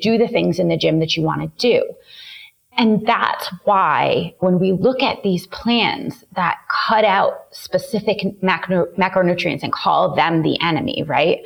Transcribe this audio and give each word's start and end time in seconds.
do 0.00 0.18
the 0.18 0.28
things 0.28 0.58
in 0.58 0.68
the 0.68 0.76
gym 0.76 0.98
that 1.00 1.16
you 1.16 1.22
want 1.22 1.40
to 1.40 1.48
do. 1.58 1.82
And 2.78 3.06
that's 3.06 3.50
why 3.64 4.34
when 4.40 4.58
we 4.58 4.72
look 4.72 5.02
at 5.02 5.22
these 5.22 5.46
plans 5.46 6.24
that 6.34 6.58
cut 6.88 7.04
out 7.04 7.46
specific 7.50 8.42
macro, 8.42 8.86
macronutrients 8.98 9.62
and 9.62 9.72
call 9.72 10.14
them 10.14 10.42
the 10.42 10.60
enemy, 10.60 11.02
right? 11.06 11.38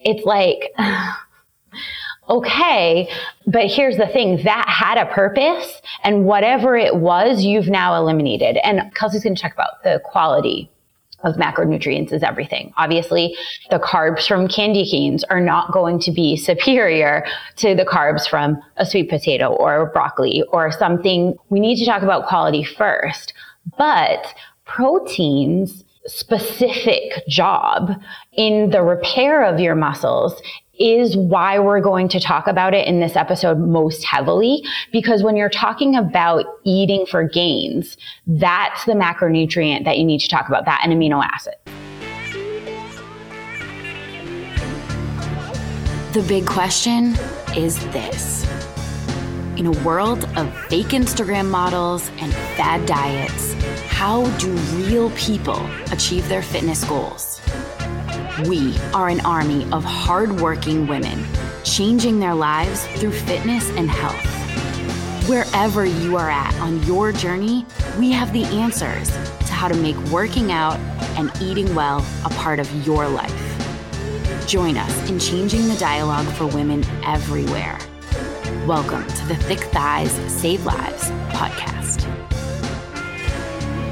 It's 0.00 0.26
like, 0.26 0.74
okay, 2.28 3.08
but 3.46 3.66
here's 3.68 3.96
the 3.96 4.06
thing 4.06 4.42
that 4.44 4.68
had 4.68 4.98
a 4.98 5.10
purpose 5.10 5.80
and 6.02 6.26
whatever 6.26 6.76
it 6.76 6.96
was, 6.96 7.44
you've 7.44 7.68
now 7.68 7.96
eliminated. 7.96 8.58
And 8.62 8.94
Kelsey's 8.94 9.24
going 9.24 9.34
to 9.34 9.40
check 9.40 9.54
about 9.54 9.82
the 9.84 10.02
quality 10.04 10.70
of 11.24 11.36
macronutrients 11.36 12.12
is 12.12 12.22
everything. 12.22 12.72
Obviously, 12.76 13.36
the 13.70 13.78
carbs 13.78 14.26
from 14.26 14.46
candy 14.46 14.88
canes 14.88 15.24
are 15.24 15.40
not 15.40 15.72
going 15.72 15.98
to 16.00 16.12
be 16.12 16.36
superior 16.36 17.24
to 17.56 17.74
the 17.74 17.84
carbs 17.84 18.28
from 18.28 18.60
a 18.76 18.86
sweet 18.86 19.08
potato 19.08 19.48
or 19.48 19.90
broccoli 19.92 20.42
or 20.52 20.70
something. 20.70 21.36
We 21.48 21.60
need 21.60 21.76
to 21.78 21.86
talk 21.86 22.02
about 22.02 22.28
quality 22.28 22.62
first. 22.62 23.32
But 23.78 24.34
proteins 24.66 25.84
specific 26.06 27.26
job 27.28 27.92
in 28.32 28.70
the 28.70 28.82
repair 28.82 29.44
of 29.44 29.58
your 29.58 29.74
muscles 29.74 30.40
is 30.78 31.16
why 31.16 31.58
we're 31.58 31.80
going 31.80 32.08
to 32.08 32.20
talk 32.20 32.46
about 32.46 32.74
it 32.74 32.86
in 32.86 33.00
this 33.00 33.16
episode 33.16 33.58
most 33.58 34.04
heavily. 34.04 34.62
Because 34.92 35.22
when 35.22 35.36
you're 35.36 35.48
talking 35.48 35.96
about 35.96 36.44
eating 36.64 37.06
for 37.06 37.24
gains, 37.24 37.96
that's 38.26 38.84
the 38.84 38.92
macronutrient 38.92 39.84
that 39.84 39.98
you 39.98 40.04
need 40.04 40.20
to 40.20 40.28
talk 40.28 40.48
about, 40.48 40.64
that 40.64 40.80
an 40.84 40.90
amino 40.90 41.24
acid. 41.24 41.54
The 46.14 46.22
big 46.28 46.46
question 46.46 47.16
is 47.56 47.78
this. 47.92 48.48
In 49.56 49.66
a 49.66 49.84
world 49.84 50.24
of 50.36 50.52
fake 50.66 50.88
Instagram 50.88 51.48
models 51.48 52.10
and 52.18 52.32
fad 52.56 52.86
diets, 52.86 53.54
how 53.88 54.28
do 54.38 54.52
real 54.76 55.10
people 55.10 55.64
achieve 55.92 56.28
their 56.28 56.42
fitness 56.42 56.82
goals? 56.84 57.33
We 58.42 58.76
are 58.92 59.08
an 59.08 59.20
army 59.20 59.64
of 59.70 59.84
hardworking 59.84 60.88
women 60.88 61.24
changing 61.62 62.18
their 62.18 62.34
lives 62.34 62.84
through 62.96 63.12
fitness 63.12 63.70
and 63.70 63.88
health. 63.88 65.28
Wherever 65.28 65.86
you 65.86 66.16
are 66.16 66.28
at 66.28 66.52
on 66.56 66.82
your 66.82 67.12
journey, 67.12 67.64
we 67.96 68.10
have 68.10 68.32
the 68.32 68.42
answers 68.46 69.08
to 69.08 69.52
how 69.52 69.68
to 69.68 69.76
make 69.76 69.96
working 70.06 70.50
out 70.50 70.80
and 71.16 71.30
eating 71.40 71.76
well 71.76 72.04
a 72.24 72.30
part 72.30 72.58
of 72.58 72.84
your 72.84 73.06
life. 73.06 74.48
Join 74.48 74.78
us 74.78 75.08
in 75.08 75.20
changing 75.20 75.68
the 75.68 75.76
dialogue 75.76 76.26
for 76.34 76.48
women 76.48 76.84
everywhere. 77.04 77.78
Welcome 78.66 79.06
to 79.06 79.26
the 79.28 79.36
Thick 79.36 79.60
Thighs 79.60 80.10
Save 80.26 80.66
Lives 80.66 81.04
podcast. 81.30 82.23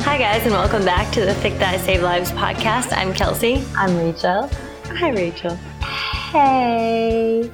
Hi, 0.04 0.18
guys, 0.18 0.42
and 0.42 0.50
welcome 0.50 0.84
back 0.84 1.12
to 1.14 1.24
the 1.24 1.32
Thick 1.34 1.52
Thighs 1.54 1.80
Save 1.84 2.02
Lives 2.02 2.32
podcast. 2.32 2.92
I'm 2.92 3.14
Kelsey. 3.14 3.62
I'm 3.76 3.96
Rachel. 3.96 4.50
Hi, 4.86 5.10
Rachel. 5.10 5.54
Hey. 5.80 7.48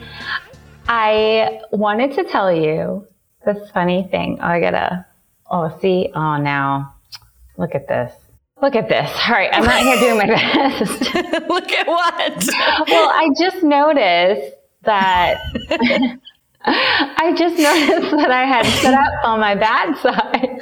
I 0.88 1.60
wanted 1.72 2.14
to 2.14 2.24
tell 2.24 2.50
you 2.50 3.06
this 3.44 3.70
funny 3.70 4.08
thing. 4.10 4.38
Oh, 4.40 4.46
I 4.46 4.60
gotta, 4.60 5.04
oh, 5.50 5.76
see, 5.80 6.08
oh, 6.14 6.38
now, 6.38 6.94
look 7.58 7.74
at 7.74 7.86
this. 7.86 8.12
Look 8.62 8.74
at 8.74 8.88
this. 8.88 9.10
All 9.28 9.34
right, 9.34 9.50
I'm 9.52 9.64
not 9.64 9.82
here 9.82 9.98
doing 9.98 10.16
my 10.16 10.26
best. 10.26 11.14
look 11.48 11.70
at 11.70 11.86
what? 11.86 12.48
well, 12.88 13.10
I 13.10 13.28
just 13.38 13.62
noticed 13.62 14.56
that. 14.84 15.38
I 16.64 17.34
just 17.36 17.58
noticed 17.58 18.10
that 18.16 18.30
I 18.30 18.46
had 18.46 18.64
set 18.80 18.94
up 18.94 19.12
on 19.24 19.38
my 19.38 19.54
bad 19.54 19.96
side. 19.98 20.60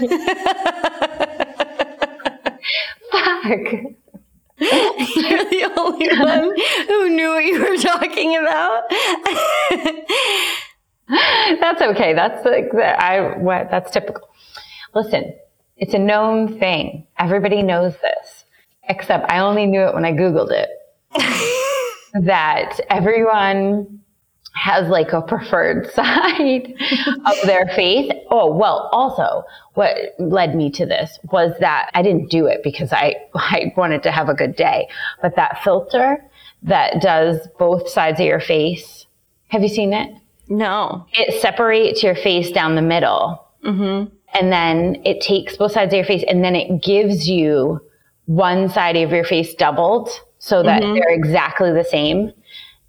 Fuck. 3.13 3.73
You're 4.59 5.45
the 5.45 5.73
only 5.77 6.09
one 6.19 6.55
who 6.89 7.11
knew 7.11 7.29
what 7.31 7.45
you 7.45 7.61
were 7.61 7.77
talking 7.77 8.37
about. 8.37 8.85
that's 11.61 11.83
okay. 11.83 12.15
That's 12.15 12.45
like 12.45 12.75
I 12.75 13.37
what 13.37 13.71
that's 13.71 13.91
typical. 13.91 14.29
Listen, 14.95 15.35
it's 15.77 15.95
a 15.95 15.99
known 15.99 16.59
thing. 16.59 17.07
Everybody 17.19 17.63
knows 17.63 17.93
this. 18.01 18.45
Except 18.89 19.31
I 19.31 19.41
only 19.41 19.67
knew 19.67 19.83
it 19.83 19.95
when 19.95 20.05
I 20.05 20.13
googled 20.13 20.53
it. 20.53 20.71
that 22.25 22.81
everyone 22.89 24.01
has 24.57 24.89
like 24.89 25.13
a 25.13 25.23
preferred 25.23 25.91
side 25.95 26.75
of 27.27 27.37
their 27.45 27.67
faith. 27.75 28.11
Oh, 28.31 28.53
well, 28.55 28.89
also 28.93 29.45
what 29.75 29.97
led 30.19 30.55
me 30.57 30.71
to 30.71 30.87
this 30.87 31.19
was 31.31 31.53
that 31.61 31.91
I 31.95 32.03
didn't 32.03 32.31
do 32.31 32.47
it 32.47 32.63
because 32.65 32.93
I, 32.93 33.17
I 33.35 33.73
wanted 33.77 34.03
to 34.05 34.11
have 34.11 34.29
a 34.29 34.35
good 34.35 34.57
day, 34.57 34.89
but 35.23 35.37
that 35.37 35.63
filter 35.63 36.25
that 36.63 37.01
does 37.01 37.47
both 37.59 37.89
sides 37.89 38.19
of 38.19 38.27
your 38.27 38.41
face. 38.41 39.07
Have 39.49 39.63
you 39.63 39.69
seen 39.69 39.93
it? 39.93 40.11
No. 40.49 41.07
It 41.13 41.41
separates 41.41 42.03
your 42.03 42.15
face 42.15 42.51
down 42.51 42.75
the 42.75 42.83
middle. 42.83 43.45
Mm-hmm. 43.65 44.13
And 44.35 44.53
then 44.53 45.03
it 45.05 45.21
takes 45.21 45.57
both 45.57 45.73
sides 45.73 45.93
of 45.93 45.97
your 45.97 46.05
face 46.05 46.25
and 46.27 46.43
then 46.43 46.57
it 46.57 46.83
gives 46.83 47.29
you 47.29 47.81
one 48.27 48.69
side 48.69 48.97
of 48.97 49.11
your 49.11 49.25
face 49.25 49.55
doubled 49.55 50.11
so 50.39 50.63
that 50.63 50.83
mm-hmm. 50.83 50.95
they're 50.95 51.15
exactly 51.15 51.73
the 51.73 51.85
same 51.85 52.33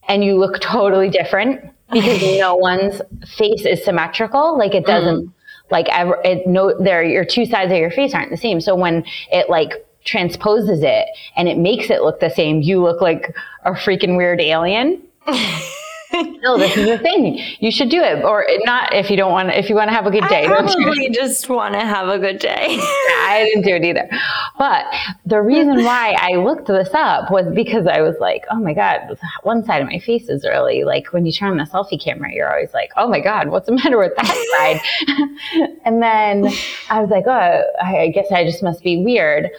and 0.08 0.24
you 0.24 0.38
look 0.38 0.60
totally 0.60 1.10
different 1.10 1.62
because 1.92 2.22
no 2.40 2.56
one's 2.56 3.02
face 3.38 3.66
is 3.66 3.84
symmetrical. 3.84 4.58
Like 4.58 4.74
it 4.76 4.86
doesn't, 4.86 5.28
mm. 5.28 5.34
like 5.72 5.88
ever, 5.90 6.20
it, 6.24 6.48
no, 6.48 6.76
there, 6.82 7.04
your 7.04 7.26
two 7.26 7.46
sides 7.46 7.72
of 7.72 7.78
your 7.78 7.92
face 7.92 8.14
aren't 8.14 8.32
the 8.32 8.38
same. 8.38 8.62
So 8.62 8.76
when 8.76 9.06
it 9.32 9.50
like 9.50 9.72
transposes 10.06 10.82
it 10.84 11.08
and 11.36 11.48
it 11.48 11.58
makes 11.58 11.90
it 11.90 12.02
look 12.02 12.20
the 12.20 12.30
same, 12.30 12.62
you 12.62 12.82
look 12.82 13.02
like 13.02 13.36
a 13.64 13.72
freaking 13.72 14.18
weird 14.18 14.42
alien. 14.42 15.02
no, 16.14 16.58
this 16.58 16.76
is 16.78 16.86
the 16.86 16.98
thing. 17.04 17.40
You 17.60 17.72
should 17.72 17.90
do 17.90 18.02
it, 18.02 18.24
or 18.24 18.46
not 18.64 18.94
if 18.94 19.10
you 19.10 19.18
don't 19.18 19.32
want. 19.32 19.50
If 19.50 19.70
you 19.70 19.76
want 19.76 19.90
to 19.90 19.94
have 19.94 20.06
a 20.06 20.12
good 20.12 20.28
day, 20.28 20.46
I 20.46 20.48
probably 20.48 21.10
just 21.10 21.50
want 21.50 21.74
to 21.74 21.82
have 21.82 22.08
a 22.08 22.18
good 22.18 22.40
day. 22.40 22.78
I 22.80 23.44
didn't 23.46 23.64
do 23.64 23.76
it 23.76 23.84
either. 23.84 24.10
But 24.58 24.86
the 25.26 25.42
reason 25.42 25.84
why 25.84 26.16
I 26.20 26.36
looked 26.36 26.68
this 26.68 26.90
up 26.94 27.32
was 27.32 27.54
because 27.54 27.88
I 27.88 28.02
was 28.02 28.16
like, 28.20 28.46
oh 28.50 28.60
my 28.60 28.74
god, 28.74 29.18
one 29.44 29.64
side 29.64 29.82
of 29.82 29.88
my 29.88 30.00
face 30.00 30.30
is 30.30 30.46
really 30.46 30.84
like 30.84 31.14
when 31.14 31.26
you 31.26 31.32
turn 31.32 31.52
on 31.52 31.58
the 31.58 31.64
selfie 31.66 32.02
camera, 32.02 32.32
you're 32.34 32.52
always 32.52 32.74
like, 32.74 32.92
oh 32.96 33.08
my 33.08 33.20
god, 33.20 33.50
what's 33.50 33.68
the 33.68 33.74
matter 33.74 33.98
with 33.98 34.16
that 34.16 34.82
side? 35.08 35.70
and 35.86 36.02
then 36.02 36.48
I 36.90 37.02
was 37.02 37.10
like, 37.10 37.26
oh, 37.28 37.64
I 37.82 38.10
guess 38.10 38.32
I 38.32 38.46
just 38.46 38.64
must 38.64 38.84
be 38.84 39.04
weird. 39.04 39.50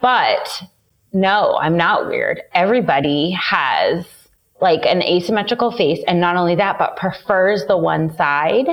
But 0.00 0.62
no, 1.12 1.56
I'm 1.60 1.76
not 1.76 2.08
weird. 2.08 2.42
Everybody 2.52 3.30
has 3.30 4.06
like 4.60 4.86
an 4.86 5.02
asymmetrical 5.02 5.70
face. 5.70 6.02
And 6.06 6.20
not 6.20 6.36
only 6.36 6.54
that, 6.56 6.78
but 6.78 6.96
prefers 6.96 7.64
the 7.66 7.76
one 7.76 8.14
side. 8.16 8.66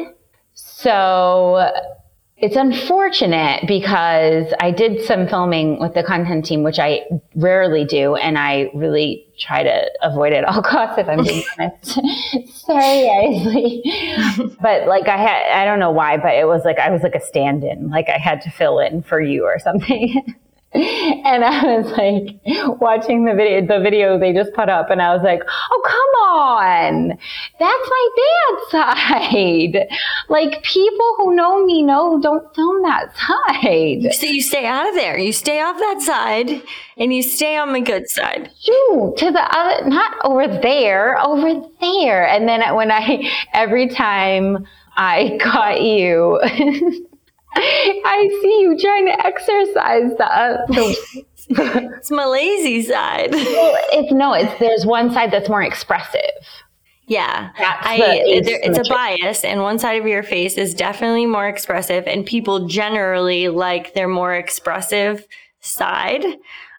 So 0.53 1.71
it's 2.43 2.55
unfortunate 2.57 3.63
because 3.67 4.53
I 4.59 4.71
did 4.71 5.01
some 5.05 5.27
filming 5.27 5.79
with 5.79 5.93
the 5.93 6.03
content 6.03 6.45
team, 6.45 6.63
which 6.63 6.77
I 6.77 7.01
rarely 7.35 7.85
do, 7.85 8.15
and 8.15 8.37
I 8.37 8.69
really 8.73 9.25
try 9.39 9.63
to 9.63 9.89
avoid 10.01 10.33
it 10.33 10.43
at 10.43 10.45
all 10.45 10.61
costs 10.63 10.97
if 10.97 11.07
I'm 11.07 11.23
being 11.23 11.43
honest. 11.59 11.85
Sorry, 12.65 13.09
Isley. 13.09 13.81
but 14.61 14.87
like 14.87 15.07
I 15.07 15.17
had, 15.17 15.61
I 15.61 15.65
don't 15.65 15.79
know 15.79 15.91
why, 15.91 16.17
but 16.17 16.33
it 16.33 16.45
was 16.45 16.63
like 16.65 16.79
I 16.79 16.89
was 16.89 17.01
like 17.01 17.15
a 17.15 17.21
stand-in, 17.21 17.89
like 17.89 18.09
I 18.09 18.17
had 18.17 18.41
to 18.41 18.51
fill 18.51 18.79
in 18.79 19.03
for 19.03 19.21
you 19.21 19.45
or 19.45 19.57
something. 19.59 20.35
and 21.25 21.45
I 21.45 21.77
was 21.77 21.91
like 21.91 22.79
watching 22.81 23.25
the 23.25 23.35
video, 23.35 23.61
the 23.61 23.79
video 23.79 24.17
they 24.17 24.33
just 24.33 24.53
put 24.53 24.69
up, 24.69 24.89
and 24.89 25.03
I 25.03 25.13
was 25.13 25.21
like, 25.23 25.41
"Oh, 25.71 25.81
come 25.85 26.31
on, 26.33 27.09
that's 27.59 27.89
my 27.89 28.09
bad 28.17 28.71
side." 28.71 29.87
Like 30.29 30.63
people 30.63 31.15
who 31.17 31.35
know 31.35 31.63
me 31.63 31.83
know 31.83 32.19
don't 32.19 32.43
film 32.55 32.81
that 32.81 33.15
side. 33.53 34.13
So 34.15 34.25
you 34.25 34.41
stay 34.41 34.65
out 34.65 34.89
of 34.89 34.95
there. 34.95 35.15
You 35.15 35.31
stay 35.31 35.61
off 35.61 35.77
that 35.77 36.01
side, 36.01 36.63
and 36.97 37.13
you 37.13 37.21
stay 37.21 37.55
on 37.55 37.73
the 37.73 37.81
good 37.81 38.09
side. 38.09 38.49
Shoot, 38.59 39.17
to 39.17 39.31
the 39.31 39.57
other, 39.57 39.87
not 39.87 40.13
over 40.25 40.47
there, 40.47 41.19
over 41.19 41.69
there. 41.81 42.27
And 42.27 42.47
then 42.47 42.61
when 42.73 42.91
I, 42.91 43.29
every 43.53 43.89
time 43.89 44.65
I 44.95 45.37
got 45.37 45.83
you. 45.83 46.39
I 47.55 48.39
see 48.41 48.61
you 48.61 48.77
trying 48.79 49.05
to 49.07 49.25
exercise 49.25 50.17
the. 50.17 50.25
Uh, 50.25 50.65
the 50.67 51.25
it's 51.97 52.11
my 52.11 52.25
lazy 52.25 52.81
side. 52.83 53.31
Well, 53.31 53.77
it's 53.91 54.11
no, 54.13 54.33
it's 54.33 54.57
there's 54.59 54.85
one 54.85 55.11
side 55.11 55.31
that's 55.31 55.49
more 55.49 55.61
expressive. 55.61 56.19
Yeah, 57.05 57.51
I, 57.57 58.41
there, 58.45 58.59
it's 58.63 58.79
a 58.79 58.89
bias, 58.89 59.43
and 59.43 59.61
one 59.61 59.77
side 59.77 59.99
of 59.99 60.07
your 60.07 60.23
face 60.23 60.57
is 60.57 60.73
definitely 60.73 61.25
more 61.25 61.47
expressive, 61.47 62.07
and 62.07 62.25
people 62.25 62.67
generally 62.67 63.49
like 63.49 63.93
their 63.93 64.07
more 64.07 64.33
expressive 64.33 65.27
side. 65.59 66.23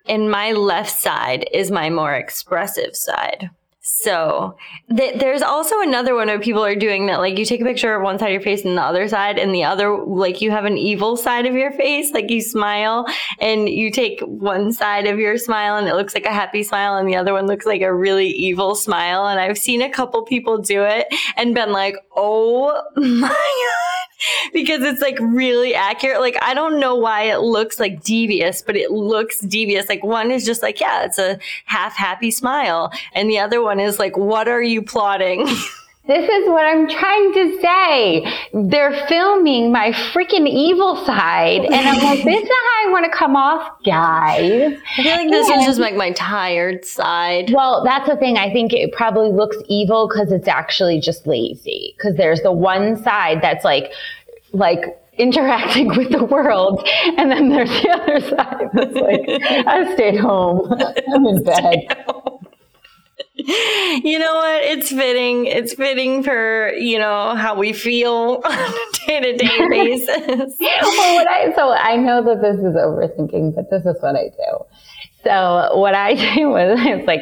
And 0.07 0.29
my 0.31 0.51
left 0.51 0.91
side 0.91 1.47
is 1.53 1.71
my 1.71 1.89
more 1.89 2.13
expressive 2.13 2.95
side. 2.95 3.49
So 3.87 4.57
th- 4.97 5.19
there's 5.19 5.43
also 5.43 5.79
another 5.79 6.15
one 6.15 6.25
where 6.25 6.39
people 6.39 6.65
are 6.65 6.75
doing 6.75 7.05
that. 7.05 7.19
Like 7.19 7.37
you 7.37 7.45
take 7.45 7.61
a 7.61 7.65
picture 7.65 7.93
of 7.93 8.01
one 8.01 8.17
side 8.17 8.29
of 8.29 8.31
your 8.33 8.41
face 8.41 8.65
and 8.65 8.75
the 8.75 8.81
other 8.81 9.07
side, 9.07 9.37
and 9.37 9.53
the 9.53 9.63
other, 9.63 9.95
like 9.95 10.41
you 10.41 10.49
have 10.49 10.65
an 10.65 10.75
evil 10.75 11.15
side 11.15 11.45
of 11.45 11.53
your 11.53 11.71
face. 11.71 12.11
Like 12.11 12.31
you 12.31 12.41
smile 12.41 13.05
and 13.39 13.69
you 13.69 13.91
take 13.91 14.21
one 14.21 14.73
side 14.73 15.05
of 15.05 15.19
your 15.19 15.37
smile 15.37 15.77
and 15.77 15.87
it 15.87 15.93
looks 15.93 16.15
like 16.15 16.25
a 16.25 16.33
happy 16.33 16.63
smile, 16.63 16.97
and 16.97 17.07
the 17.07 17.15
other 17.15 17.31
one 17.31 17.45
looks 17.45 17.67
like 17.67 17.83
a 17.83 17.93
really 17.93 18.27
evil 18.29 18.73
smile. 18.73 19.27
And 19.27 19.39
I've 19.39 19.59
seen 19.59 19.83
a 19.83 19.89
couple 19.89 20.23
people 20.23 20.57
do 20.57 20.81
it 20.83 21.05
and 21.37 21.53
been 21.53 21.71
like, 21.71 21.95
oh 22.15 22.81
my 22.95 23.27
God. 23.29 23.84
Because 24.53 24.83
it's 24.83 25.01
like 25.01 25.17
really 25.19 25.75
accurate. 25.75 26.19
Like, 26.19 26.37
I 26.41 26.53
don't 26.53 26.79
know 26.79 26.95
why 26.95 27.23
it 27.23 27.39
looks 27.39 27.79
like 27.79 28.03
devious, 28.03 28.61
but 28.61 28.75
it 28.75 28.91
looks 28.91 29.39
devious. 29.39 29.89
Like, 29.89 30.03
one 30.03 30.31
is 30.31 30.45
just 30.45 30.61
like, 30.61 30.79
yeah, 30.79 31.03
it's 31.03 31.19
a 31.19 31.37
half 31.65 31.95
happy 31.95 32.31
smile. 32.31 32.91
And 33.13 33.29
the 33.29 33.39
other 33.39 33.61
one 33.61 33.79
is 33.79 33.99
like, 33.99 34.17
what 34.17 34.47
are 34.47 34.61
you 34.61 34.81
plotting? 34.81 35.47
This 36.07 36.29
is 36.29 36.47
what 36.47 36.63
I'm 36.63 36.87
trying 36.87 37.33
to 37.33 37.59
say. 37.59 38.25
They're 38.53 39.07
filming 39.07 39.71
my 39.71 39.91
freaking 39.91 40.47
evil 40.47 41.03
side. 41.03 41.65
And 41.65 41.73
I'm 41.73 42.03
like, 42.03 42.23
this 42.23 42.43
is 42.43 42.49
how 42.49 42.89
I 42.89 42.91
want 42.91 43.11
to 43.11 43.17
come 43.17 43.35
off, 43.35 43.83
guys. 43.83 44.77
I 44.97 45.03
feel 45.03 45.15
like 45.15 45.31
this 45.31 45.49
and, 45.49 45.61
is 45.61 45.65
just 45.65 45.79
like 45.79 45.95
my 45.95 46.11
tired 46.11 46.85
side. 46.85 47.51
Well, 47.51 47.83
that's 47.83 48.07
the 48.07 48.17
thing. 48.17 48.37
I 48.37 48.53
think 48.53 48.71
it 48.71 48.91
probably 48.91 49.31
looks 49.31 49.57
evil 49.67 50.07
because 50.07 50.31
it's 50.31 50.47
actually 50.47 50.99
just 50.99 51.25
lazy. 51.25 51.95
Because 51.97 52.15
there's 52.17 52.41
the 52.41 52.51
one 52.51 53.01
side 53.01 53.41
that's 53.41 53.65
like, 53.65 53.91
like, 54.53 55.01
interacting 55.17 55.87
with 55.95 56.11
the 56.11 56.23
world. 56.23 56.87
And 57.17 57.31
then 57.31 57.49
there's 57.49 57.69
the 57.69 57.89
other 57.89 58.19
side 58.29 58.69
that's 58.73 58.93
like, 58.93 59.41
I 59.65 59.91
stayed 59.95 60.17
home. 60.17 60.71
I'm 61.13 61.25
in 61.25 61.43
bed 61.43 61.87
you 64.03 64.17
know 64.17 64.33
what? 64.33 64.63
It's 64.63 64.89
fitting. 64.89 65.45
It's 65.45 65.75
fitting 65.75 66.23
for, 66.23 66.73
you 66.73 66.97
know, 66.97 67.35
how 67.35 67.55
we 67.55 67.73
feel 67.73 68.41
on 68.45 68.51
a 68.51 69.07
day 69.07 69.19
to 69.19 69.37
day 69.37 69.69
basis. 69.69 70.55
well, 70.59 71.15
what 71.15 71.27
I, 71.27 71.53
so 71.55 71.71
I 71.71 71.95
know 71.95 72.23
that 72.23 72.41
this 72.41 72.57
is 72.57 72.75
overthinking, 72.75 73.53
but 73.53 73.69
this 73.69 73.85
is 73.85 74.01
what 74.01 74.15
I 74.15 74.29
do. 74.29 74.65
So 75.23 75.77
what 75.77 75.93
I 75.93 76.15
do 76.35 76.49
was 76.49 76.79
it's 76.81 77.05
like, 77.05 77.21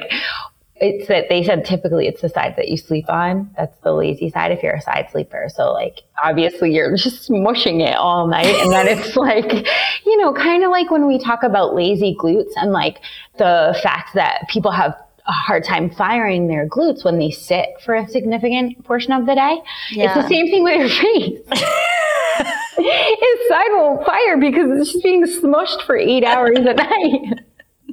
it's 0.78 1.08
that 1.08 1.28
they 1.30 1.44
said 1.44 1.66
typically 1.66 2.08
it's 2.08 2.22
the 2.22 2.30
side 2.30 2.56
that 2.56 2.70
you 2.70 2.78
sleep 2.78 3.10
on. 3.10 3.50
That's 3.58 3.78
the 3.80 3.92
lazy 3.92 4.30
side 4.30 4.52
if 4.52 4.64
you're 4.64 4.76
a 4.76 4.82
side 4.82 5.10
sleeper. 5.12 5.48
So 5.54 5.74
like 5.74 6.02
obviously 6.24 6.74
you're 6.74 6.96
just 6.96 7.30
mushing 7.30 7.82
it 7.82 7.96
all 7.96 8.28
night 8.28 8.46
and 8.46 8.72
then 8.72 8.88
it's 8.88 9.16
like, 9.18 9.68
you 10.06 10.18
know, 10.18 10.34
kind 10.34 10.64
of 10.64 10.72
like 10.72 10.90
when 10.90 11.06
we 11.06 11.20
talk 11.20 11.44
about 11.44 11.76
lazy 11.76 12.16
glutes 12.18 12.52
and 12.56 12.72
like 12.72 13.00
the 13.38 13.78
fact 13.84 14.14
that 14.16 14.48
people 14.50 14.72
have 14.72 14.96
a 15.26 15.32
hard 15.32 15.64
time 15.64 15.90
firing 15.90 16.48
their 16.48 16.68
glutes 16.68 17.04
when 17.06 17.18
they 17.18 17.32
sit 17.32 17.70
for 17.84 17.96
a 17.96 18.08
significant 18.08 18.84
portion 18.84 19.14
of 19.14 19.26
the 19.26 19.36
day. 19.36 19.62
Yeah. 19.92 20.06
It's 20.06 20.16
the 20.16 20.28
same 20.28 20.48
thing 20.48 20.64
with 20.64 20.80
your 20.80 20.90
face. 20.90 21.40
His 22.76 23.48
side 23.48 23.70
won't 23.72 24.06
fire 24.06 24.38
because 24.38 24.80
it's 24.80 24.92
just 24.92 25.04
being 25.04 25.24
smushed 25.24 25.84
for 25.84 25.96
eight 25.96 26.24
hours 26.24 26.58
a 26.60 26.74
night. 26.74 27.40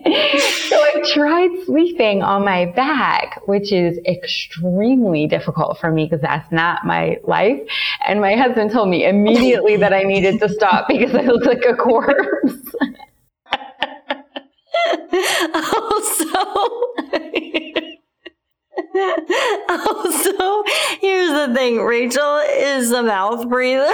so 0.02 0.76
I 0.76 1.02
tried 1.12 1.50
sleeping 1.66 2.22
on 2.22 2.44
my 2.44 2.66
back, 2.74 3.40
which 3.46 3.70
is 3.70 3.98
extremely 4.06 5.26
difficult 5.26 5.78
for 5.78 5.90
me 5.90 6.06
because 6.06 6.22
that's 6.22 6.50
not 6.50 6.86
my 6.86 7.18
life. 7.24 7.60
And 8.06 8.20
my 8.20 8.34
husband 8.34 8.70
told 8.70 8.88
me 8.88 9.04
immediately 9.04 9.76
that 9.76 9.92
I 9.92 10.02
needed 10.02 10.40
to 10.40 10.48
stop 10.48 10.88
because 10.88 11.14
I 11.14 11.22
looked 11.22 11.46
like 11.46 11.64
a 11.68 11.74
corpse. 11.74 12.74
also, 15.54 16.34
also, 19.68 20.64
here's 21.00 21.30
the 21.30 21.52
thing 21.54 21.80
Rachel 21.82 22.38
is 22.38 22.92
a 22.92 23.02
mouth 23.02 23.48
breather. 23.48 23.86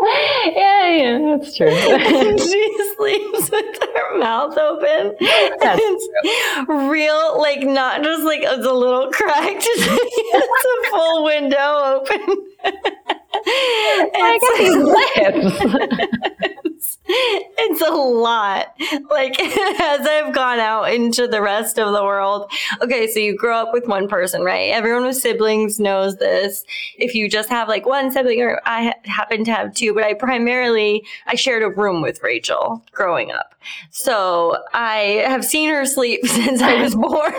yeah, 0.00 0.88
yeah, 0.96 1.36
that's 1.36 1.56
true. 1.56 1.70
she 2.38 2.94
sleeps 2.96 3.50
with 3.50 3.78
her 3.94 4.18
mouth 4.18 4.56
open. 4.56 5.14
That's 5.60 5.80
it's 5.82 6.68
real, 6.68 7.38
like 7.38 7.62
not 7.62 8.02
just 8.02 8.24
like 8.24 8.40
it's 8.42 8.66
a 8.66 8.72
little 8.72 9.10
crack, 9.10 9.54
just 9.60 9.88
it's 9.90 10.86
a 10.86 10.90
full 10.90 11.24
window 11.24 12.02
open. 12.04 12.46
I 13.46 14.38
got 14.40 14.58
these 14.58 14.76
lips 16.74 16.98
it's 17.08 17.80
a 17.80 17.90
lot. 17.90 18.74
Like 19.10 19.40
as 19.40 20.06
I've 20.06 20.34
gone 20.34 20.58
out 20.58 20.92
into 20.92 21.26
the 21.26 21.40
rest 21.40 21.78
of 21.78 21.92
the 21.92 22.04
world. 22.04 22.50
Okay, 22.82 23.06
so 23.06 23.18
you 23.18 23.36
grow 23.36 23.56
up 23.56 23.72
with 23.72 23.86
one 23.86 24.08
person, 24.08 24.42
right? 24.42 24.70
Everyone 24.70 25.04
with 25.04 25.16
siblings 25.16 25.80
knows 25.80 26.16
this. 26.16 26.64
If 26.96 27.14
you 27.14 27.28
just 27.28 27.48
have 27.48 27.68
like 27.68 27.86
one 27.86 28.10
sibling, 28.10 28.42
or 28.42 28.60
I 28.66 28.94
happen 29.04 29.44
to 29.44 29.52
have 29.52 29.74
two, 29.74 29.94
but 29.94 30.04
I 30.04 30.14
primarily 30.14 31.04
I 31.26 31.34
shared 31.34 31.62
a 31.62 31.70
room 31.70 32.02
with 32.02 32.22
Rachel 32.22 32.82
growing 32.92 33.32
up, 33.32 33.54
so 33.90 34.58
I 34.72 35.24
have 35.26 35.44
seen 35.44 35.70
her 35.70 35.84
sleep 35.86 36.20
since 36.26 36.60
I 36.60 36.82
was 36.82 36.94
born. 36.94 37.32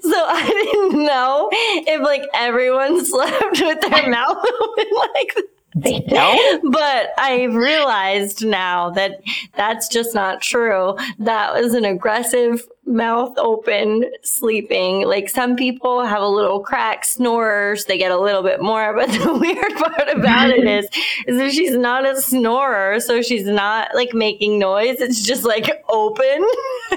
so 0.00 0.24
I 0.26 0.46
didn't 0.46 1.04
know 1.04 1.48
if 1.52 2.00
like 2.02 2.22
everyone 2.34 3.04
slept 3.04 3.60
with 3.60 3.80
their 3.80 4.08
mouth 4.08 4.27
open 4.28 4.86
like. 5.14 5.34
This 5.34 5.44
they 5.74 6.00
don't. 6.00 6.72
but 6.72 7.10
I've 7.18 7.54
realized 7.54 8.44
now 8.44 8.90
that 8.90 9.20
that's 9.54 9.86
just 9.88 10.14
not 10.14 10.40
true. 10.40 10.96
That 11.18 11.52
was 11.54 11.74
an 11.74 11.84
aggressive 11.84 12.66
mouth 12.88 13.36
open 13.36 14.10
sleeping. 14.22 15.06
Like 15.06 15.28
some 15.28 15.56
people 15.56 16.04
have 16.04 16.22
a 16.22 16.28
little 16.28 16.60
crack 16.60 17.04
snorers, 17.04 17.84
they 17.84 17.98
get 17.98 18.10
a 18.10 18.18
little 18.18 18.42
bit 18.42 18.60
more. 18.60 18.94
But 18.94 19.08
the 19.10 19.34
weird 19.34 19.74
part 19.74 20.08
about 20.08 20.50
it 20.50 20.66
is, 20.66 20.88
is 21.26 21.38
that 21.38 21.52
she's 21.52 21.76
not 21.76 22.06
a 22.06 22.20
snorer, 22.20 22.98
so 23.00 23.22
she's 23.22 23.46
not 23.46 23.94
like 23.94 24.14
making 24.14 24.58
noise. 24.58 25.00
It's 25.00 25.22
just 25.22 25.44
like 25.44 25.84
open. 25.88 26.48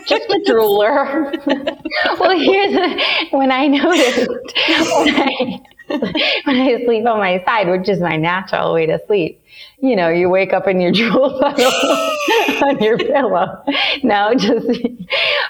Just 0.07 0.29
a 0.29 0.41
drooler. 0.47 1.45
well, 2.19 2.39
here's 2.39 2.73
the, 2.73 3.37
when 3.37 3.51
I 3.51 3.67
noticed 3.67 4.29
when 4.29 5.15
I, 5.15 5.61
when 6.45 6.55
I 6.55 6.83
sleep 6.85 7.05
on 7.05 7.19
my 7.19 7.43
side, 7.45 7.67
which 7.67 7.89
is 7.89 7.99
my 7.99 8.15
natural 8.17 8.73
way 8.73 8.85
to 8.85 8.99
sleep. 9.07 9.43
You 9.79 9.95
know, 9.95 10.09
you 10.09 10.29
wake 10.29 10.53
up 10.53 10.67
and 10.67 10.81
you 10.81 10.91
drool 10.93 11.43
on 11.43 12.79
your 12.79 12.97
pillow. 12.97 13.63
Now 14.03 14.33
just, 14.33 14.67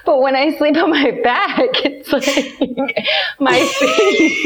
but 0.06 0.22
when 0.22 0.36
I 0.36 0.58
sleep 0.58 0.78
on 0.78 0.90
my 0.90 1.12
back, 1.24 1.70
it's 1.86 2.12
like 2.12 2.26
my 3.40 3.60
face. 3.60 4.46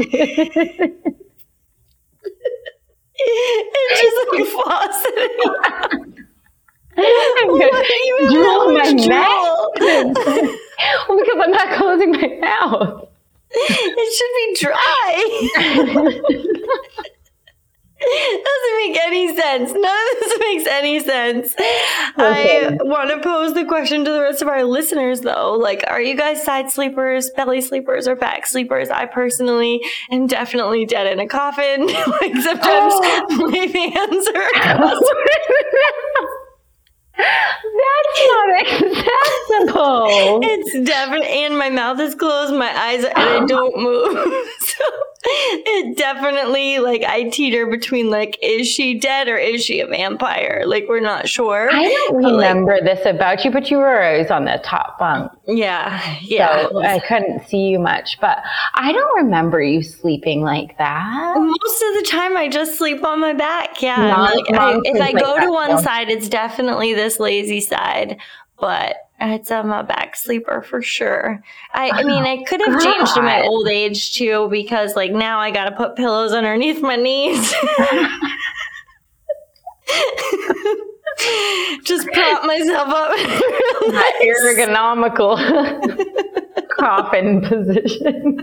it's 3.18 4.02
just 4.02 4.18
like 4.34 4.48
faucet. 4.48 5.32
I'm 6.98 7.60
gonna 7.60 7.84
drool 8.32 8.74
my 8.74 8.92
neck. 8.92 9.28
well, 11.08 11.18
because 11.18 11.38
I'm 11.42 11.52
not 11.52 11.78
closing 11.78 12.12
my 12.12 12.28
mouth. 12.40 13.05
It 13.58 14.14
should 14.16 14.34
be 14.36 14.56
dry. 14.66 15.12
doesn't 18.06 18.78
make 18.78 18.98
any 19.02 19.36
sense. 19.36 19.72
None 19.72 19.84
of 19.84 20.20
this 20.20 20.40
makes 20.40 20.68
any 20.68 21.00
sense. 21.00 21.56
Okay. 22.18 22.68
I 22.68 22.78
want 22.82 23.10
to 23.10 23.20
pose 23.20 23.54
the 23.54 23.66
question 23.66 24.06
to 24.06 24.12
the 24.12 24.22
rest 24.22 24.42
of 24.42 24.48
our 24.48 24.64
listeners, 24.64 25.22
though. 25.22 25.54
Like, 25.54 25.84
are 25.88 26.02
you 26.02 26.16
guys 26.16 26.44
side 26.44 26.72
sleepers, 26.72 27.32
belly 27.36 27.62
sleepers, 27.62 28.08
or 28.08 28.16
back 28.16 28.48
sleepers? 28.48 28.90
I 28.90 29.06
personally 29.06 29.82
am 30.12 30.28
definitely 30.28 30.86
dead 30.86 31.08
in 31.08 31.20
a 31.20 31.28
coffin. 31.28 31.88
like, 32.22 32.36
sometimes 32.38 32.94
oh. 32.96 33.48
my 33.50 33.58
hands 33.94 34.28
are. 34.28 34.52
That's 37.18 38.22
not 38.28 38.62
acceptable. 38.62 40.40
It's 40.44 40.88
definitely, 40.88 41.46
and 41.46 41.58
my 41.58 41.70
mouth 41.70 42.00
is 42.00 42.16
closed, 42.16 42.54
my 42.54 42.70
eyes, 42.78 43.04
and 43.04 43.14
I 43.18 43.46
don't 43.46 43.78
move. 43.78 44.14
so 44.60 44.84
it 45.26 45.98
definitely, 45.98 46.80
like, 46.80 47.04
I 47.04 47.24
teeter 47.24 47.66
between, 47.68 48.10
like, 48.10 48.38
is 48.42 48.68
she 48.68 49.00
dead 49.00 49.28
or 49.28 49.38
is 49.38 49.64
she 49.64 49.80
a 49.80 49.88
vampire? 49.88 50.64
Like, 50.66 50.86
we're 50.88 51.00
not 51.00 51.28
sure. 51.28 51.70
I 51.72 51.84
don't 51.84 52.16
remember 52.24 52.74
like, 52.74 52.84
this 52.84 53.06
about 53.06 53.44
you, 53.44 53.52
but 53.52 53.72
you 53.72 53.78
were 53.78 54.04
always 54.04 54.32
on 54.32 54.46
the 54.46 54.62
top 54.64 55.00
bunk. 55.00 55.32
Yeah, 55.48 56.02
yeah. 56.22 56.68
So 56.70 56.84
I 56.84 57.00
couldn't 57.00 57.48
see 57.48 57.70
you 57.70 57.80
much, 57.80 58.20
but 58.20 58.40
I 58.76 58.92
don't 58.92 59.24
remember 59.24 59.62
you 59.62 59.84
sleeping 59.84 60.42
like 60.42 60.78
that. 60.78 61.36
Most 61.38 61.84
of 61.84 62.04
the 62.04 62.08
time, 62.10 62.38
I 62.38 62.48
just 62.48 62.78
sleep 62.78 63.04
on 63.04 63.20
my 63.20 63.34
back. 63.34 63.82
Yeah. 63.82 64.16
like, 64.16 64.46
I, 64.54 64.80
if 64.84 65.02
I 65.02 65.12
go 65.14 65.40
to 65.40 65.52
one 65.52 65.82
side, 65.82 66.10
it's 66.10 66.30
definitely 66.30 66.94
this 66.94 67.20
lazy 67.20 67.62
side, 67.62 68.18
but 68.60 68.98
it's 69.20 69.50
I'm 69.50 69.72
a 69.72 69.84
back 69.84 70.16
sleeper 70.16 70.62
for 70.62 70.82
sure. 70.82 71.42
I, 71.74 71.90
I 71.90 72.04
mean, 72.04 72.24
I 72.24 72.44
could 72.44 72.62
have 72.66 72.82
changed 72.82 73.18
in 73.18 73.24
my 73.24 73.42
old 73.44 73.68
age 73.68 74.14
too 74.14 74.48
because 74.50 74.96
like 74.96 75.12
now 75.12 75.40
I 75.40 75.52
got 75.52 75.66
to 75.66 75.76
put 75.76 75.96
pillows 75.96 76.34
underneath 76.34 76.82
my 76.82 76.96
knees. 76.96 77.54
Just 81.84 82.08
prop 82.08 82.46
myself 82.46 82.90
up. 82.90 83.16
That 83.16 84.20
ergonomical 84.44 85.38
coffin 86.78 87.42
position. 87.42 88.40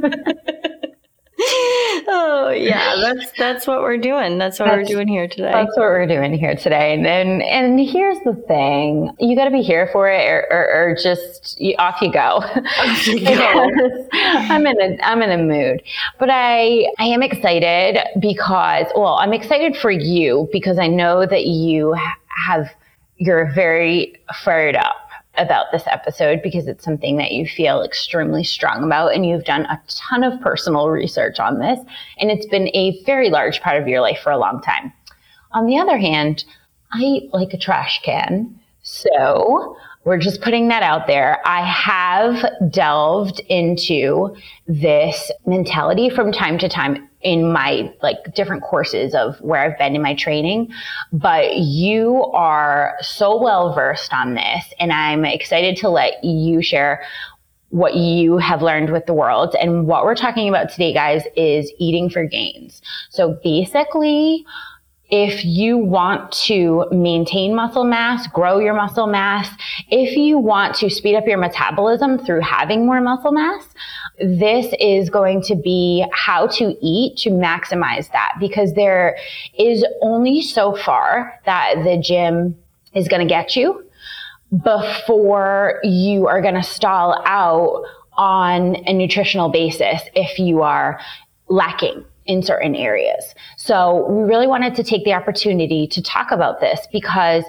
Oh 2.08 2.52
yeah, 2.56 2.94
that's 3.00 3.32
that's 3.38 3.66
what 3.66 3.82
we're 3.82 3.98
doing. 3.98 4.38
That's 4.38 4.58
what 4.58 4.66
That's- 4.66 4.88
we're 4.88 4.94
doing 4.94 5.08
here 5.08 5.28
today. 5.28 5.52
That's 5.52 5.76
what 5.76 5.86
we're 5.86 6.06
doing 6.06 6.34
here 6.34 6.54
today. 6.54 6.94
And 6.94 7.06
and, 7.06 7.42
and 7.42 7.80
here's 7.80 8.18
the 8.20 8.34
thing: 8.46 9.14
you 9.18 9.36
got 9.36 9.46
to 9.46 9.50
be 9.50 9.62
here 9.62 9.88
for 9.92 10.08
it, 10.10 10.26
or, 10.26 10.46
or, 10.50 10.90
or 10.90 10.96
just 11.00 11.60
you, 11.60 11.74
off 11.78 12.00
you 12.00 12.12
go. 12.12 12.42
Because 13.12 14.08
I'm 14.12 14.66
in 14.66 14.80
a 14.80 14.98
I'm 15.02 15.22
in 15.22 15.30
a 15.30 15.38
mood, 15.42 15.82
but 16.18 16.30
I 16.30 16.86
I 16.98 17.04
am 17.04 17.22
excited 17.22 17.98
because 18.20 18.86
well, 18.94 19.14
I'm 19.14 19.32
excited 19.32 19.76
for 19.76 19.90
you 19.90 20.48
because 20.52 20.78
I 20.78 20.86
know 20.86 21.26
that 21.26 21.46
you 21.46 21.96
have 22.46 22.70
you're 23.16 23.52
very 23.52 24.14
fired 24.44 24.76
up 24.76 25.01
about 25.36 25.66
this 25.72 25.84
episode 25.86 26.40
because 26.42 26.68
it's 26.68 26.84
something 26.84 27.16
that 27.16 27.32
you 27.32 27.46
feel 27.46 27.82
extremely 27.82 28.44
strong 28.44 28.84
about 28.84 29.14
and 29.14 29.24
you've 29.24 29.44
done 29.44 29.64
a 29.66 29.80
ton 29.88 30.22
of 30.22 30.40
personal 30.40 30.88
research 30.88 31.40
on 31.40 31.58
this 31.58 31.78
and 32.18 32.30
it's 32.30 32.46
been 32.46 32.68
a 32.74 33.02
very 33.04 33.30
large 33.30 33.60
part 33.62 33.80
of 33.80 33.88
your 33.88 34.00
life 34.00 34.18
for 34.22 34.30
a 34.30 34.38
long 34.38 34.60
time. 34.60 34.92
On 35.52 35.66
the 35.66 35.78
other 35.78 35.98
hand, 35.98 36.44
I 36.92 37.22
like 37.32 37.54
a 37.54 37.58
trash 37.58 38.00
can. 38.02 38.58
So 38.82 39.76
we're 40.04 40.18
just 40.18 40.42
putting 40.42 40.68
that 40.68 40.82
out 40.82 41.06
there. 41.06 41.40
I 41.46 41.64
have 41.64 42.44
delved 42.70 43.40
into 43.48 44.34
this 44.66 45.30
mentality 45.46 46.10
from 46.10 46.32
time 46.32 46.58
to 46.58 46.68
time 46.68 47.08
in 47.22 47.52
my 47.52 47.92
like 48.02 48.34
different 48.34 48.62
courses 48.62 49.14
of 49.14 49.40
where 49.40 49.60
I've 49.60 49.78
been 49.78 49.94
in 49.94 50.02
my 50.02 50.14
training, 50.14 50.72
but 51.12 51.56
you 51.56 52.24
are 52.32 52.96
so 53.00 53.40
well 53.40 53.74
versed 53.74 54.12
on 54.12 54.34
this 54.34 54.74
and 54.78 54.92
I'm 54.92 55.24
excited 55.24 55.76
to 55.78 55.88
let 55.88 56.22
you 56.24 56.62
share 56.62 57.02
what 57.72 57.96
you 57.96 58.36
have 58.36 58.60
learned 58.60 58.90
with 58.90 59.06
the 59.06 59.14
world. 59.14 59.56
And 59.58 59.86
what 59.86 60.04
we're 60.04 60.14
talking 60.14 60.46
about 60.48 60.68
today, 60.68 60.92
guys, 60.92 61.22
is 61.36 61.72
eating 61.78 62.10
for 62.10 62.22
gains. 62.22 62.82
So 63.08 63.38
basically, 63.42 64.44
if 65.12 65.44
you 65.44 65.76
want 65.76 66.32
to 66.32 66.86
maintain 66.90 67.54
muscle 67.54 67.84
mass, 67.84 68.26
grow 68.28 68.58
your 68.58 68.72
muscle 68.72 69.06
mass, 69.06 69.46
if 69.90 70.16
you 70.16 70.38
want 70.38 70.74
to 70.76 70.88
speed 70.88 71.14
up 71.14 71.26
your 71.26 71.36
metabolism 71.36 72.18
through 72.18 72.40
having 72.40 72.86
more 72.86 72.98
muscle 73.02 73.30
mass, 73.30 73.62
this 74.18 74.74
is 74.80 75.10
going 75.10 75.42
to 75.42 75.54
be 75.54 76.02
how 76.14 76.46
to 76.46 76.74
eat 76.80 77.18
to 77.18 77.28
maximize 77.28 78.10
that 78.12 78.32
because 78.40 78.72
there 78.72 79.18
is 79.58 79.84
only 80.00 80.40
so 80.40 80.74
far 80.74 81.38
that 81.44 81.74
the 81.84 82.00
gym 82.02 82.56
is 82.94 83.06
going 83.06 83.20
to 83.20 83.28
get 83.28 83.54
you 83.54 83.84
before 84.64 85.78
you 85.84 86.26
are 86.26 86.40
going 86.40 86.54
to 86.54 86.62
stall 86.62 87.22
out 87.26 87.84
on 88.14 88.76
a 88.86 88.94
nutritional 88.94 89.50
basis 89.50 90.00
if 90.14 90.38
you 90.38 90.62
are 90.62 90.98
lacking 91.48 92.02
in 92.26 92.42
certain 92.42 92.74
areas. 92.74 93.34
So 93.56 94.06
we 94.08 94.22
really 94.22 94.46
wanted 94.46 94.74
to 94.76 94.84
take 94.84 95.04
the 95.04 95.12
opportunity 95.14 95.86
to 95.88 96.02
talk 96.02 96.30
about 96.30 96.60
this 96.60 96.86
because 96.92 97.44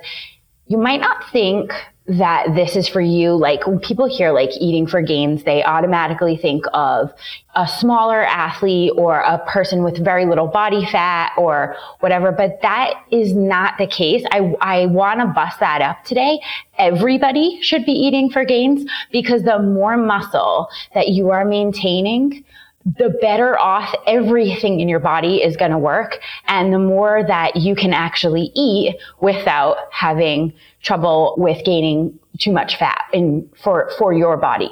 you 0.68 0.78
might 0.78 1.02
not 1.02 1.30
think 1.32 1.72
that 2.06 2.54
this 2.54 2.76
is 2.76 2.88
for 2.88 3.00
you. 3.00 3.34
Like 3.34 3.66
when 3.66 3.80
people 3.80 4.10
hear 4.10 4.32
like 4.32 4.50
eating 4.60 4.88
for 4.88 5.02
gains, 5.02 5.44
they 5.44 5.64
automatically 5.64 6.36
think 6.36 6.66
of 6.74 7.14
a 7.56 7.66
smaller 7.66 8.24
athlete 8.24 8.92
or 8.98 9.20
a 9.20 9.38
person 9.48 9.84
with 9.84 10.04
very 10.04 10.26
little 10.26 10.48
body 10.48 10.86
fat 10.86 11.32
or 11.38 11.78
whatever. 12.02 12.32
But 12.32 12.62
that 12.62 12.96
is 13.10 13.34
not 13.34 13.78
the 13.78 13.88
case. 13.88 14.24
I, 14.32 14.54
I 14.60 14.86
want 14.88 15.22
to 15.22 15.28
bust 15.28 15.60
that 15.62 15.82
up 15.82 16.04
today. 16.04 16.42
Everybody 16.78 17.62
should 17.62 17.86
be 17.86 17.94
eating 17.94 18.30
for 18.30 18.44
gains 18.44 18.90
because 19.12 19.44
the 19.44 19.60
more 19.60 19.96
muscle 19.96 20.68
that 20.94 21.10
you 21.10 21.30
are 21.30 21.46
maintaining, 21.46 22.44
the 22.86 23.10
better 23.22 23.58
off 23.60 23.94
everything 24.08 24.80
in 24.80 24.90
your 24.90 25.00
body 25.00 25.42
is 25.42 25.56
going 25.56 25.72
to 25.72 25.78
work 25.78 26.20
and 26.48 26.74
the 26.74 26.80
more 26.80 27.24
that 27.26 27.56
you 27.56 27.76
can 27.76 27.94
actually 27.94 28.52
eat 28.56 28.96
without 29.22 29.78
having 29.92 30.54
trouble 30.82 31.34
with 31.38 31.64
gaining 31.64 32.18
too 32.40 32.52
much 32.52 32.78
fat 32.78 33.06
in 33.14 33.50
for 33.62 33.90
for 33.98 34.12
your 34.12 34.36
body 34.36 34.70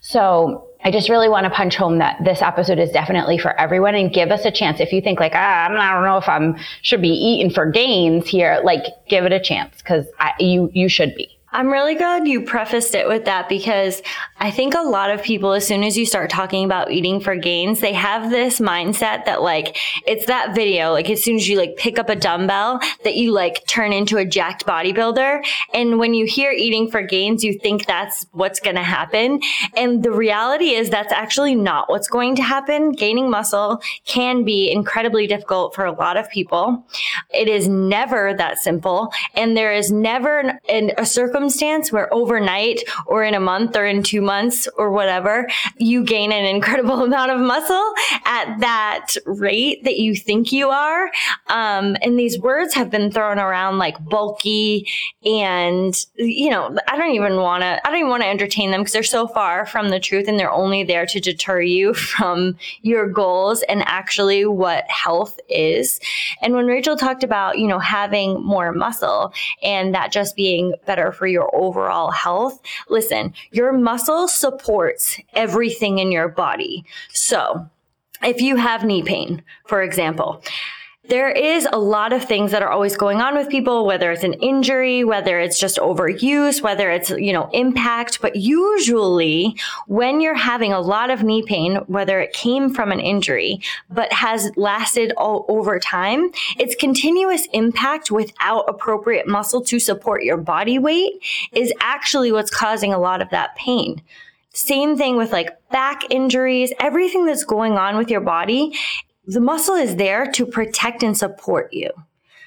so 0.00 0.66
I 0.84 0.90
just 0.90 1.08
really 1.08 1.28
want 1.28 1.44
to 1.44 1.50
punch 1.50 1.76
home 1.76 1.98
that 1.98 2.16
this 2.24 2.42
episode 2.42 2.80
is 2.80 2.90
definitely 2.90 3.38
for 3.38 3.58
everyone 3.58 3.94
and 3.94 4.12
give 4.12 4.32
us 4.32 4.44
a 4.44 4.50
chance. 4.50 4.80
If 4.80 4.92
you 4.92 5.00
think 5.00 5.20
like, 5.20 5.32
ah, 5.32 5.66
I'm, 5.66 5.76
don't 5.76 6.04
know 6.04 6.16
if 6.16 6.28
I'm 6.28 6.56
should 6.82 7.00
be 7.00 7.10
eating 7.10 7.52
for 7.52 7.70
gains 7.70 8.26
here, 8.26 8.60
like 8.64 8.82
give 9.08 9.24
it 9.24 9.32
a 9.32 9.38
chance 9.38 9.78
because 9.78 10.06
you 10.40 10.70
you 10.74 10.88
should 10.88 11.14
be. 11.14 11.38
I'm 11.54 11.68
really 11.68 11.94
glad 11.94 12.26
you 12.26 12.40
prefaced 12.40 12.94
it 12.94 13.06
with 13.06 13.26
that 13.26 13.46
because 13.46 14.00
I 14.38 14.50
think 14.50 14.74
a 14.74 14.80
lot 14.80 15.10
of 15.10 15.22
people, 15.22 15.52
as 15.52 15.66
soon 15.66 15.84
as 15.84 15.98
you 15.98 16.06
start 16.06 16.30
talking 16.30 16.64
about 16.64 16.90
eating 16.90 17.20
for 17.20 17.36
gains, 17.36 17.80
they 17.80 17.92
have 17.92 18.30
this 18.30 18.58
mindset 18.58 19.26
that 19.26 19.42
like, 19.42 19.76
it's 20.06 20.24
that 20.26 20.54
video, 20.54 20.92
like 20.92 21.10
as 21.10 21.22
soon 21.22 21.36
as 21.36 21.46
you 21.46 21.58
like 21.58 21.76
pick 21.76 21.98
up 21.98 22.08
a 22.08 22.16
dumbbell 22.16 22.80
that 23.04 23.16
you 23.16 23.32
like 23.32 23.66
turn 23.66 23.92
into 23.92 24.16
a 24.16 24.24
jacked 24.24 24.64
bodybuilder. 24.64 25.44
And 25.74 25.98
when 25.98 26.14
you 26.14 26.24
hear 26.24 26.52
eating 26.52 26.90
for 26.90 27.02
gains, 27.02 27.44
you 27.44 27.58
think 27.58 27.84
that's 27.84 28.24
what's 28.32 28.58
going 28.58 28.76
to 28.76 28.82
happen. 28.82 29.42
And 29.76 30.02
the 30.02 30.10
reality 30.10 30.70
is 30.70 30.88
that's 30.88 31.12
actually 31.12 31.54
not 31.54 31.90
what's 31.90 32.08
going 32.08 32.34
to 32.36 32.42
happen. 32.42 32.92
Gaining 32.92 33.28
muscle 33.28 33.82
can 34.06 34.42
be 34.42 34.70
incredibly 34.72 35.26
difficult 35.26 35.74
for 35.74 35.84
a 35.84 35.92
lot 35.92 36.16
of 36.16 36.30
people. 36.30 36.86
It 37.34 37.46
is 37.46 37.68
never 37.68 38.32
that 38.38 38.58
simple. 38.58 39.12
And 39.34 39.54
there 39.54 39.72
is 39.72 39.92
never 39.92 40.40
an, 40.40 40.58
an, 40.70 40.92
a 40.96 41.04
circumstance 41.04 41.41
where 41.92 42.12
overnight 42.12 42.80
or 43.06 43.24
in 43.24 43.34
a 43.34 43.40
month 43.40 43.76
or 43.76 43.86
in 43.86 44.02
two 44.02 44.20
months 44.20 44.68
or 44.76 44.90
whatever, 44.90 45.48
you 45.78 46.04
gain 46.04 46.32
an 46.32 46.44
incredible 46.44 47.02
amount 47.04 47.30
of 47.30 47.40
muscle 47.40 47.92
at 48.24 48.58
that 48.60 49.14
rate 49.26 49.84
that 49.84 49.98
you 49.98 50.14
think 50.14 50.52
you 50.52 50.68
are. 50.68 51.10
Um, 51.48 51.96
and 52.02 52.18
these 52.18 52.38
words 52.38 52.74
have 52.74 52.90
been 52.90 53.10
thrown 53.10 53.38
around 53.38 53.78
like 53.78 54.02
bulky 54.04 54.88
and, 55.24 55.94
you 56.16 56.50
know, 56.50 56.76
I 56.88 56.96
don't 56.96 57.14
even 57.14 57.36
want 57.36 57.62
to, 57.62 57.86
I 57.86 57.90
don't 57.90 57.98
even 57.98 58.10
want 58.10 58.22
to 58.22 58.28
entertain 58.28 58.70
them 58.70 58.80
because 58.80 58.92
they're 58.92 59.02
so 59.02 59.26
far 59.26 59.66
from 59.66 59.90
the 59.90 60.00
truth 60.00 60.28
and 60.28 60.38
they're 60.38 60.50
only 60.50 60.84
there 60.84 61.06
to 61.06 61.20
deter 61.20 61.60
you 61.60 61.94
from 62.12 62.56
your 62.82 63.08
goals 63.08 63.62
and 63.62 63.82
actually 63.86 64.46
what 64.46 64.88
health 64.90 65.38
is. 65.48 66.00
And 66.40 66.54
when 66.54 66.66
Rachel 66.66 66.96
talked 66.96 67.24
about, 67.24 67.58
you 67.58 67.66
know, 67.66 67.78
having 67.78 68.42
more 68.42 68.72
muscle 68.72 69.32
and 69.62 69.94
that 69.94 70.12
just 70.12 70.36
being 70.36 70.74
better 70.86 71.12
for 71.12 71.26
your 71.32 71.50
overall 71.54 72.10
health, 72.10 72.60
listen, 72.88 73.34
your 73.50 73.72
muscle 73.72 74.28
supports 74.28 75.18
everything 75.32 75.98
in 75.98 76.12
your 76.12 76.28
body. 76.28 76.84
So 77.10 77.68
if 78.22 78.40
you 78.40 78.56
have 78.56 78.84
knee 78.84 79.02
pain, 79.02 79.42
for 79.66 79.82
example, 79.82 80.42
there 81.08 81.30
is 81.30 81.66
a 81.72 81.78
lot 81.78 82.12
of 82.12 82.24
things 82.24 82.52
that 82.52 82.62
are 82.62 82.70
always 82.70 82.96
going 82.96 83.20
on 83.20 83.36
with 83.36 83.48
people, 83.48 83.84
whether 83.84 84.12
it's 84.12 84.22
an 84.22 84.34
injury, 84.34 85.02
whether 85.02 85.40
it's 85.40 85.58
just 85.58 85.78
overuse, 85.78 86.62
whether 86.62 86.92
it's, 86.92 87.10
you 87.10 87.32
know, 87.32 87.50
impact. 87.52 88.22
But 88.22 88.36
usually 88.36 89.56
when 89.88 90.20
you're 90.20 90.34
having 90.34 90.72
a 90.72 90.80
lot 90.80 91.10
of 91.10 91.24
knee 91.24 91.42
pain, 91.42 91.76
whether 91.88 92.20
it 92.20 92.32
came 92.32 92.72
from 92.72 92.92
an 92.92 93.00
injury, 93.00 93.60
but 93.90 94.12
has 94.12 94.52
lasted 94.56 95.12
all 95.16 95.44
over 95.48 95.80
time, 95.80 96.30
it's 96.56 96.76
continuous 96.76 97.48
impact 97.52 98.12
without 98.12 98.68
appropriate 98.68 99.26
muscle 99.26 99.60
to 99.64 99.80
support 99.80 100.22
your 100.22 100.36
body 100.36 100.78
weight 100.78 101.20
is 101.50 101.72
actually 101.80 102.30
what's 102.30 102.50
causing 102.50 102.92
a 102.92 102.98
lot 102.98 103.20
of 103.20 103.28
that 103.30 103.56
pain. 103.56 104.00
Same 104.54 104.96
thing 104.96 105.16
with 105.16 105.32
like 105.32 105.50
back 105.70 106.02
injuries, 106.10 106.72
everything 106.78 107.26
that's 107.26 107.44
going 107.44 107.72
on 107.72 107.96
with 107.96 108.08
your 108.08 108.20
body 108.20 108.72
the 109.26 109.40
muscle 109.40 109.74
is 109.74 109.96
there 109.96 110.30
to 110.32 110.46
protect 110.46 111.02
and 111.02 111.16
support 111.16 111.72
you. 111.72 111.90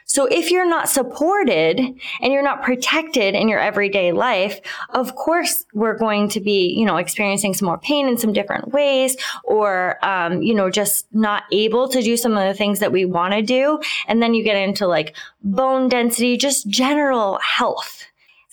So 0.07 0.27
if 0.27 0.51
you're 0.51 0.69
not 0.69 0.87
supported 0.87 1.79
and 1.79 2.31
you're 2.31 2.43
not 2.43 2.61
protected 2.61 3.33
in 3.33 3.49
your 3.49 3.59
everyday 3.59 4.11
life, 4.11 4.61
of 4.91 5.15
course 5.15 5.65
we're 5.73 5.97
going 5.97 6.29
to 6.29 6.39
be, 6.39 6.67
you 6.77 6.85
know, 6.85 6.97
experiencing 6.97 7.55
some 7.55 7.65
more 7.65 7.79
pain 7.79 8.07
in 8.07 8.17
some 8.17 8.31
different 8.31 8.71
ways, 8.71 9.17
or 9.43 9.97
um, 10.05 10.43
you 10.43 10.53
know, 10.53 10.69
just 10.69 11.07
not 11.11 11.43
able 11.51 11.89
to 11.89 12.03
do 12.03 12.17
some 12.17 12.37
of 12.37 12.47
the 12.47 12.53
things 12.53 12.79
that 12.79 12.91
we 12.91 13.03
want 13.03 13.33
to 13.33 13.41
do. 13.41 13.79
And 14.07 14.21
then 14.21 14.35
you 14.35 14.43
get 14.43 14.57
into 14.57 14.85
like 14.85 15.15
bone 15.43 15.89
density, 15.89 16.37
just 16.37 16.67
general 16.67 17.39
health. 17.39 18.05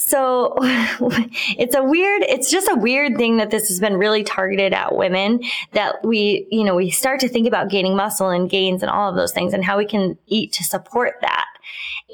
So 0.05 0.57
it's 0.61 1.77
a 1.77 1.83
weird, 1.83 2.23
it's 2.25 2.51
just 2.51 2.69
a 2.69 2.75
weird 2.75 3.17
thing 3.17 3.37
that 3.37 3.51
this 3.51 3.69
has 3.69 3.79
been 3.79 3.97
really 3.97 4.25
targeted 4.25 4.73
at 4.73 4.97
women 4.97 5.41
that 5.73 6.05
we, 6.05 6.49
you 6.51 6.65
know, 6.65 6.75
we 6.75 6.91
start 6.91 7.21
to 7.21 7.29
think 7.29 7.47
about 7.47 7.71
gaining 7.71 7.95
muscle 7.95 8.29
and 8.29 8.51
gains 8.51 8.83
and 8.83 8.91
all 8.91 9.09
of 9.09 9.15
those 9.15 9.33
things 9.33 9.55
and 9.55 9.65
how 9.65 9.79
we 9.79 9.87
can 9.87 10.19
eat 10.27 10.53
to 10.55 10.65
support 10.65 11.15
that. 11.21 11.47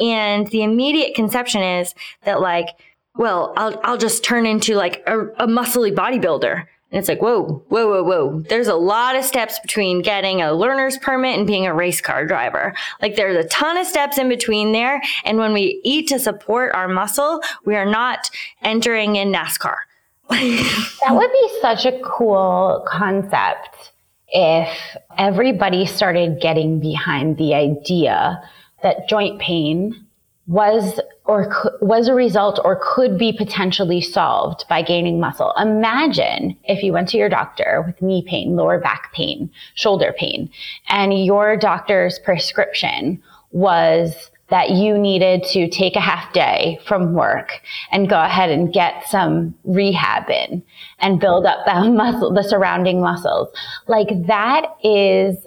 And 0.00 0.46
the 0.48 0.62
immediate 0.62 1.14
conception 1.14 1.62
is 1.62 1.94
that 2.24 2.42
like, 2.42 2.68
well, 3.16 3.54
I'll, 3.56 3.80
I'll 3.82 3.98
just 3.98 4.22
turn 4.22 4.44
into 4.44 4.74
like 4.74 5.02
a, 5.06 5.20
a 5.20 5.46
muscly 5.46 5.94
bodybuilder 5.94 6.66
And 6.90 6.98
it's 6.98 7.08
like, 7.08 7.20
whoa, 7.20 7.62
whoa, 7.68 7.86
whoa, 7.86 8.02
whoa. 8.02 8.40
There's 8.48 8.68
a 8.68 8.74
lot 8.74 9.14
of 9.14 9.24
steps 9.24 9.58
between 9.58 10.00
getting 10.00 10.40
a 10.40 10.54
learner's 10.54 10.96
permit 10.96 11.36
and 11.36 11.46
being 11.46 11.66
a 11.66 11.74
race 11.74 12.00
car 12.00 12.24
driver. 12.24 12.74
Like 13.02 13.14
there's 13.14 13.44
a 13.44 13.48
ton 13.48 13.76
of 13.76 13.86
steps 13.86 14.16
in 14.16 14.28
between 14.28 14.72
there. 14.72 15.02
And 15.24 15.36
when 15.36 15.52
we 15.52 15.80
eat 15.84 16.08
to 16.08 16.18
support 16.18 16.74
our 16.74 16.88
muscle, 16.88 17.42
we 17.66 17.76
are 17.76 17.84
not 17.84 18.30
entering 18.62 19.16
in 19.16 19.30
NASCAR. 19.30 19.76
that 20.30 21.10
would 21.10 21.30
be 21.30 21.58
such 21.60 21.84
a 21.84 22.00
cool 22.02 22.84
concept 22.88 23.92
if 24.28 24.96
everybody 25.16 25.84
started 25.84 26.40
getting 26.40 26.80
behind 26.80 27.36
the 27.36 27.54
idea 27.54 28.42
that 28.82 29.08
joint 29.08 29.40
pain 29.40 30.06
was 30.48 30.98
or 31.26 31.76
was 31.82 32.08
a 32.08 32.14
result 32.14 32.58
or 32.64 32.80
could 32.82 33.18
be 33.18 33.32
potentially 33.32 34.00
solved 34.00 34.64
by 34.66 34.80
gaining 34.80 35.20
muscle. 35.20 35.52
Imagine 35.58 36.56
if 36.64 36.82
you 36.82 36.90
went 36.90 37.10
to 37.10 37.18
your 37.18 37.28
doctor 37.28 37.84
with 37.86 38.00
knee 38.00 38.24
pain, 38.26 38.56
lower 38.56 38.80
back 38.80 39.12
pain, 39.12 39.50
shoulder 39.74 40.14
pain, 40.18 40.50
and 40.88 41.24
your 41.24 41.56
doctor's 41.56 42.18
prescription 42.18 43.22
was 43.50 44.30
that 44.48 44.70
you 44.70 44.96
needed 44.96 45.42
to 45.42 45.68
take 45.68 45.94
a 45.96 46.00
half 46.00 46.32
day 46.32 46.80
from 46.86 47.12
work 47.12 47.60
and 47.92 48.08
go 48.08 48.18
ahead 48.18 48.48
and 48.48 48.72
get 48.72 49.06
some 49.06 49.54
rehab 49.64 50.30
in 50.30 50.62
and 50.98 51.20
build 51.20 51.44
up 51.44 51.66
that 51.66 51.86
muscle, 51.92 52.32
the 52.32 52.42
surrounding 52.42 53.02
muscles. 53.02 53.48
Like 53.86 54.08
that 54.26 54.64
is, 54.82 55.46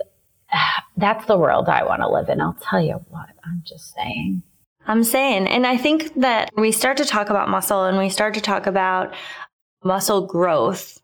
that's 0.98 1.26
the 1.26 1.40
world 1.40 1.70
I 1.70 1.84
want 1.84 2.04
to 2.04 2.10
live 2.10 2.30
in. 2.30 2.40
I'll 2.40 2.58
tell 2.62 2.82
you 2.82 3.04
what, 3.10 3.30
I'm 3.44 3.64
just 3.66 3.96
saying. 3.96 4.44
I'm 4.88 5.04
saying, 5.04 5.48
and 5.48 5.66
I 5.66 5.78
think 5.78 6.14
that 6.16 6.50
we 6.56 6.72
start 6.72 6.98
to 6.98 7.06
talk 7.06 7.30
about 7.30 7.50
muscle 7.50 7.86
and 7.86 7.98
we 7.98 8.10
start 8.10 8.34
to 8.34 8.42
talk 8.42 8.68
about 8.68 9.14
muscle 9.84 10.26
growth 10.26 11.02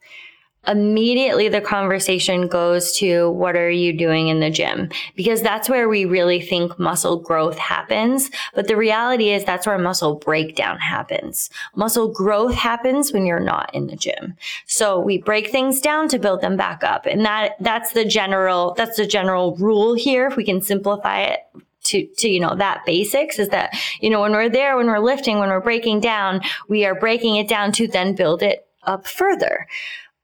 immediately 0.67 1.47
the 1.47 1.61
conversation 1.61 2.47
goes 2.47 2.91
to 2.97 3.31
what 3.31 3.55
are 3.55 3.69
you 3.69 3.93
doing 3.93 4.27
in 4.27 4.39
the 4.39 4.49
gym? 4.49 4.89
Because 5.15 5.41
that's 5.41 5.69
where 5.69 5.87
we 5.87 6.05
really 6.05 6.41
think 6.41 6.77
muscle 6.77 7.17
growth 7.17 7.57
happens. 7.57 8.29
But 8.53 8.67
the 8.67 8.75
reality 8.75 9.29
is 9.29 9.45
that's 9.45 9.65
where 9.65 9.77
muscle 9.77 10.15
breakdown 10.15 10.77
happens. 10.79 11.49
Muscle 11.75 12.09
growth 12.09 12.53
happens 12.53 13.13
when 13.13 13.25
you're 13.25 13.39
not 13.39 13.73
in 13.73 13.87
the 13.87 13.95
gym. 13.95 14.35
So 14.65 14.99
we 14.99 15.19
break 15.19 15.49
things 15.49 15.79
down 15.79 16.09
to 16.09 16.19
build 16.19 16.41
them 16.41 16.57
back 16.57 16.83
up. 16.83 17.05
And 17.05 17.25
that, 17.25 17.55
that's 17.61 17.93
the 17.93 18.05
general, 18.05 18.73
that's 18.75 18.97
the 18.97 19.07
general 19.07 19.55
rule 19.55 19.93
here. 19.93 20.27
If 20.27 20.35
we 20.35 20.43
can 20.43 20.61
simplify 20.61 21.21
it 21.21 21.39
to, 21.87 22.07
to, 22.17 22.29
you 22.29 22.39
know, 22.39 22.55
that 22.55 22.85
basics 22.85 23.39
is 23.39 23.49
that, 23.49 23.73
you 23.99 24.09
know, 24.09 24.21
when 24.21 24.31
we're 24.31 24.49
there, 24.49 24.77
when 24.77 24.87
we're 24.87 24.99
lifting, 24.99 25.39
when 25.39 25.49
we're 25.49 25.61
breaking 25.61 25.99
down, 25.99 26.41
we 26.67 26.85
are 26.85 26.95
breaking 26.95 27.35
it 27.37 27.47
down 27.47 27.71
to 27.73 27.87
then 27.87 28.15
build 28.15 28.41
it 28.41 28.67
up 28.83 29.07
further. 29.07 29.67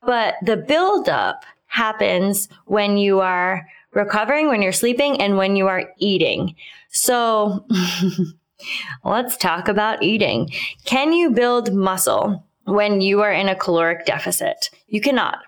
But 0.01 0.36
the 0.43 0.58
buildup 0.58 1.46
happens 1.67 2.50
when 2.65 2.98
you 2.98 3.20
are 3.20 3.67
recovering, 3.93 4.48
when 4.48 4.62
you're 4.62 4.72
sleeping, 4.72 5.22
and 5.22 5.38
when 5.38 5.55
you 5.55 5.67
are 5.67 5.91
eating. 5.98 6.55
So 6.89 7.65
let's 9.03 9.38
talk 9.38 9.67
about 9.67 10.03
eating. 10.03 10.50
Can 10.86 11.13
you 11.13 11.32
build 11.32 11.74
muscle 11.74 12.46
when 12.65 13.01
you 13.01 13.22
are 13.22 13.32
in 13.32 13.50
a 13.50 13.55
caloric 13.55 14.05
deficit? 14.05 14.70
You 14.88 15.01
cannot. 15.01 15.39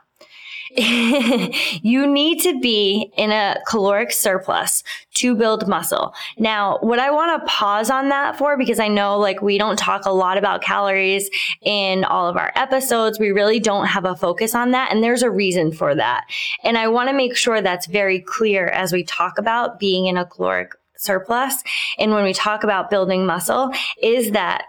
you 1.83 2.05
need 2.05 2.41
to 2.41 2.59
be 2.59 3.11
in 3.15 3.31
a 3.31 3.57
caloric 3.67 4.11
surplus 4.11 4.83
to 5.13 5.33
build 5.33 5.67
muscle. 5.67 6.13
Now, 6.37 6.79
what 6.81 6.99
I 6.99 7.11
want 7.11 7.41
to 7.41 7.47
pause 7.47 7.89
on 7.89 8.09
that 8.09 8.37
for, 8.37 8.57
because 8.57 8.79
I 8.79 8.89
know 8.89 9.17
like 9.17 9.41
we 9.41 9.57
don't 9.57 9.79
talk 9.79 10.05
a 10.05 10.11
lot 10.11 10.37
about 10.37 10.61
calories 10.61 11.29
in 11.61 12.03
all 12.03 12.27
of 12.27 12.35
our 12.35 12.51
episodes. 12.55 13.19
We 13.19 13.31
really 13.31 13.59
don't 13.59 13.85
have 13.85 14.03
a 14.03 14.15
focus 14.15 14.53
on 14.53 14.71
that. 14.71 14.91
And 14.91 15.01
there's 15.01 15.23
a 15.23 15.31
reason 15.31 15.71
for 15.71 15.95
that. 15.95 16.25
And 16.63 16.77
I 16.77 16.89
want 16.89 17.09
to 17.09 17.15
make 17.15 17.37
sure 17.37 17.61
that's 17.61 17.87
very 17.87 18.19
clear 18.19 18.67
as 18.67 18.91
we 18.91 19.03
talk 19.03 19.37
about 19.37 19.79
being 19.79 20.07
in 20.07 20.17
a 20.17 20.25
caloric 20.25 20.73
surplus. 20.97 21.63
And 21.97 22.11
when 22.11 22.25
we 22.25 22.33
talk 22.33 22.65
about 22.65 22.89
building 22.89 23.25
muscle 23.25 23.71
is 24.01 24.31
that 24.31 24.65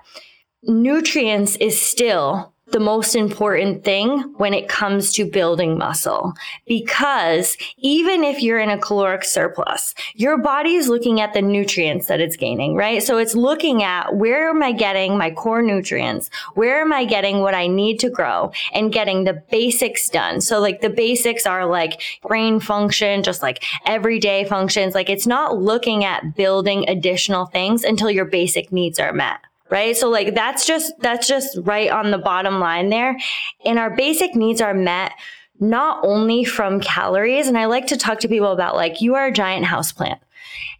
nutrients 0.62 1.56
is 1.56 1.80
still 1.80 2.52
the 2.72 2.80
most 2.80 3.14
important 3.14 3.84
thing 3.84 4.18
when 4.38 4.52
it 4.52 4.68
comes 4.68 5.12
to 5.12 5.24
building 5.24 5.78
muscle. 5.78 6.32
Because 6.66 7.56
even 7.78 8.24
if 8.24 8.42
you're 8.42 8.58
in 8.58 8.70
a 8.70 8.78
caloric 8.78 9.24
surplus, 9.24 9.94
your 10.14 10.36
body 10.36 10.74
is 10.74 10.88
looking 10.88 11.20
at 11.20 11.32
the 11.32 11.42
nutrients 11.42 12.06
that 12.08 12.20
it's 12.20 12.36
gaining, 12.36 12.74
right? 12.74 13.02
So 13.02 13.18
it's 13.18 13.36
looking 13.36 13.84
at 13.84 14.16
where 14.16 14.50
am 14.50 14.62
I 14.62 14.72
getting 14.72 15.16
my 15.16 15.30
core 15.30 15.62
nutrients? 15.62 16.28
Where 16.54 16.80
am 16.80 16.92
I 16.92 17.04
getting 17.04 17.40
what 17.40 17.54
I 17.54 17.68
need 17.68 18.00
to 18.00 18.10
grow 18.10 18.50
and 18.72 18.92
getting 18.92 19.24
the 19.24 19.42
basics 19.50 20.08
done? 20.08 20.40
So 20.40 20.58
like 20.58 20.80
the 20.80 20.90
basics 20.90 21.46
are 21.46 21.66
like 21.66 22.02
brain 22.22 22.58
function, 22.58 23.22
just 23.22 23.42
like 23.42 23.62
everyday 23.86 24.44
functions. 24.44 24.94
Like 24.94 25.08
it's 25.08 25.26
not 25.26 25.56
looking 25.56 26.04
at 26.04 26.34
building 26.34 26.88
additional 26.88 27.46
things 27.46 27.84
until 27.84 28.10
your 28.10 28.24
basic 28.24 28.72
needs 28.72 28.98
are 28.98 29.12
met 29.12 29.38
right? 29.70 29.96
So 29.96 30.08
like 30.08 30.34
that's 30.34 30.66
just 30.66 30.92
that's 31.00 31.26
just 31.28 31.58
right 31.62 31.90
on 31.90 32.10
the 32.10 32.18
bottom 32.18 32.60
line 32.60 32.88
there. 32.88 33.16
And 33.64 33.78
our 33.78 33.94
basic 33.94 34.34
needs 34.34 34.60
are 34.60 34.74
met 34.74 35.12
not 35.58 36.04
only 36.04 36.44
from 36.44 36.80
calories 36.80 37.48
and 37.48 37.56
I 37.56 37.64
like 37.66 37.86
to 37.88 37.96
talk 37.96 38.20
to 38.20 38.28
people 38.28 38.52
about 38.52 38.76
like 38.76 39.00
you 39.00 39.14
are 39.14 39.26
a 39.26 39.32
giant 39.32 39.66
house 39.66 39.92
plant. 39.92 40.20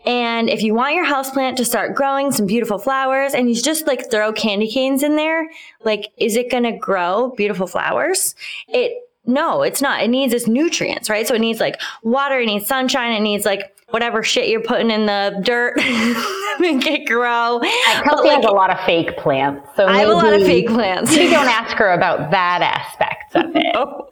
And 0.05 0.49
if 0.49 0.63
you 0.63 0.75
want 0.75 0.95
your 0.95 1.05
house 1.05 1.31
plant 1.31 1.57
to 1.57 1.65
start 1.65 1.97
growing 1.97 2.31
some 2.31 2.47
beautiful 2.47 2.79
flowers 2.79 3.35
and 3.35 3.49
you 3.49 3.61
just 3.61 3.87
like 3.87 4.11
throw 4.11 4.33
candy 4.33 4.71
canes 4.71 5.03
in 5.03 5.17
there, 5.17 5.49
like 5.85 6.13
is 6.17 6.37
it 6.37 6.51
going 6.51 6.63
to 6.63 6.73
grow 6.73 7.33
beautiful 7.37 7.67
flowers? 7.67 8.35
It 8.69 9.03
no, 9.29 9.63
it's 9.63 9.83
not. 9.83 10.05
It 10.05 10.09
needs 10.09 10.33
its 10.33 10.47
nutrients, 10.47 11.11
right? 11.11 11.27
So 11.27 11.35
it 11.35 11.41
needs 11.41 11.59
like 11.59 11.81
water, 12.05 12.39
it 12.39 12.47
needs 12.47 12.67
sunshine, 12.67 13.13
it 13.13 13.21
needs 13.21 13.45
like 13.45 13.76
whatever 13.91 14.23
shit 14.23 14.49
you're 14.49 14.63
putting 14.63 14.91
in 14.91 15.07
the 15.07 15.41
dirt 15.45 15.77
make 16.61 16.87
it 16.87 17.07
grow. 17.07 17.61
Kelsey 18.03 18.29
like, 18.29 18.43
has 18.43 18.45
a 18.45 18.55
lot 18.55 18.71
of 18.71 18.81
fake 18.85 19.17
plants. 19.17 19.69
So 19.77 19.87
I 19.87 19.99
have 19.99 20.09
a 20.09 20.13
lot 20.13 20.33
of 20.33 20.43
fake 20.43 20.69
plants. 20.69 21.17
You 21.17 21.31
don't 21.31 21.49
ask 21.49 21.77
her 21.77 21.93
about 21.93 22.31
that 22.31 22.63
aspect 22.63 23.37
of 23.37 23.55
it. 23.55 23.75
No. 23.75 24.11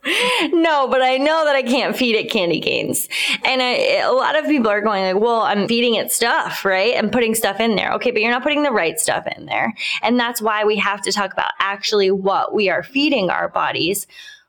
no, 0.53 0.89
but 0.89 1.03
I 1.03 1.17
know 1.17 1.45
that 1.45 1.57
I 1.57 1.63
can't 1.63 1.97
feed 1.97 2.15
it 2.15 2.31
candy 2.31 2.61
canes. 2.61 3.09
And 3.45 3.63
I, 3.63 4.03
a 4.05 4.13
lot 4.13 4.37
of 4.37 4.45
people 4.45 4.71
are 4.71 4.81
going 4.81 5.15
like, 5.15 5.23
well, 5.23 5.41
I'm 5.41 5.67
feeding 5.67 5.95
it 5.95 6.13
stuff, 6.13 6.65
right? 6.65 6.97
I'm 6.97 7.11
putting 7.11 7.35
stuff 7.35 7.61
in 7.61 7.75
there. 7.75 7.93
Okay, 7.95 8.11
but 8.11 8.21
you're 8.23 8.31
not 8.31 8.43
putting 8.43 8.63
the 8.63 8.71
right 8.71 8.99
stuff 9.01 9.27
in 9.37 9.47
there. 9.47 9.75
And 10.03 10.21
that's 10.21 10.41
why 10.41 10.65
we 10.65 10.77
have 10.77 11.03
to 11.03 11.13
talk 11.13 11.33
about 11.33 11.53
actually 11.59 12.11
what 12.11 12.55
we 12.55 12.69
are 12.69 12.83
feeding 12.83 13.31
our 13.31 13.49
bodies 13.49 14.07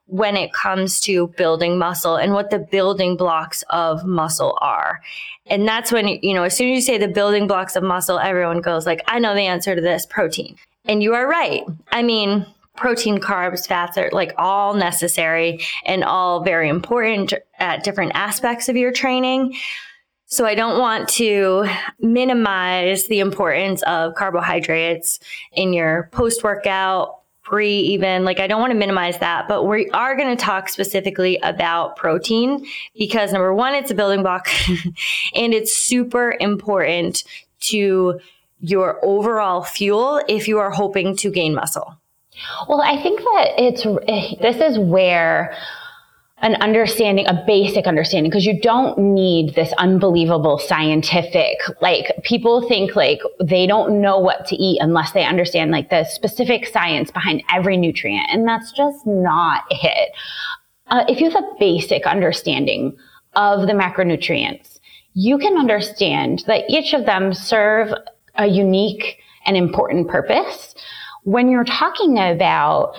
when 0.08 0.38
it 0.38 0.54
comes 0.54 1.00
to 1.02 1.28
building 1.30 1.78
muscle 1.78 2.16
and 2.16 2.34
what 2.34 2.52
the 2.52 2.60
building 2.60 3.18
blocks 3.18 3.64
of 3.70 4.06
muscle 4.06 4.58
are. 4.62 5.02
And 5.48 5.68
that's 5.68 5.92
when, 5.92 6.08
you 6.08 6.34
know, 6.34 6.44
as 6.44 6.56
soon 6.56 6.72
as 6.72 6.76
you 6.76 6.82
say 6.82 6.98
the 6.98 7.08
building 7.08 7.48
blocks 7.48 7.76
of 7.76 7.84
muscle, 7.84 8.20
everyone 8.20 8.62
goes 8.62 8.86
like, 8.86 9.02
I 9.08 9.20
know 9.20 9.34
the 9.34 9.42
answer 9.42 9.76
to 9.76 9.82
this 9.82 10.06
protein. 10.06 10.58
And 10.86 11.02
you 11.02 11.14
are 11.16 11.28
right. 11.28 11.64
I 11.92 12.04
mean, 12.04 12.46
protein, 12.76 13.20
carbs, 13.20 13.68
fats 13.68 13.98
are 13.98 14.10
like 14.12 14.34
all 14.38 14.74
necessary 14.74 15.62
and 15.86 16.04
all 16.04 16.44
very 16.44 16.70
important 16.70 17.34
at 17.58 17.84
different 17.84 18.12
aspects 18.16 18.70
of 18.70 18.76
your 18.76 18.92
training. 18.92 19.56
So 20.28 20.46
I 20.46 20.56
don't 20.56 20.80
want 20.80 21.08
to 21.10 21.68
minimize 22.00 23.08
the 23.08 23.20
importance 23.20 23.84
of 23.84 24.16
carbohydrates 24.16 25.20
in 25.54 25.74
your 25.74 26.10
post 26.12 26.44
workout 26.44 27.22
pre 27.46 27.80
even 27.80 28.26
like 28.26 28.40
i 28.40 28.48
don't 28.48 28.60
want 28.60 28.72
to 28.72 28.78
minimize 28.78 29.20
that 29.20 29.48
but 29.48 29.64
we 29.64 29.90
are 29.92 30.18
going 30.18 30.36
to 30.36 30.44
talk 30.44 30.68
specifically 30.68 31.38
about 31.44 31.96
protein 31.96 32.66
because 32.98 33.32
number 33.32 33.54
one 33.54 33.74
it's 33.76 33.92
a 33.92 33.96
building 33.96 34.24
block 34.24 34.48
and 35.36 35.54
it's 35.54 35.78
super 35.78 36.36
important 36.40 37.24
to 37.60 38.20
your 38.60 39.00
overall 39.06 39.62
fuel 39.62 40.22
if 40.28 40.48
you 40.48 40.58
are 40.58 40.72
hoping 40.72 41.16
to 41.16 41.30
gain 41.30 41.54
muscle. 41.54 41.96
Well 42.68 42.82
i 42.82 43.02
think 43.02 43.20
that 43.20 43.54
it's 43.58 43.86
eh, 43.86 44.36
this 44.42 44.58
is 44.58 44.80
where 44.80 45.56
an 46.40 46.56
understanding, 46.56 47.26
a 47.28 47.44
basic 47.48 47.88
understanding, 47.88 48.30
because 48.30 48.46
you 48.46 48.60
don't 48.60 48.98
need 48.98 49.56
this 49.56 49.72
unbelievable 49.78 50.60
scientific, 50.60 51.58
like 51.82 52.12
people 52.24 52.68
think 52.68 52.96
like 52.96 53.20
they 53.42 53.66
don't 53.66 54.02
know 54.02 54.20
what 54.20 54.46
to 54.46 54.56
eat 54.56 54.80
unless 54.82 55.12
they 55.14 55.24
understand 55.24 55.72
like 55.72 55.90
the 55.90 56.04
specific 56.04 56.68
science 56.68 57.10
behind 57.10 57.42
every 57.54 57.78
nutrient. 57.78 58.28
And 58.30 58.46
that's 58.46 58.72
just 58.74 59.08
not 59.08 59.64
it. 59.70 60.12
Uh, 60.88 61.06
if 61.08 61.22
you 61.22 61.30
have 61.30 61.42
a 61.42 61.56
basic 61.58 62.06
understanding 62.06 62.96
of 63.36 63.62
the 63.62 63.74
macronutrients, 63.74 64.80
you 65.14 65.38
can 65.38 65.58
understand 65.58 66.44
that 66.48 66.66
each 66.70 66.94
of 66.94 67.06
them 67.06 67.34
serve 67.34 67.94
a 68.36 68.46
unique 68.46 69.20
and 69.46 69.56
important 69.56 70.10
purpose. 70.10 70.76
When 71.24 71.50
you're 71.50 71.64
talking 71.64 72.20
about 72.20 72.96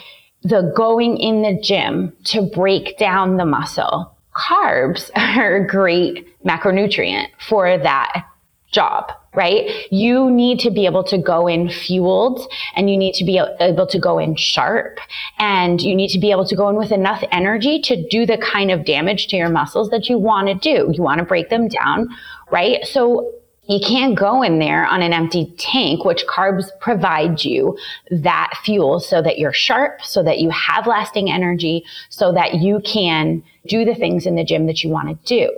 the 0.47 0.73
going 0.77 1.17
in 1.19 1.43
the 1.43 1.61
gym 1.61 2.13
to 2.25 2.43
break 2.43 2.99
down 2.99 3.37
the 3.37 3.45
muscle. 3.45 4.17
Carbs 4.35 5.11
are 5.17 5.57
a 5.57 5.67
great 5.67 6.27
macronutrient 6.45 7.29
for 7.49 7.79
that 7.79 8.25
job, 8.71 9.11
right? 9.35 9.91
You 9.91 10.31
need 10.31 10.61
to 10.61 10.71
be 10.71 10.87
able 10.87 11.03
to 11.05 11.19
go 11.19 11.47
in 11.47 11.69
fueled 11.69 12.47
and 12.75 12.91
you 12.91 12.97
need 12.97 13.15
to 13.15 13.25
be 13.25 13.39
able 13.61 13.87
to 13.87 13.99
go 13.99 14.19
in 14.19 14.37
sharp 14.37 14.99
and 15.39 15.81
you 15.81 15.95
need 15.95 16.11
to 16.11 16.19
be 16.19 16.31
able 16.31 16.47
to 16.47 16.57
go 16.57 16.69
in 16.69 16.77
with 16.77 16.93
enough 16.93 17.25
energy 17.33 17.81
to 17.83 18.09
do 18.09 18.27
the 18.27 18.39
kind 18.39 18.71
of 18.71 18.85
damage 18.85 19.29
to 19.29 19.37
your 19.37 19.49
muscles 19.49 19.91
that 19.91 20.09
you 20.09 20.19
want 20.19 20.49
to 20.49 20.55
do. 20.55 20.91
You 20.93 21.03
want 21.03 21.19
to 21.21 21.25
break 21.25 21.49
them 21.49 21.69
down, 21.69 22.09
right? 22.51 22.85
So 22.85 23.33
you 23.69 23.81
can't 23.81 24.17
go 24.17 24.43
in 24.43 24.59
there 24.59 24.87
on 24.87 25.03
an 25.03 25.13
empty 25.13 25.53
tank, 25.59 26.05
which 26.05 26.25
carbs 26.27 26.71
provide 26.81 27.45
you 27.45 27.77
that 28.11 28.53
fuel 28.65 29.01
so 29.01 29.21
that 29.23 29.39
you're 29.39 29.53
sharp, 29.53 30.03
so 30.03 30.23
that 30.23 30.39
you 30.39 30.51
have 30.51 30.87
lasting 30.87 31.31
energy, 31.31 31.85
so 32.09 32.33
that 32.33 32.55
you 32.55 32.81
can 32.85 33.43
do 33.67 33.85
the 33.85 33.95
things 33.95 34.27
in 34.27 34.37
the 34.37 34.45
gym 34.45 34.67
that 34.67 34.85
you 34.85 34.91
want 34.91 35.09
to 35.09 35.27
do. 35.27 35.51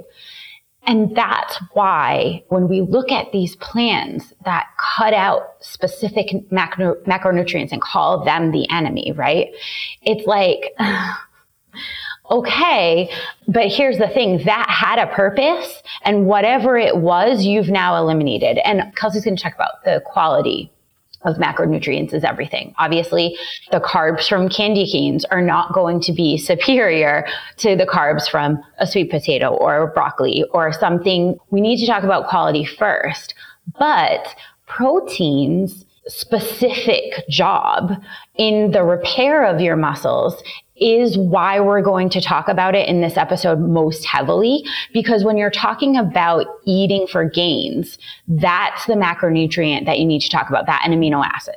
And 0.87 1.15
that's 1.15 1.59
why 1.75 2.43
when 2.49 2.67
we 2.67 2.81
look 2.81 3.13
at 3.13 3.31
these 3.31 3.57
plans 3.57 4.33
that 4.47 4.69
cut 4.97 5.13
out 5.13 5.57
specific 5.61 6.51
macro, 6.51 6.95
macronutrients 7.07 7.73
and 7.73 7.83
call 7.83 8.25
them 8.25 8.53
the 8.53 8.67
enemy, 8.71 9.13
right? 9.13 9.49
It's 10.01 10.27
like, 10.27 10.75
okay, 12.31 13.11
but 13.47 13.69
here's 13.69 13.99
the 13.99 14.09
thing 14.09 14.43
that 14.45 14.69
had 14.69 14.99
a 14.99 15.13
purpose 15.13 15.83
and 16.03 16.27
whatever 16.27 16.77
it 16.77 16.97
was, 16.97 17.45
you've 17.45 17.69
now 17.69 17.97
eliminated. 17.97 18.59
And 18.65 18.95
Kelsey's 18.97 19.25
going 19.25 19.37
to 19.37 19.43
talk 19.43 19.55
about 19.55 19.85
the 19.85 20.03
quality 20.05 20.71
of 21.23 21.37
macronutrients 21.37 22.15
is 22.15 22.23
everything. 22.23 22.75
Obviously, 22.79 23.37
the 23.73 23.81
carbs 23.81 24.29
from 24.29 24.49
candy 24.49 24.91
canes 24.91 25.25
are 25.27 25.43
not 25.43 25.73
going 25.73 26.01
to 26.01 26.13
be 26.13 26.39
superior 26.39 27.27
to 27.57 27.75
the 27.75 27.87
carbs 27.87 28.29
from 28.29 28.63
a 28.79 28.87
sweet 28.87 29.11
potato 29.11 29.49
or 29.49 29.89
broccoli 29.89 30.45
or 30.53 30.73
something. 30.73 31.37
We 31.51 31.61
need 31.61 31.79
to 31.79 31.87
talk 31.87 32.05
about 32.05 32.29
quality 32.29 32.65
first, 32.65 33.35
but 33.79 34.35
proteins 34.67 35.85
specific 36.07 37.29
job 37.29 37.93
in 38.37 38.71
the 38.71 38.83
repair 38.83 39.45
of 39.45 39.61
your 39.61 39.77
muscles 39.77 40.43
is 40.81 41.17
why 41.19 41.61
we're 41.61 41.83
going 41.83 42.09
to 42.11 42.21
talk 42.21 42.49
about 42.49 42.75
it 42.75 42.89
in 42.89 43.01
this 43.01 43.17
episode 43.17 43.61
most 43.61 44.05
heavily. 44.05 44.65
Because 44.93 45.25
when 45.25 45.37
you're 45.37 45.51
talking 45.51 45.97
about 45.97 46.47
eating 46.65 47.07
for 47.07 47.25
gains, 47.25 47.99
that's 48.27 48.87
the 48.87 48.95
macronutrient 48.95 49.87
that 49.87 49.99
you 49.99 50.05
need 50.05 50.21
to 50.21 50.29
talk 50.29 50.49
about, 50.49 50.67
that 50.67 50.83
an 50.85 50.93
amino 50.93 51.25
acid. 51.25 51.57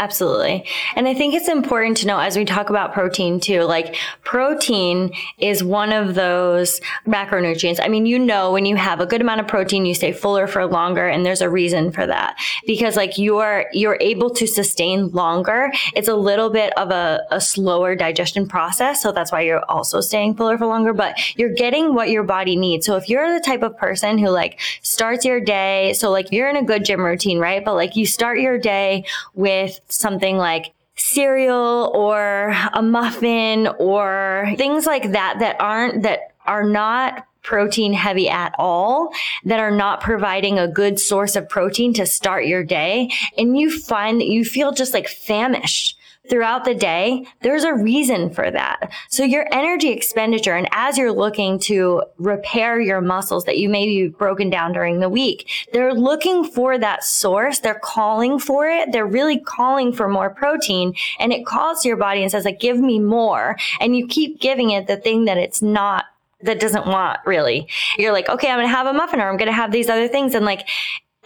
Absolutely. 0.00 0.64
And 0.94 1.08
I 1.08 1.14
think 1.14 1.34
it's 1.34 1.48
important 1.48 1.96
to 1.98 2.06
know 2.06 2.20
as 2.20 2.36
we 2.36 2.44
talk 2.44 2.70
about 2.70 2.92
protein 2.92 3.40
too, 3.40 3.62
like 3.62 3.96
protein 4.22 5.12
is 5.38 5.64
one 5.64 5.92
of 5.92 6.14
those 6.14 6.80
macronutrients. 7.04 7.80
I 7.82 7.88
mean, 7.88 8.06
you 8.06 8.16
know, 8.16 8.52
when 8.52 8.64
you 8.64 8.76
have 8.76 9.00
a 9.00 9.06
good 9.06 9.20
amount 9.20 9.40
of 9.40 9.48
protein, 9.48 9.86
you 9.86 9.94
stay 9.94 10.12
fuller 10.12 10.46
for 10.46 10.64
longer. 10.66 11.08
And 11.08 11.26
there's 11.26 11.40
a 11.40 11.50
reason 11.50 11.90
for 11.90 12.06
that 12.06 12.38
because 12.64 12.94
like 12.94 13.18
you're, 13.18 13.64
you're 13.72 13.98
able 14.00 14.30
to 14.30 14.46
sustain 14.46 15.08
longer. 15.08 15.72
It's 15.96 16.06
a 16.06 16.14
little 16.14 16.50
bit 16.50 16.72
of 16.78 16.92
a, 16.92 17.26
a 17.32 17.40
slower 17.40 17.96
digestion 17.96 18.46
process. 18.46 19.02
So 19.02 19.10
that's 19.10 19.32
why 19.32 19.40
you're 19.40 19.64
also 19.68 20.00
staying 20.00 20.36
fuller 20.36 20.56
for 20.56 20.66
longer, 20.66 20.92
but 20.92 21.18
you're 21.36 21.52
getting 21.52 21.92
what 21.92 22.08
your 22.08 22.22
body 22.22 22.54
needs. 22.54 22.86
So 22.86 22.94
if 22.94 23.08
you're 23.08 23.34
the 23.34 23.44
type 23.44 23.62
of 23.62 23.76
person 23.76 24.18
who 24.18 24.28
like 24.28 24.60
starts 24.80 25.24
your 25.24 25.40
day, 25.40 25.92
so 25.94 26.08
like 26.12 26.30
you're 26.30 26.48
in 26.48 26.56
a 26.56 26.62
good 26.62 26.84
gym 26.84 27.04
routine, 27.04 27.40
right? 27.40 27.64
But 27.64 27.74
like 27.74 27.96
you 27.96 28.06
start 28.06 28.38
your 28.38 28.58
day 28.58 29.04
with 29.34 29.80
something 29.88 30.36
like 30.36 30.72
cereal 30.96 31.92
or 31.94 32.54
a 32.72 32.82
muffin 32.82 33.68
or 33.78 34.52
things 34.56 34.84
like 34.84 35.12
that 35.12 35.36
that 35.38 35.56
aren't 35.60 36.02
that 36.02 36.32
are 36.46 36.64
not 36.64 37.24
protein 37.42 37.92
heavy 37.94 38.28
at 38.28 38.54
all 38.58 39.10
that 39.44 39.58
are 39.58 39.70
not 39.70 40.02
providing 40.02 40.58
a 40.58 40.68
good 40.68 41.00
source 41.00 41.34
of 41.34 41.48
protein 41.48 41.94
to 41.94 42.04
start 42.04 42.44
your 42.44 42.62
day. 42.62 43.10
And 43.38 43.56
you 43.56 43.70
find 43.70 44.20
that 44.20 44.26
you 44.26 44.44
feel 44.44 44.72
just 44.72 44.92
like 44.92 45.08
famished 45.08 45.97
throughout 46.28 46.64
the 46.64 46.74
day, 46.74 47.26
there's 47.42 47.64
a 47.64 47.74
reason 47.74 48.30
for 48.30 48.50
that. 48.50 48.90
So 49.08 49.24
your 49.24 49.46
energy 49.52 49.88
expenditure, 49.88 50.56
and 50.56 50.68
as 50.72 50.98
you're 50.98 51.12
looking 51.12 51.58
to 51.60 52.02
repair 52.18 52.80
your 52.80 53.00
muscles 53.00 53.44
that 53.44 53.58
you 53.58 53.68
may 53.68 53.86
be 53.86 54.08
broken 54.08 54.50
down 54.50 54.72
during 54.72 55.00
the 55.00 55.08
week, 55.08 55.48
they're 55.72 55.94
looking 55.94 56.44
for 56.44 56.78
that 56.78 57.04
source. 57.04 57.60
They're 57.60 57.80
calling 57.82 58.38
for 58.38 58.68
it. 58.68 58.92
They're 58.92 59.06
really 59.06 59.38
calling 59.38 59.92
for 59.92 60.08
more 60.08 60.30
protein 60.30 60.94
and 61.18 61.32
it 61.32 61.46
calls 61.46 61.82
to 61.82 61.88
your 61.88 61.96
body 61.96 62.22
and 62.22 62.30
says 62.30 62.44
like, 62.44 62.60
give 62.60 62.78
me 62.78 62.98
more. 62.98 63.56
And 63.80 63.96
you 63.96 64.06
keep 64.06 64.40
giving 64.40 64.70
it 64.70 64.86
the 64.86 64.96
thing 64.96 65.24
that 65.26 65.38
it's 65.38 65.62
not 65.62 66.04
that 66.42 66.60
doesn't 66.60 66.86
want 66.86 67.18
really. 67.26 67.68
You're 67.96 68.12
like, 68.12 68.28
okay, 68.28 68.48
I'm 68.48 68.58
going 68.58 68.68
to 68.68 68.74
have 68.74 68.86
a 68.86 68.92
muffin 68.92 69.20
or 69.20 69.28
I'm 69.28 69.36
going 69.36 69.48
to 69.48 69.52
have 69.52 69.72
these 69.72 69.88
other 69.88 70.08
things. 70.08 70.34
And 70.34 70.44
like, 70.44 70.68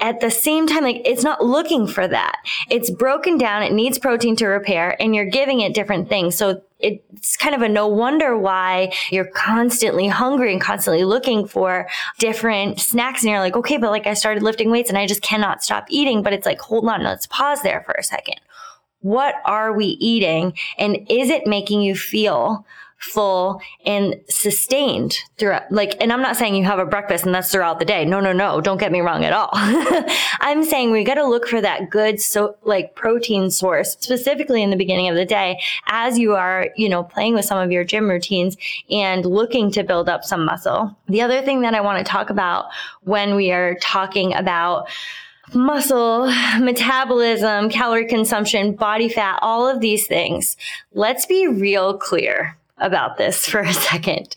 at 0.00 0.20
the 0.20 0.30
same 0.30 0.66
time, 0.66 0.82
like 0.82 1.00
it's 1.04 1.22
not 1.22 1.44
looking 1.44 1.86
for 1.86 2.08
that. 2.08 2.36
It's 2.68 2.90
broken 2.90 3.38
down. 3.38 3.62
It 3.62 3.72
needs 3.72 3.98
protein 3.98 4.34
to 4.36 4.46
repair 4.46 5.00
and 5.00 5.14
you're 5.14 5.26
giving 5.26 5.60
it 5.60 5.74
different 5.74 6.08
things. 6.08 6.34
So 6.34 6.62
it's 6.80 7.36
kind 7.36 7.54
of 7.54 7.62
a 7.62 7.68
no 7.68 7.86
wonder 7.86 8.36
why 8.36 8.92
you're 9.10 9.30
constantly 9.30 10.08
hungry 10.08 10.52
and 10.52 10.60
constantly 10.60 11.04
looking 11.04 11.46
for 11.46 11.88
different 12.18 12.80
snacks. 12.80 13.22
And 13.22 13.30
you're 13.30 13.38
like, 13.38 13.56
okay, 13.56 13.76
but 13.76 13.90
like 13.90 14.08
I 14.08 14.14
started 14.14 14.42
lifting 14.42 14.70
weights 14.70 14.88
and 14.88 14.98
I 14.98 15.06
just 15.06 15.22
cannot 15.22 15.62
stop 15.62 15.86
eating. 15.88 16.22
But 16.22 16.32
it's 16.32 16.46
like, 16.46 16.60
hold 16.60 16.88
on, 16.88 17.04
let's 17.04 17.28
pause 17.28 17.62
there 17.62 17.82
for 17.82 17.92
a 17.92 18.02
second. 18.02 18.40
What 19.00 19.36
are 19.44 19.72
we 19.72 19.86
eating? 20.00 20.54
And 20.78 20.96
is 21.08 21.30
it 21.30 21.46
making 21.46 21.82
you 21.82 21.94
feel 21.94 22.66
full 23.02 23.60
and 23.84 24.14
sustained 24.28 25.18
throughout 25.38 25.70
like 25.70 25.96
and 26.00 26.12
i'm 26.12 26.22
not 26.22 26.36
saying 26.36 26.54
you 26.54 26.64
have 26.64 26.78
a 26.78 26.86
breakfast 26.86 27.24
and 27.24 27.34
that's 27.34 27.50
throughout 27.50 27.78
the 27.78 27.84
day. 27.84 28.04
No 28.04 28.20
no 28.20 28.32
no. 28.32 28.60
Don't 28.60 28.78
get 28.78 28.92
me 28.92 29.00
wrong 29.00 29.24
at 29.24 29.32
all. 29.32 29.50
I'm 30.40 30.64
saying 30.64 30.90
we 30.90 31.04
got 31.04 31.14
to 31.14 31.26
look 31.26 31.46
for 31.46 31.60
that 31.60 31.90
good 31.90 32.20
so 32.20 32.56
like 32.62 32.94
protein 32.94 33.50
source 33.50 33.96
specifically 34.00 34.62
in 34.62 34.70
the 34.70 34.76
beginning 34.76 35.08
of 35.08 35.16
the 35.16 35.24
day 35.24 35.60
as 35.86 36.18
you 36.18 36.34
are 36.34 36.68
you 36.76 36.88
know 36.88 37.02
playing 37.02 37.34
with 37.34 37.44
some 37.44 37.58
of 37.58 37.70
your 37.70 37.84
gym 37.84 38.08
routines 38.08 38.56
and 38.90 39.24
looking 39.24 39.70
to 39.72 39.82
build 39.82 40.08
up 40.08 40.24
some 40.24 40.44
muscle. 40.44 40.96
The 41.08 41.22
other 41.22 41.42
thing 41.42 41.62
that 41.62 41.74
i 41.74 41.80
want 41.80 42.04
to 42.04 42.10
talk 42.10 42.30
about 42.30 42.66
when 43.02 43.34
we 43.34 43.52
are 43.52 43.76
talking 43.80 44.34
about 44.34 44.88
muscle, 45.54 46.26
metabolism, 46.58 47.68
calorie 47.68 48.06
consumption, 48.06 48.74
body 48.74 49.08
fat, 49.08 49.38
all 49.42 49.68
of 49.68 49.80
these 49.80 50.06
things. 50.06 50.56
Let's 50.94 51.26
be 51.26 51.46
real 51.46 51.98
clear 51.98 52.56
about 52.82 53.16
this 53.16 53.46
for 53.48 53.60
a 53.60 53.72
second. 53.72 54.36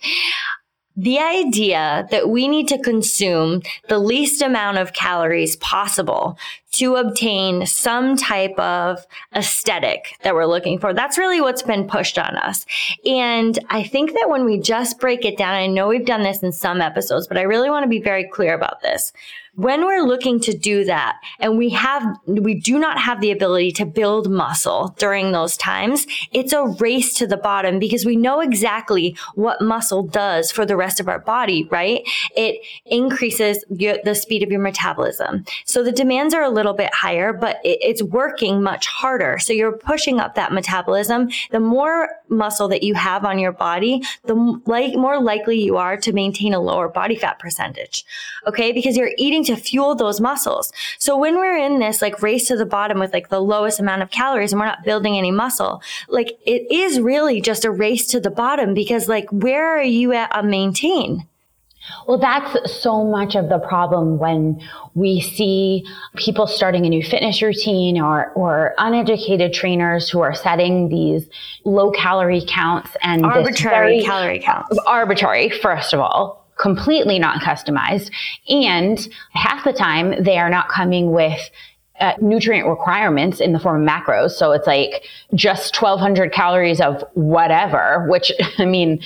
The 0.97 1.19
idea 1.19 2.07
that 2.09 2.29
we 2.29 2.47
need 2.47 2.69
to 2.69 2.81
consume 2.81 3.61
the 3.89 3.99
least 3.99 4.41
amount 4.41 4.77
of 4.77 4.93
calories 4.93 5.57
possible 5.57 6.37
to 6.71 6.95
obtain 6.95 7.65
some 7.65 8.15
type 8.15 8.57
of 8.57 9.05
aesthetic 9.35 10.17
that 10.23 10.35
we're 10.35 10.45
looking 10.45 10.79
for. 10.79 10.93
That's 10.93 11.17
really 11.17 11.41
what's 11.41 11.61
been 11.61 11.85
pushed 11.85 12.17
on 12.17 12.37
us. 12.37 12.65
And 13.05 13.59
I 13.69 13.83
think 13.83 14.13
that 14.13 14.29
when 14.29 14.45
we 14.45 14.57
just 14.57 14.97
break 14.97 15.25
it 15.25 15.37
down, 15.37 15.53
I 15.53 15.67
know 15.67 15.89
we've 15.89 16.05
done 16.05 16.23
this 16.23 16.41
in 16.41 16.53
some 16.53 16.79
episodes, 16.79 17.27
but 17.27 17.37
I 17.37 17.41
really 17.41 17.69
want 17.69 17.83
to 17.83 17.89
be 17.89 18.01
very 18.01 18.29
clear 18.29 18.55
about 18.55 18.81
this 18.81 19.11
when 19.55 19.85
we're 19.85 20.03
looking 20.03 20.39
to 20.41 20.53
do 20.53 20.83
that 20.83 21.17
and 21.39 21.57
we 21.57 21.69
have, 21.69 22.17
we 22.25 22.55
do 22.55 22.77
not 22.77 22.99
have 22.99 23.21
the 23.21 23.31
ability 23.31 23.71
to 23.71 23.85
build 23.85 24.29
muscle 24.29 24.93
during 24.97 25.31
those 25.31 25.55
times, 25.55 26.05
it's 26.33 26.51
a 26.51 26.65
race 26.79 27.13
to 27.15 27.27
the 27.27 27.37
bottom 27.37 27.79
because 27.79 28.05
we 28.05 28.17
know 28.17 28.41
exactly 28.41 29.15
what 29.35 29.61
muscle 29.61 30.03
does 30.03 30.51
for 30.51 30.65
the 30.65 30.75
rest 30.75 30.99
of 30.99 31.07
our 31.07 31.19
body, 31.19 31.67
right? 31.71 32.01
It 32.35 32.61
increases 32.85 33.63
the 33.69 34.13
speed 34.13 34.43
of 34.43 34.51
your 34.51 34.59
metabolism. 34.59 35.45
So 35.65 35.83
the 35.83 35.91
demands 35.91 36.33
are 36.33 36.43
a 36.43 36.49
little 36.49 36.73
bit 36.73 36.93
higher, 36.93 37.31
but 37.31 37.59
it, 37.63 37.79
it's 37.81 38.03
working 38.03 38.61
much 38.61 38.87
harder. 38.87 39.39
So 39.39 39.53
you're 39.53 39.77
pushing 39.77 40.19
up 40.19 40.35
that 40.35 40.51
metabolism. 40.51 41.29
The 41.51 41.61
more 41.61 42.09
muscle 42.27 42.67
that 42.67 42.83
you 42.83 42.93
have 42.95 43.23
on 43.23 43.39
your 43.39 43.53
body, 43.53 44.01
the 44.25 44.35
like, 44.65 44.95
more 44.95 45.21
likely 45.21 45.61
you 45.61 45.77
are 45.77 45.95
to 45.97 46.11
maintain 46.11 46.53
a 46.53 46.59
lower 46.59 46.89
body 46.89 47.15
fat 47.15 47.39
percentage. 47.39 48.03
Okay. 48.47 48.73
Because 48.73 48.97
you're 48.97 49.11
eating 49.17 49.44
to 49.45 49.55
fuel 49.55 49.95
those 49.95 50.19
muscles. 50.21 50.71
So 50.99 51.17
when 51.17 51.35
we're 51.35 51.57
in 51.57 51.79
this 51.79 52.01
like 52.01 52.21
race 52.21 52.47
to 52.47 52.57
the 52.57 52.65
bottom 52.65 52.99
with 52.99 53.13
like 53.13 53.29
the 53.29 53.41
lowest 53.41 53.79
amount 53.79 54.01
of 54.01 54.11
calories 54.11 54.51
and 54.51 54.59
we're 54.59 54.67
not 54.67 54.83
building 54.83 55.17
any 55.17 55.31
muscle, 55.31 55.81
like 56.07 56.37
it 56.45 56.71
is 56.71 56.99
really 56.99 57.41
just 57.41 57.65
a 57.65 57.71
race 57.71 58.07
to 58.07 58.19
the 58.19 58.31
bottom 58.31 58.73
because 58.73 59.07
like 59.07 59.29
where 59.31 59.77
are 59.77 59.83
you 59.83 60.13
at 60.13 60.29
a 60.37 60.43
maintain? 60.43 61.27
Well, 62.07 62.17
that's 62.17 62.81
so 62.81 63.03
much 63.03 63.35
of 63.35 63.49
the 63.49 63.59
problem 63.59 64.17
when 64.17 64.61
we 64.93 65.21
see 65.21 65.85
people 66.15 66.47
starting 66.47 66.85
a 66.85 66.89
new 66.89 67.03
fitness 67.03 67.41
routine 67.41 67.99
or, 67.99 68.31
or 68.31 68.73
uneducated 68.77 69.53
trainers 69.53 70.09
who 70.09 70.21
are 70.21 70.33
setting 70.33 70.89
these 70.89 71.27
low 71.63 71.91
calorie 71.91 72.43
counts 72.47 72.89
and 73.01 73.25
arbitrary 73.25 74.03
calorie 74.03 74.39
counts. 74.39 74.77
Arbitrary, 74.85 75.49
first 75.49 75.93
of 75.93 75.99
all, 75.99 76.44
completely 76.57 77.19
not 77.19 77.41
customized. 77.41 78.11
And 78.49 79.07
half 79.31 79.63
the 79.63 79.73
time 79.73 80.23
they 80.23 80.37
are 80.37 80.49
not 80.49 80.69
coming 80.69 81.11
with 81.11 81.49
uh, 81.99 82.13
nutrient 82.21 82.67
requirements 82.67 83.39
in 83.39 83.53
the 83.53 83.59
form 83.59 83.81
of 83.81 83.89
macros. 83.89 84.31
So 84.31 84.51
it's 84.51 84.67
like 84.67 85.05
just 85.33 85.81
1200 85.81 86.33
calories 86.33 86.81
of 86.81 87.03
whatever, 87.13 88.05
which 88.09 88.31
I 88.57 88.65
mean, 88.65 89.01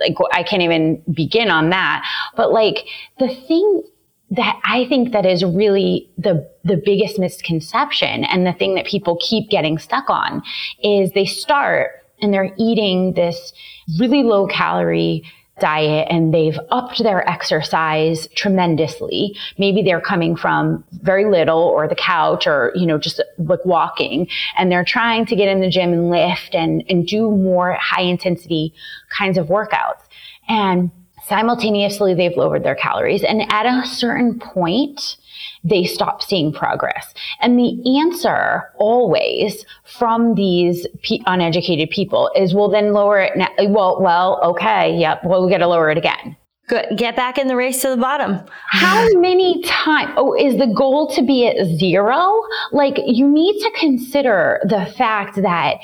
like 0.00 0.14
I 0.32 0.42
can't 0.42 0.62
even 0.62 1.02
begin 1.12 1.50
on 1.50 1.70
that. 1.70 2.06
But 2.36 2.52
like 2.52 2.86
the 3.18 3.28
thing 3.28 3.82
that 4.30 4.60
I 4.64 4.86
think 4.86 5.12
that 5.12 5.26
is 5.26 5.44
really 5.44 6.10
the 6.18 6.48
the 6.64 6.80
biggest 6.84 7.18
misconception 7.18 8.24
and 8.24 8.46
the 8.46 8.52
thing 8.52 8.74
that 8.74 8.86
people 8.86 9.18
keep 9.20 9.48
getting 9.50 9.78
stuck 9.78 10.10
on 10.10 10.42
is 10.82 11.12
they 11.12 11.26
start 11.26 12.02
and 12.20 12.32
they're 12.32 12.54
eating 12.58 13.12
this 13.14 13.52
really 13.98 14.22
low 14.22 14.46
calorie 14.46 15.22
diet 15.60 16.08
and 16.10 16.34
they've 16.34 16.58
upped 16.70 17.02
their 17.02 17.28
exercise 17.28 18.26
tremendously. 18.34 19.36
Maybe 19.56 19.82
they're 19.82 20.00
coming 20.00 20.36
from 20.36 20.84
very 21.02 21.30
little 21.30 21.60
or 21.60 21.86
the 21.86 21.94
couch 21.94 22.46
or, 22.46 22.72
you 22.74 22.86
know, 22.86 22.98
just 22.98 23.22
like 23.38 23.64
walking 23.64 24.28
and 24.58 24.70
they're 24.70 24.84
trying 24.84 25.26
to 25.26 25.36
get 25.36 25.48
in 25.48 25.60
the 25.60 25.70
gym 25.70 25.92
and 25.92 26.10
lift 26.10 26.54
and, 26.54 26.82
and 26.88 27.06
do 27.06 27.30
more 27.30 27.74
high 27.80 28.02
intensity 28.02 28.74
kinds 29.16 29.38
of 29.38 29.46
workouts. 29.46 30.02
And 30.48 30.90
simultaneously 31.26 32.14
they've 32.14 32.36
lowered 32.36 32.64
their 32.64 32.74
calories. 32.74 33.22
And 33.22 33.42
at 33.50 33.66
a 33.66 33.86
certain 33.86 34.38
point, 34.38 35.16
they 35.64 35.84
stop 35.84 36.22
seeing 36.22 36.52
progress. 36.52 37.12
And 37.40 37.58
the 37.58 37.98
answer 37.98 38.70
always 38.76 39.64
from 39.84 40.34
these 40.34 40.86
uneducated 41.26 41.90
people 41.90 42.30
is, 42.36 42.54
well, 42.54 42.68
then 42.68 42.92
lower 42.92 43.20
it 43.20 43.36
now. 43.36 43.48
Well, 43.58 44.00
well, 44.00 44.40
okay. 44.44 44.96
Yep. 44.96 45.24
Well, 45.24 45.44
we 45.44 45.50
got 45.50 45.58
to 45.58 45.66
lower 45.66 45.90
it 45.90 45.98
again. 45.98 46.36
Good. 46.66 46.96
Get 46.96 47.14
back 47.14 47.36
in 47.36 47.46
the 47.46 47.56
race 47.56 47.82
to 47.82 47.90
the 47.90 47.96
bottom. 47.96 48.40
How 48.70 49.06
many 49.14 49.62
times? 49.62 50.12
Oh, 50.16 50.34
is 50.34 50.56
the 50.56 50.72
goal 50.74 51.08
to 51.14 51.22
be 51.22 51.46
at 51.46 51.66
zero? 51.66 52.42
Like, 52.72 52.98
you 53.04 53.28
need 53.28 53.60
to 53.60 53.70
consider 53.78 54.60
the 54.64 54.86
fact 54.96 55.36
that 55.42 55.76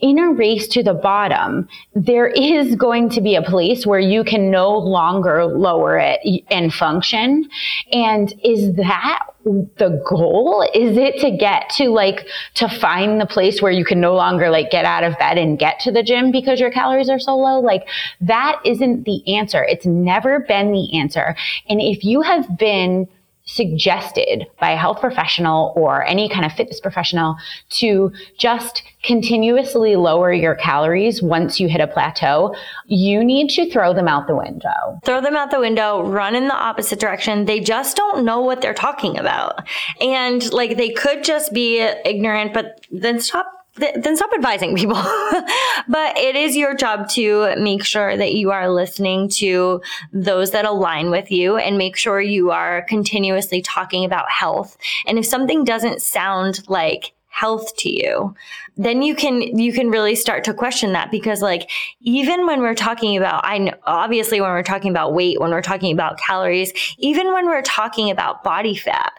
in 0.00 0.18
a 0.18 0.32
race 0.32 0.68
to 0.68 0.82
the 0.82 0.94
bottom, 0.94 1.68
there 1.94 2.26
is 2.26 2.74
going 2.76 3.08
to 3.10 3.20
be 3.20 3.34
a 3.34 3.42
place 3.42 3.86
where 3.86 4.00
you 4.00 4.24
can 4.24 4.50
no 4.50 4.76
longer 4.76 5.46
lower 5.46 5.98
it 5.98 6.20
and 6.50 6.72
function. 6.72 7.48
And 7.92 8.32
is 8.44 8.74
that 8.76 9.26
the 9.44 10.02
goal? 10.06 10.68
Is 10.74 10.96
it 10.98 11.20
to 11.20 11.30
get 11.30 11.70
to 11.76 11.88
like, 11.88 12.26
to 12.54 12.68
find 12.68 13.20
the 13.20 13.26
place 13.26 13.62
where 13.62 13.72
you 13.72 13.84
can 13.84 14.00
no 14.00 14.14
longer 14.14 14.50
like 14.50 14.70
get 14.70 14.84
out 14.84 15.04
of 15.04 15.18
bed 15.18 15.38
and 15.38 15.58
get 15.58 15.80
to 15.80 15.92
the 15.92 16.02
gym 16.02 16.30
because 16.30 16.60
your 16.60 16.70
calories 16.70 17.08
are 17.08 17.20
so 17.20 17.36
low? 17.36 17.60
Like, 17.60 17.88
that 18.20 18.60
isn't 18.64 19.04
the 19.04 19.36
answer. 19.36 19.64
It's 19.64 19.86
never 19.86 20.40
been 20.40 20.72
the 20.72 20.98
answer. 20.98 21.36
And 21.68 21.80
if 21.80 22.04
you 22.04 22.20
have 22.22 22.58
been 22.58 23.08
suggested 23.46 24.46
by 24.60 24.70
a 24.72 24.76
health 24.76 25.00
professional 25.00 25.72
or 25.76 26.04
any 26.04 26.28
kind 26.28 26.44
of 26.44 26.52
fitness 26.52 26.80
professional 26.80 27.36
to 27.70 28.12
just 28.38 28.82
continuously 29.02 29.96
lower 29.96 30.32
your 30.32 30.56
calories 30.56 31.22
once 31.22 31.60
you 31.60 31.68
hit 31.68 31.80
a 31.80 31.86
plateau, 31.86 32.54
you 32.86 33.24
need 33.24 33.48
to 33.48 33.70
throw 33.70 33.94
them 33.94 34.08
out 34.08 34.26
the 34.26 34.34
window. 34.34 35.00
Throw 35.04 35.20
them 35.20 35.36
out 35.36 35.52
the 35.52 35.60
window, 35.60 36.02
run 36.02 36.34
in 36.34 36.48
the 36.48 36.56
opposite 36.56 36.98
direction. 36.98 37.44
They 37.44 37.60
just 37.60 37.96
don't 37.96 38.24
know 38.24 38.40
what 38.40 38.60
they're 38.60 38.74
talking 38.74 39.16
about. 39.16 39.66
And 40.00 40.52
like 40.52 40.76
they 40.76 40.90
could 40.90 41.22
just 41.22 41.52
be 41.52 41.80
ignorant, 42.04 42.52
but 42.52 42.84
then 42.90 43.20
stop 43.20 43.55
then 43.76 44.16
stop 44.16 44.30
advising 44.34 44.74
people. 44.74 44.94
but 45.88 46.16
it 46.16 46.36
is 46.36 46.56
your 46.56 46.74
job 46.74 47.08
to 47.10 47.54
make 47.56 47.84
sure 47.84 48.16
that 48.16 48.34
you 48.34 48.50
are 48.50 48.70
listening 48.70 49.28
to 49.28 49.82
those 50.12 50.50
that 50.52 50.64
align 50.64 51.10
with 51.10 51.30
you 51.30 51.56
and 51.56 51.78
make 51.78 51.96
sure 51.96 52.20
you 52.20 52.50
are 52.50 52.82
continuously 52.82 53.60
talking 53.62 54.04
about 54.04 54.30
health. 54.30 54.76
And 55.06 55.18
if 55.18 55.26
something 55.26 55.64
doesn't 55.64 56.02
sound 56.02 56.68
like 56.68 57.12
health 57.28 57.76
to 57.76 57.90
you 57.90 58.34
then 58.78 59.02
you 59.02 59.14
can 59.14 59.42
you 59.58 59.70
can 59.70 59.90
really 59.90 60.14
start 60.14 60.42
to 60.42 60.54
question 60.54 60.94
that 60.94 61.10
because 61.10 61.42
like 61.42 61.70
even 62.00 62.46
when 62.46 62.60
we're 62.60 62.74
talking 62.74 63.14
about 63.14 63.44
i 63.44 63.58
know 63.58 63.74
obviously 63.84 64.40
when 64.40 64.48
we're 64.48 64.62
talking 64.62 64.90
about 64.90 65.12
weight 65.12 65.38
when 65.38 65.50
we're 65.50 65.60
talking 65.60 65.92
about 65.92 66.18
calories 66.18 66.72
even 66.96 67.34
when 67.34 67.44
we're 67.44 67.60
talking 67.60 68.10
about 68.10 68.42
body 68.42 68.74
fat 68.74 69.12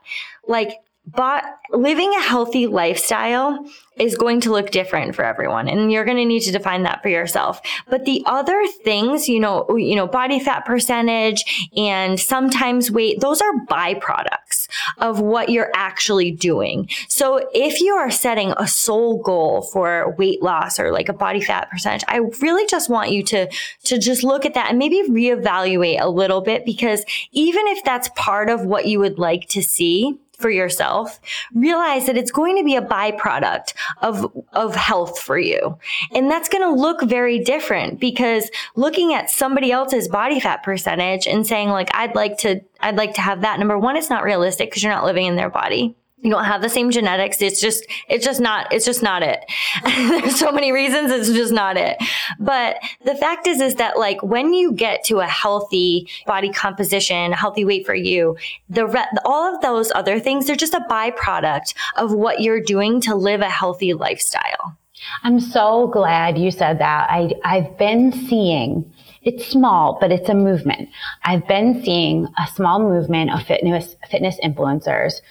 like 0.47 0.79
but 1.15 1.43
living 1.71 2.13
a 2.13 2.21
healthy 2.21 2.67
lifestyle 2.67 3.65
is 3.97 4.15
going 4.15 4.41
to 4.41 4.51
look 4.51 4.71
different 4.71 5.15
for 5.15 5.25
everyone 5.25 5.67
and 5.67 5.91
you're 5.91 6.05
going 6.05 6.17
to 6.17 6.25
need 6.25 6.41
to 6.41 6.51
define 6.51 6.83
that 6.83 7.01
for 7.01 7.09
yourself. 7.09 7.59
But 7.89 8.05
the 8.05 8.23
other 8.25 8.65
things 8.83 9.27
you 9.27 9.39
know 9.39 9.65
you 9.75 9.95
know 9.95 10.07
body 10.07 10.39
fat 10.39 10.65
percentage 10.65 11.69
and 11.75 12.19
sometimes 12.19 12.91
weight 12.91 13.19
those 13.21 13.41
are 13.41 13.65
byproducts 13.69 14.67
of 14.99 15.19
what 15.19 15.49
you're 15.49 15.71
actually 15.75 16.31
doing. 16.31 16.89
So 17.07 17.47
if 17.53 17.81
you 17.81 17.95
are 17.95 18.11
setting 18.11 18.53
a 18.57 18.67
sole 18.67 19.21
goal 19.21 19.61
for 19.61 20.15
weight 20.17 20.41
loss 20.41 20.79
or 20.79 20.91
like 20.91 21.09
a 21.09 21.13
body 21.13 21.41
fat 21.41 21.69
percentage 21.69 22.03
i 22.07 22.17
really 22.41 22.65
just 22.67 22.89
want 22.89 23.11
you 23.11 23.23
to 23.23 23.49
to 23.83 23.97
just 23.97 24.23
look 24.23 24.45
at 24.45 24.53
that 24.53 24.69
and 24.69 24.79
maybe 24.79 25.01
reevaluate 25.09 25.99
a 25.99 26.09
little 26.09 26.41
bit 26.41 26.65
because 26.65 27.03
even 27.31 27.67
if 27.67 27.83
that's 27.83 28.09
part 28.15 28.49
of 28.49 28.65
what 28.65 28.85
you 28.85 28.99
would 28.99 29.19
like 29.19 29.47
to 29.47 29.61
see 29.61 30.17
for 30.37 30.49
yourself, 30.51 31.19
realize 31.53 32.05
that 32.05 32.17
it's 32.17 32.31
going 32.31 32.57
to 32.57 32.63
be 32.63 32.75
a 32.75 32.81
byproduct 32.81 33.73
of, 34.01 34.31
of 34.53 34.75
health 34.75 35.19
for 35.19 35.37
you. 35.37 35.77
And 36.13 36.29
that's 36.29 36.47
going 36.47 36.63
to 36.63 36.79
look 36.79 37.01
very 37.01 37.39
different 37.39 37.99
because 37.99 38.49
looking 38.75 39.13
at 39.13 39.29
somebody 39.29 39.71
else's 39.71 40.07
body 40.07 40.39
fat 40.39 40.61
percentage 40.61 41.25
and 41.25 41.45
saying 41.45 41.69
like, 41.69 41.89
I'd 41.93 42.13
like 42.13 42.37
to, 42.39 42.61
I'd 42.81 42.97
like 42.97 43.15
to 43.15 43.21
have 43.21 43.41
that. 43.41 43.57
Number 43.57 43.79
one, 43.79 43.97
it's 43.97 44.09
not 44.09 44.23
realistic 44.23 44.69
because 44.69 44.83
you're 44.83 44.93
not 44.93 45.05
living 45.05 45.25
in 45.25 45.35
their 45.35 45.49
body 45.49 45.95
you 46.19 46.31
don't 46.31 46.45
have 46.45 46.61
the 46.61 46.69
same 46.69 46.89
genetics. 46.89 47.41
It's 47.41 47.61
just 47.61 47.85
it's 48.09 48.25
just 48.25 48.41
not 48.41 48.73
it's 48.73 48.85
just 48.85 49.03
not 49.03 49.21
it. 49.21 49.45
There's 49.83 50.39
so 50.39 50.51
many 50.51 50.71
reasons 50.71 51.11
it's 51.11 51.29
just 51.29 51.53
not 51.53 51.77
it. 51.77 51.97
But 52.39 52.77
the 53.05 53.15
fact 53.15 53.45
is 53.45 53.61
is 53.61 53.75
that 53.75 53.97
like 53.97 54.21
when 54.23 54.53
you 54.53 54.73
get 54.73 55.03
to 55.05 55.19
a 55.19 55.27
healthy 55.27 56.09
body 56.25 56.51
composition 56.51 57.31
healthy 57.33 57.65
weight 57.65 57.85
for 57.85 57.95
you 57.95 58.35
the 58.69 58.87
re- 58.87 59.05
all 59.25 59.53
of 59.53 59.61
those 59.61 59.91
other 59.93 60.19
things 60.19 60.47
they're 60.47 60.55
just 60.55 60.73
a 60.73 60.85
byproduct 60.89 61.75
of 61.97 62.13
what 62.13 62.41
you're 62.41 62.61
doing 62.61 62.99
to 63.01 63.15
live 63.15 63.41
a 63.41 63.49
healthy 63.49 63.93
lifestyle. 63.93 64.77
I'm 65.23 65.39
so 65.39 65.87
glad 65.87 66.37
you 66.39 66.49
said 66.49 66.79
that. 66.79 67.07
I 67.11 67.31
i've 67.43 67.77
been 67.77 68.11
seeing 68.11 68.91
it's 69.23 69.45
small, 69.45 69.97
but 69.99 70.09
it's 70.09 70.29
a 70.29 70.33
movement. 70.33 70.87
I've 71.25 71.45
been 71.47 71.83
seeing 71.83 72.27
a 72.37 72.47
small 72.47 72.79
movement 72.79 73.31
of 73.33 73.45
fitness 73.45 73.95
fitness 74.09 74.39
influencers 74.43 75.21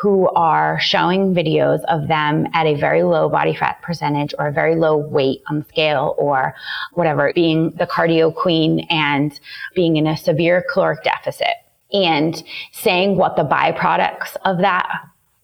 who 0.00 0.28
are 0.30 0.78
showing 0.80 1.34
videos 1.34 1.82
of 1.84 2.06
them 2.06 2.46
at 2.52 2.66
a 2.66 2.74
very 2.74 3.02
low 3.02 3.28
body 3.28 3.54
fat 3.54 3.80
percentage 3.82 4.34
or 4.38 4.48
a 4.48 4.52
very 4.52 4.76
low 4.76 4.96
weight 4.96 5.42
on 5.48 5.60
the 5.60 5.64
scale 5.64 6.14
or 6.18 6.54
whatever, 6.92 7.32
being 7.34 7.70
the 7.72 7.86
cardio 7.86 8.34
queen 8.34 8.80
and 8.90 9.40
being 9.74 9.96
in 9.96 10.06
a 10.06 10.16
severe 10.16 10.64
caloric 10.72 11.02
deficit 11.02 11.54
and 11.92 12.42
saying 12.72 13.16
what 13.16 13.36
the 13.36 13.44
byproducts 13.44 14.36
of 14.44 14.58
that 14.58 14.86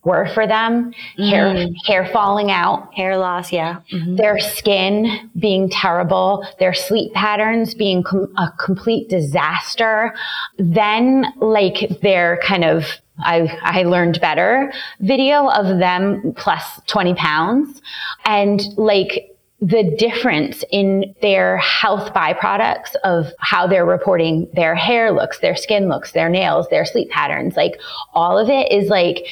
were 0.05 0.27
for 0.35 0.47
them 0.47 0.93
mm. 1.19 1.29
hair 1.29 1.69
hair 1.87 2.11
falling 2.13 2.51
out 2.51 2.93
hair 2.95 3.17
loss 3.17 3.53
yeah 3.53 3.81
mm-hmm. 3.91 4.17
their 4.17 4.39
skin 4.39 5.31
being 5.39 5.69
terrible 5.69 6.47
their 6.59 6.75
sleep 6.75 7.13
patterns 7.13 7.75
being 7.75 8.03
com- 8.03 8.33
a 8.37 8.51
complete 8.59 9.09
disaster 9.09 10.15
then 10.59 11.25
like 11.37 12.01
their 12.01 12.39
kind 12.43 12.65
of 12.65 12.87
I, 13.19 13.59
I 13.63 13.83
learned 13.85 14.21
better 14.21 14.73
video 15.01 15.49
of 15.51 15.79
them 15.79 16.33
plus 16.37 16.81
20 16.87 17.15
pounds 17.15 17.81
and 18.25 18.61
like 18.77 19.29
the 19.61 19.95
difference 19.97 20.65
in 20.73 21.15
their 21.23 21.57
health 21.59 22.13
byproducts 22.13 22.97
of 23.05 23.33
how 23.39 23.69
they're 23.69 23.87
reporting 23.87 24.49
their 24.55 24.75
hair 24.75 25.13
looks, 25.13 25.39
their 25.39 25.55
skin 25.55 25.89
looks, 25.89 26.11
their 26.11 26.29
nails, 26.29 26.67
their 26.69 26.85
sleep 26.85 27.09
patterns, 27.11 27.55
like 27.55 27.81
all 28.13 28.37
of 28.37 28.49
it 28.51 28.73
is 28.73 28.89
like 28.89 29.25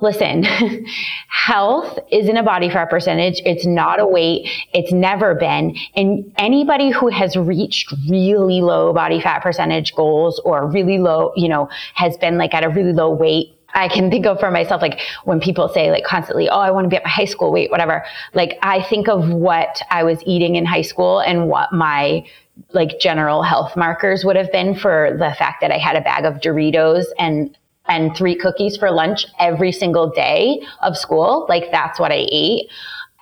Listen, 0.00 0.44
health 1.28 1.98
isn't 2.12 2.36
a 2.36 2.42
body 2.42 2.70
fat 2.70 2.88
percentage. 2.88 3.40
It's 3.44 3.66
not 3.66 3.98
a 3.98 4.06
weight. 4.06 4.48
It's 4.72 4.92
never 4.92 5.34
been. 5.34 5.76
And 5.96 6.32
anybody 6.36 6.90
who 6.90 7.08
has 7.08 7.36
reached 7.36 7.92
really 8.08 8.60
low 8.60 8.92
body 8.92 9.20
fat 9.20 9.42
percentage 9.42 9.94
goals 9.94 10.40
or 10.44 10.70
really 10.70 10.98
low, 10.98 11.32
you 11.36 11.48
know, 11.48 11.68
has 11.94 12.16
been 12.16 12.38
like 12.38 12.54
at 12.54 12.62
a 12.62 12.68
really 12.68 12.92
low 12.92 13.10
weight 13.10 13.54
I 13.74 13.88
can 13.88 14.10
think 14.10 14.26
of 14.26 14.40
for 14.40 14.50
myself, 14.50 14.80
like 14.80 15.00
when 15.24 15.40
people 15.40 15.68
say 15.68 15.90
like 15.90 16.04
constantly, 16.04 16.48
oh, 16.48 16.58
I 16.58 16.70
want 16.70 16.86
to 16.86 16.88
be 16.88 16.96
at 16.96 17.04
my 17.04 17.10
high 17.10 17.26
school 17.26 17.52
weight, 17.52 17.70
whatever. 17.70 18.04
Like 18.34 18.58
I 18.62 18.82
think 18.82 19.08
of 19.08 19.28
what 19.28 19.82
I 19.90 20.04
was 20.04 20.22
eating 20.24 20.56
in 20.56 20.64
high 20.64 20.82
school 20.82 21.20
and 21.20 21.48
what 21.48 21.72
my 21.72 22.24
like 22.72 22.98
general 22.98 23.42
health 23.42 23.76
markers 23.76 24.24
would 24.24 24.36
have 24.36 24.50
been 24.50 24.74
for 24.74 25.14
the 25.18 25.34
fact 25.38 25.60
that 25.60 25.70
I 25.70 25.78
had 25.78 25.96
a 25.96 26.00
bag 26.00 26.24
of 26.24 26.40
Doritos 26.40 27.04
and 27.18 27.56
and 27.88 28.16
three 28.16 28.34
cookies 28.34 28.76
for 28.76 28.90
lunch 28.90 29.26
every 29.38 29.72
single 29.72 30.10
day 30.10 30.62
of 30.82 30.96
school. 30.96 31.46
Like 31.48 31.70
that's 31.70 31.98
what 31.98 32.12
I 32.12 32.26
ate. 32.30 32.68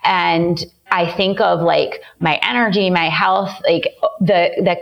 And 0.03 0.63
I 0.91 1.11
think 1.11 1.41
of 1.41 1.61
like 1.61 2.01
my 2.19 2.39
energy, 2.43 2.89
my 2.89 3.09
health, 3.09 3.51
like 3.67 3.93
the, 4.19 4.51
the, 4.57 4.77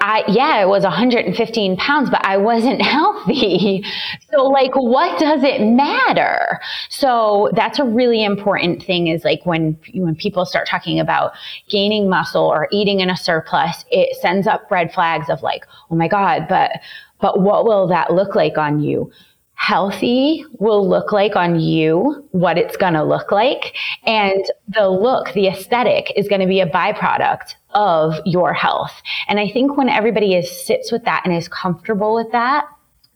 I, 0.00 0.22
yeah, 0.28 0.62
it 0.62 0.68
was 0.68 0.84
115 0.84 1.76
pounds, 1.76 2.08
but 2.08 2.24
I 2.24 2.36
wasn't 2.36 2.80
healthy. 2.96 3.84
So 4.30 4.44
like, 4.44 4.74
what 4.76 5.18
does 5.18 5.42
it 5.42 5.60
matter? 5.60 6.60
So 6.88 7.50
that's 7.54 7.78
a 7.78 7.84
really 7.84 8.24
important 8.24 8.82
thing 8.82 9.08
is 9.08 9.24
like 9.24 9.44
when, 9.44 9.76
when 9.94 10.14
people 10.14 10.44
start 10.44 10.68
talking 10.68 11.00
about 11.00 11.32
gaining 11.68 12.08
muscle 12.08 12.44
or 12.44 12.68
eating 12.70 13.00
in 13.00 13.10
a 13.10 13.16
surplus, 13.16 13.84
it 13.90 14.16
sends 14.20 14.46
up 14.46 14.70
red 14.70 14.92
flags 14.92 15.28
of 15.28 15.42
like, 15.42 15.66
oh 15.90 15.96
my 15.96 16.06
God, 16.06 16.46
but 16.48 16.72
But 17.20 17.40
what 17.40 17.64
will 17.64 17.88
that 17.88 18.12
look 18.12 18.34
like 18.34 18.58
on 18.58 18.80
you? 18.80 19.10
healthy 19.58 20.44
will 20.60 20.88
look 20.88 21.10
like 21.10 21.34
on 21.34 21.58
you, 21.58 22.24
what 22.30 22.56
it's 22.56 22.76
going 22.76 22.94
to 22.94 23.02
look 23.02 23.32
like. 23.32 23.74
And 24.06 24.44
the 24.68 24.88
look, 24.88 25.32
the 25.32 25.48
aesthetic 25.48 26.12
is 26.16 26.28
going 26.28 26.40
to 26.40 26.46
be 26.46 26.60
a 26.60 26.66
byproduct 26.66 27.54
of 27.74 28.14
your 28.24 28.54
health. 28.54 28.92
And 29.26 29.40
I 29.40 29.50
think 29.50 29.76
when 29.76 29.88
everybody 29.88 30.34
is 30.34 30.48
sits 30.64 30.92
with 30.92 31.04
that 31.04 31.22
and 31.24 31.34
is 31.36 31.48
comfortable 31.48 32.14
with 32.14 32.30
that, 32.30 32.66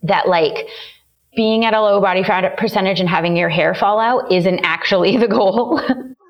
that 0.03 0.27
like 0.27 0.67
being 1.33 1.63
at 1.63 1.73
a 1.73 1.81
low 1.81 2.01
body 2.01 2.23
fat 2.23 2.57
percentage 2.57 2.99
and 2.99 3.07
having 3.07 3.37
your 3.37 3.49
hair 3.49 3.73
fall 3.73 3.99
out 3.99 4.29
isn't 4.29 4.59
actually 4.63 5.15
the 5.23 5.29
goal. 5.29 5.81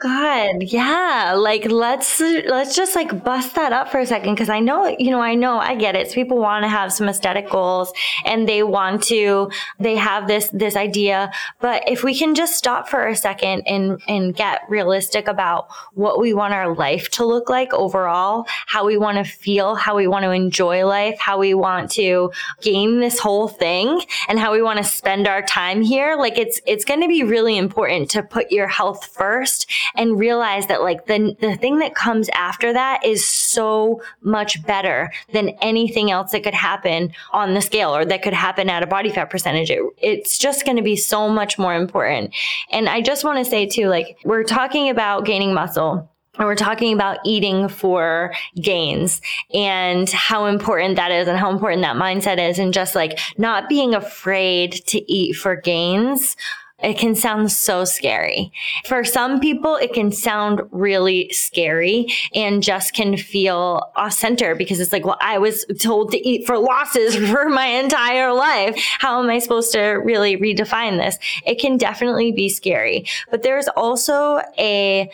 God, 0.04 0.64
yeah. 0.64 1.34
Like 1.34 1.72
let's 1.72 2.20
let's 2.20 2.76
just 2.76 2.94
like 2.94 3.24
bust 3.24 3.56
that 3.56 3.72
up 3.72 3.90
for 3.90 4.00
a 4.00 4.06
second 4.06 4.34
because 4.34 4.50
I 4.50 4.60
know, 4.60 4.94
you 5.00 5.12
know, 5.12 5.22
I 5.22 5.34
know 5.34 5.60
I 5.60 5.76
get 5.76 5.96
it. 5.96 6.10
So 6.10 6.16
people 6.16 6.40
want 6.40 6.64
to 6.64 6.68
have 6.68 6.92
some 6.92 7.08
aesthetic 7.08 7.50
goals 7.50 7.94
and 8.26 8.46
they 8.46 8.64
want 8.64 9.02
to 9.04 9.50
they 9.80 9.96
have 9.96 10.28
this 10.28 10.50
this 10.50 10.76
idea, 10.76 11.32
but 11.62 11.90
if 11.90 12.04
we 12.04 12.14
can 12.14 12.36
just 12.36 12.58
stop 12.58 12.90
for 12.90 13.08
a 13.08 13.16
second 13.16 13.64
and 13.66 14.02
and 14.10 14.36
get 14.36 14.64
realistic 14.68 15.30
about 15.30 15.70
what 15.94 16.20
we 16.20 16.34
want 16.34 16.54
our 16.54 16.76
life 16.76 17.10
to 17.12 17.26
look 17.26 17.50
like 17.50 17.74
overall, 17.74 18.46
how 18.68 18.86
we 18.86 18.98
want 18.98 19.20
to 19.20 19.24
feel, 19.24 19.74
how 19.74 19.96
we 19.96 20.08
want 20.08 20.24
to 20.24 20.32
enjoy 20.32 20.86
life, 20.86 21.18
how 21.18 21.38
we 21.38 21.54
want 21.54 21.90
to 21.92 22.30
gain 22.62 23.00
this 23.00 23.20
whole 23.20 23.48
thing 23.48 24.02
and 24.28 24.38
how 24.38 24.52
we 24.52 24.62
want 24.62 24.80
to 24.80 24.84
spend 24.84 25.30
our 25.30 25.42
time 25.44 25.82
here, 25.82 26.18
like 26.18 26.38
it's 26.38 26.60
it's 26.66 26.84
going 26.84 27.00
to 27.00 27.08
be 27.08 27.24
really 27.24 27.58
important 27.58 28.12
to 28.12 28.22
put 28.22 28.52
your 28.52 28.68
health 28.68 29.06
first 29.06 29.66
and 29.96 30.20
realize 30.20 30.68
that 30.68 30.82
like 30.82 31.06
the, 31.06 31.36
the 31.40 31.56
thing 31.56 31.80
that 31.80 31.96
comes 31.96 32.30
after 32.30 32.74
that 32.74 33.06
is 33.06 33.26
so 33.26 34.02
much 34.22 34.66
better 34.66 35.12
than 35.32 35.50
anything 35.62 36.12
else 36.12 36.32
that 36.32 36.44
could 36.44 36.54
happen 36.54 37.12
on 37.32 37.54
the 37.54 37.62
scale 37.62 37.96
or 37.96 38.06
that 38.06 38.22
could 38.24 38.34
happen 38.34 38.70
at 38.70 38.84
a 38.84 38.88
body 38.88 39.10
fat 39.10 39.30
percentage. 39.30 39.70
It, 39.70 39.82
it's 39.98 40.38
just 40.38 40.66
going 40.66 40.78
to 40.78 40.84
be 40.84 40.96
so 40.96 41.30
much 41.30 41.58
more 41.58 41.76
important. 41.76 42.34
And 42.72 42.90
I 42.90 43.02
just 43.02 43.24
want 43.24 43.44
to 43.44 43.50
say 43.50 43.66
too, 43.66 43.88
like 43.88 44.18
we're 44.24 44.44
talking 44.44 44.90
about 44.90 45.26
gaining 45.26 45.54
muscle. 45.54 46.10
And 46.36 46.48
we're 46.48 46.56
talking 46.56 46.94
about 46.94 47.20
eating 47.24 47.68
for 47.68 48.34
gains 48.60 49.22
and 49.54 50.10
how 50.10 50.48
important 50.48 50.96
that 50.96 51.12
is 51.12 51.28
and 51.28 51.38
how 51.38 51.52
important 51.52 51.84
that 51.84 51.96
mindset 51.96 52.40
is 52.40 52.58
and 52.58 52.74
just 52.74 52.96
like 52.96 53.20
not 53.38 53.70
being 53.70 53.94
afraid 53.94 54.72
to 54.88 55.12
eat 55.12 55.34
for 55.34 55.56
gains 55.56 56.36
it 56.84 56.98
can 56.98 57.16
sound 57.16 57.52
so 57.52 57.86
scary. 57.86 58.52
For 58.86 59.06
some 59.06 59.40
people, 59.40 59.78
it 59.78 59.94
can 59.94 60.12
sound 60.12 60.62
really 60.72 61.32
scary 61.32 62.08
and 62.36 62.62
just 62.62 62.94
can 62.94 63.16
feel 63.16 63.92
off 63.96 64.14
center 64.14 64.54
because 64.54 64.82
it's 64.82 64.92
like, 64.92 65.06
well, 65.06 65.18
I 65.22 65.38
was 65.38 65.66
told 65.80 66.12
to 66.12 66.28
eat 66.28 66.46
for 66.46 66.58
losses 66.58 67.16
for 67.32 67.48
my 67.48 67.68
entire 67.68 68.34
life. 68.34 68.76
How 69.00 69.24
am 69.24 69.30
I 69.30 69.40
supposed 69.40 69.72
to 69.72 69.82
really 69.82 70.38
redefine 70.38 70.98
this? 70.98 71.18
It 71.46 71.56
can 71.60 71.78
definitely 71.78 72.34
be 72.34 72.50
scary, 72.50 73.06
but 73.32 73.44
there's 73.44 73.70
also 73.70 74.42
a 74.60 75.10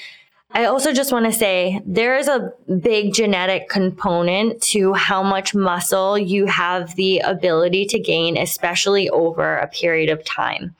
I 0.51 0.65
also 0.65 0.91
just 0.91 1.11
want 1.11 1.27
to 1.27 1.31
say 1.31 1.79
there 1.85 2.17
is 2.17 2.27
a 2.27 2.51
big 2.81 3.13
genetic 3.13 3.69
component 3.69 4.59
to 4.63 4.93
how 4.93 5.21
much 5.21 5.53
muscle 5.53 6.17
you 6.17 6.47
have 6.47 6.95
the 6.95 7.19
ability 7.19 7.85
to 7.85 7.99
gain, 7.99 8.35
especially 8.35 9.11
over 9.11 9.57
a 9.57 9.67
period 9.67 10.09
of 10.09 10.25
time 10.25 10.75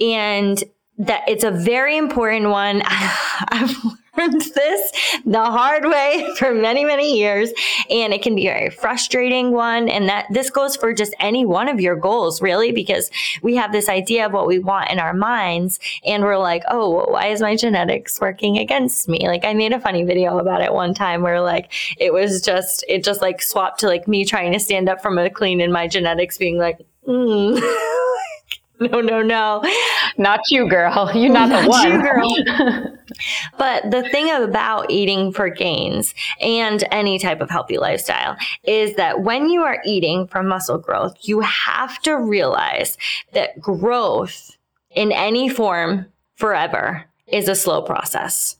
and 0.00 0.62
that 0.98 1.28
it's 1.28 1.44
a 1.44 1.50
very 1.50 1.96
important 1.96 2.48
one. 2.48 2.82
I've 2.86 3.76
learned 4.16 4.42
this 4.42 4.92
the 5.24 5.44
hard 5.44 5.84
way 5.84 6.28
for 6.36 6.54
many, 6.54 6.84
many 6.84 7.18
years, 7.18 7.50
and 7.90 8.12
it 8.12 8.22
can 8.22 8.34
be 8.34 8.46
a 8.46 8.52
very 8.52 8.70
frustrating 8.70 9.52
one. 9.52 9.88
And 9.88 10.08
that 10.08 10.26
this 10.30 10.50
goes 10.50 10.76
for 10.76 10.92
just 10.92 11.14
any 11.18 11.44
one 11.44 11.68
of 11.68 11.80
your 11.80 11.96
goals, 11.96 12.42
really, 12.42 12.72
because 12.72 13.10
we 13.42 13.56
have 13.56 13.72
this 13.72 13.88
idea 13.88 14.26
of 14.26 14.32
what 14.32 14.46
we 14.46 14.58
want 14.58 14.90
in 14.90 14.98
our 14.98 15.14
minds, 15.14 15.80
and 16.04 16.22
we're 16.22 16.38
like, 16.38 16.62
oh, 16.70 17.10
why 17.10 17.28
is 17.28 17.40
my 17.40 17.56
genetics 17.56 18.20
working 18.20 18.58
against 18.58 19.08
me? 19.08 19.26
Like, 19.26 19.44
I 19.44 19.54
made 19.54 19.72
a 19.72 19.80
funny 19.80 20.04
video 20.04 20.38
about 20.38 20.62
it 20.62 20.72
one 20.72 20.94
time 20.94 21.22
where, 21.22 21.40
like, 21.40 21.72
it 21.98 22.12
was 22.12 22.42
just, 22.42 22.84
it 22.88 23.02
just 23.02 23.22
like 23.22 23.42
swapped 23.42 23.80
to 23.80 23.86
like 23.86 24.06
me 24.06 24.24
trying 24.24 24.52
to 24.52 24.60
stand 24.60 24.88
up 24.88 25.02
from 25.02 25.18
a 25.18 25.30
clean 25.30 25.60
and 25.60 25.72
my 25.72 25.88
genetics 25.88 26.38
being 26.38 26.58
like, 26.58 26.78
mm. 27.06 27.60
no, 28.92 29.00
no, 29.00 29.22
no. 29.22 29.62
Not 30.18 30.40
you, 30.50 30.68
girl. 30.68 31.10
You're 31.14 31.32
not, 31.32 31.48
not 31.48 31.64
the 31.64 31.68
one. 31.68 31.92
You, 31.92 32.02
girl. 32.02 32.98
but 33.58 33.90
the 33.90 34.08
thing 34.10 34.30
about 34.30 34.90
eating 34.90 35.32
for 35.32 35.48
gains 35.48 36.14
and 36.40 36.84
any 36.90 37.18
type 37.18 37.40
of 37.40 37.50
healthy 37.50 37.78
lifestyle 37.78 38.36
is 38.64 38.96
that 38.96 39.22
when 39.22 39.48
you 39.48 39.62
are 39.62 39.78
eating 39.84 40.26
for 40.26 40.42
muscle 40.42 40.78
growth, 40.78 41.16
you 41.22 41.40
have 41.40 42.00
to 42.02 42.14
realize 42.14 42.96
that 43.32 43.60
growth 43.60 44.56
in 44.90 45.12
any 45.12 45.48
form 45.48 46.06
forever 46.36 47.04
is 47.26 47.48
a 47.48 47.54
slow 47.54 47.82
process 47.82 48.56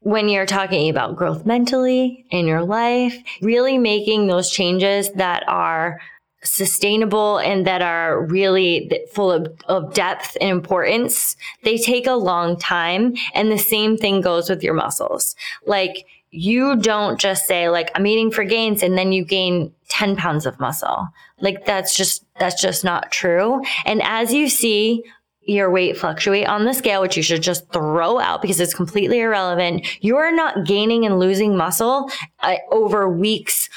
when 0.00 0.28
you're 0.28 0.46
talking 0.46 0.88
about 0.88 1.16
growth 1.16 1.44
mentally 1.44 2.24
in 2.30 2.46
your 2.46 2.62
life, 2.62 3.14
really 3.42 3.78
making 3.78 4.26
those 4.26 4.50
changes 4.50 5.10
that 5.12 5.42
are 5.48 6.00
sustainable 6.44 7.38
and 7.38 7.66
that 7.66 7.82
are 7.82 8.24
really 8.26 8.90
full 9.12 9.30
of, 9.30 9.48
of 9.66 9.92
depth 9.94 10.36
and 10.40 10.50
importance, 10.50 11.36
they 11.64 11.76
take 11.76 12.06
a 12.06 12.12
long 12.12 12.56
time. 12.56 13.14
And 13.34 13.50
the 13.50 13.58
same 13.58 13.96
thing 13.96 14.20
goes 14.20 14.48
with 14.48 14.62
your 14.62 14.74
muscles. 14.74 15.34
Like 15.66 16.06
you 16.30 16.76
don't 16.76 17.18
just 17.18 17.46
say 17.46 17.68
like, 17.68 17.90
I'm 17.94 18.06
eating 18.06 18.30
for 18.30 18.44
gains 18.44 18.82
and 18.82 18.96
then 18.96 19.12
you 19.12 19.24
gain 19.24 19.72
10 19.88 20.16
pounds 20.16 20.46
of 20.46 20.60
muscle. 20.60 21.08
Like 21.40 21.64
that's 21.64 21.96
just, 21.96 22.24
that's 22.38 22.60
just 22.60 22.84
not 22.84 23.10
true. 23.10 23.62
And 23.84 24.02
as 24.02 24.32
you 24.32 24.48
see 24.48 25.02
your 25.48 25.70
weight 25.70 25.96
fluctuate 25.96 26.46
on 26.46 26.66
the 26.66 26.74
scale, 26.74 27.00
which 27.00 27.16
you 27.16 27.22
should 27.22 27.42
just 27.42 27.72
throw 27.72 28.20
out 28.20 28.42
because 28.42 28.60
it's 28.60 28.74
completely 28.74 29.20
irrelevant. 29.20 29.86
You're 30.04 30.34
not 30.34 30.66
gaining 30.66 31.06
and 31.06 31.18
losing 31.18 31.56
muscle 31.56 32.10
uh, 32.40 32.56
over 32.70 33.08
weeks 33.08 33.70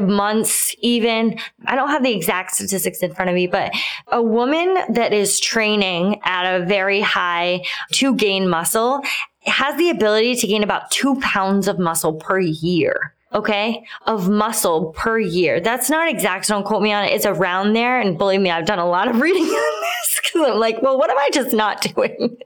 months 0.00 0.74
even. 0.80 1.38
I 1.66 1.74
don't 1.74 1.90
have 1.90 2.02
the 2.02 2.14
exact 2.14 2.54
statistics 2.54 3.02
in 3.02 3.14
front 3.14 3.28
of 3.28 3.34
me, 3.34 3.46
but 3.46 3.72
a 4.08 4.22
woman 4.22 4.76
that 4.90 5.12
is 5.12 5.40
training 5.40 6.20
at 6.24 6.54
a 6.54 6.64
very 6.64 7.00
high 7.00 7.64
to 7.92 8.14
gain 8.14 8.48
muscle 8.48 9.02
has 9.44 9.76
the 9.76 9.90
ability 9.90 10.36
to 10.36 10.46
gain 10.46 10.62
about 10.62 10.90
two 10.90 11.16
pounds 11.20 11.66
of 11.66 11.78
muscle 11.78 12.14
per 12.14 12.38
year 12.38 13.14
okay, 13.34 13.82
of 14.06 14.28
muscle 14.28 14.92
per 14.92 15.18
year. 15.18 15.60
That's 15.60 15.88
not 15.88 16.08
exact. 16.08 16.46
So 16.46 16.54
don't 16.54 16.64
quote 16.64 16.82
me 16.82 16.92
on 16.92 17.04
it. 17.04 17.12
It's 17.12 17.26
around 17.26 17.72
there. 17.72 18.00
And 18.00 18.18
believe 18.18 18.40
me, 18.40 18.50
I've 18.50 18.66
done 18.66 18.78
a 18.78 18.88
lot 18.88 19.08
of 19.08 19.20
reading 19.20 19.44
on 19.44 19.82
this 19.82 20.20
because 20.22 20.50
I'm 20.50 20.58
like, 20.58 20.82
well, 20.82 20.98
what 20.98 21.10
am 21.10 21.18
I 21.18 21.30
just 21.32 21.54
not 21.54 21.80
doing? 21.94 22.36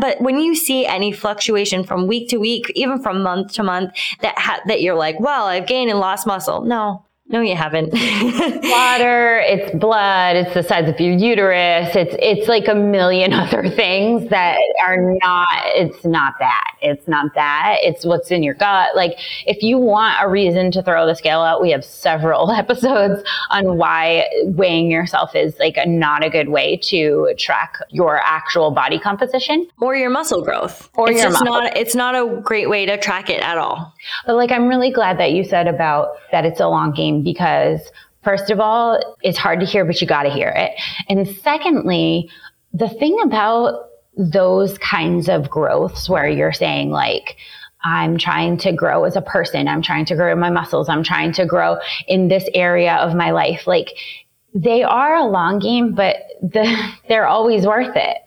But 0.00 0.20
when 0.20 0.38
you 0.38 0.54
see 0.54 0.86
any 0.86 1.12
fluctuation 1.12 1.84
from 1.84 2.06
week 2.06 2.28
to 2.30 2.38
week, 2.38 2.70
even 2.74 3.02
from 3.02 3.22
month 3.22 3.52
to 3.54 3.62
month, 3.62 3.92
that 4.20 4.38
ha- 4.38 4.60
that 4.66 4.82
you're 4.82 4.94
like, 4.94 5.18
well, 5.20 5.46
I've 5.46 5.66
gained 5.66 5.90
and 5.90 6.00
lost 6.00 6.26
muscle. 6.26 6.62
No, 6.64 7.04
no, 7.26 7.40
you 7.40 7.56
haven't. 7.56 7.90
Water, 7.92 9.38
it's 9.38 9.74
blood, 9.76 10.36
it's 10.36 10.52
the 10.52 10.62
size 10.62 10.86
of 10.90 11.00
your 11.00 11.14
uterus, 11.14 11.96
it's 11.96 12.14
it's 12.18 12.48
like 12.48 12.68
a 12.68 12.74
million 12.74 13.32
other 13.44 13.68
things 13.70 14.28
that 14.28 14.58
are 14.82 14.98
not 15.22 15.48
it's 15.74 16.04
not 16.04 16.34
that. 16.38 16.74
It's 16.82 17.08
not 17.08 17.34
that. 17.34 17.78
It's 17.80 18.04
what's 18.04 18.30
in 18.30 18.42
your 18.42 18.52
gut. 18.52 18.94
Like 18.94 19.18
if 19.46 19.62
you 19.62 19.78
want 19.78 20.16
a 20.20 20.28
reason 20.28 20.70
to 20.72 20.82
throw 20.82 21.06
the 21.06 21.14
scale 21.14 21.40
out, 21.40 21.62
we 21.62 21.70
have 21.70 21.82
several 21.82 22.50
episodes 22.52 23.22
on 23.48 23.78
why 23.78 24.28
weighing 24.44 24.90
yourself 24.90 25.34
is 25.34 25.58
like 25.58 25.78
a, 25.78 25.86
not 25.86 26.22
a 26.22 26.28
good 26.28 26.50
way 26.50 26.76
to 26.76 27.34
track 27.38 27.78
your 27.88 28.18
actual 28.18 28.70
body 28.70 28.98
composition 28.98 29.66
or 29.80 29.96
your 29.96 30.10
muscle 30.10 30.44
growth. 30.44 30.90
Or 30.94 31.10
it's 31.10 31.22
your 31.22 31.30
just 31.30 31.42
muscle. 31.42 31.62
not 31.62 31.76
it's 31.76 31.94
not 31.94 32.14
a 32.14 32.38
great 32.42 32.68
way 32.68 32.84
to 32.84 32.98
track 32.98 33.30
it 33.30 33.40
at 33.40 33.56
all. 33.56 33.94
But 34.26 34.36
like 34.36 34.52
I'm 34.52 34.68
really 34.68 34.90
glad 34.90 35.18
that 35.18 35.32
you 35.32 35.42
said 35.42 35.66
about 35.66 36.16
that 36.32 36.44
it's 36.44 36.60
a 36.60 36.68
long 36.68 36.92
game 36.92 37.13
because 37.22 37.80
first 38.22 38.50
of 38.50 38.60
all, 38.60 39.16
it's 39.22 39.38
hard 39.38 39.60
to 39.60 39.66
hear, 39.66 39.84
but 39.84 40.00
you 40.00 40.06
got 40.06 40.24
to 40.24 40.30
hear 40.30 40.52
it. 40.54 40.72
And 41.08 41.28
secondly, 41.28 42.30
the 42.72 42.88
thing 42.88 43.18
about 43.22 43.88
those 44.16 44.78
kinds 44.78 45.28
of 45.28 45.50
growths 45.50 46.08
where 46.08 46.28
you're 46.28 46.52
saying 46.52 46.90
like, 46.90 47.36
I'm 47.84 48.16
trying 48.16 48.56
to 48.58 48.72
grow 48.72 49.04
as 49.04 49.14
a 49.14 49.20
person. 49.20 49.68
I'm 49.68 49.82
trying 49.82 50.06
to 50.06 50.16
grow 50.16 50.34
my 50.36 50.50
muscles. 50.50 50.88
I'm 50.88 51.04
trying 51.04 51.32
to 51.34 51.44
grow 51.44 51.76
in 52.08 52.28
this 52.28 52.48
area 52.54 52.94
of 52.94 53.14
my 53.14 53.30
life. 53.30 53.66
Like 53.66 53.90
they 54.54 54.82
are 54.82 55.16
a 55.16 55.26
long 55.26 55.58
game, 55.58 55.94
but 55.94 56.16
the, 56.40 56.92
they're 57.08 57.26
always 57.26 57.66
worth 57.66 57.94
it. 57.94 58.18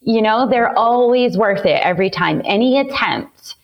You 0.00 0.22
know, 0.22 0.48
they're 0.48 0.76
always 0.78 1.36
worth 1.36 1.66
it 1.66 1.80
every 1.84 2.10
time. 2.10 2.40
Any 2.44 2.78
attempt 2.78 3.56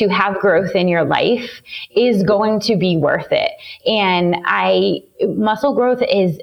to 0.00 0.08
have 0.08 0.38
growth 0.38 0.74
in 0.74 0.88
your 0.88 1.04
life 1.04 1.62
is 1.94 2.22
going 2.22 2.58
to 2.60 2.76
be 2.76 2.96
worth 2.96 3.30
it. 3.30 3.52
And 3.86 4.36
I, 4.44 5.02
muscle 5.28 5.74
growth 5.74 6.02
is, 6.02 6.40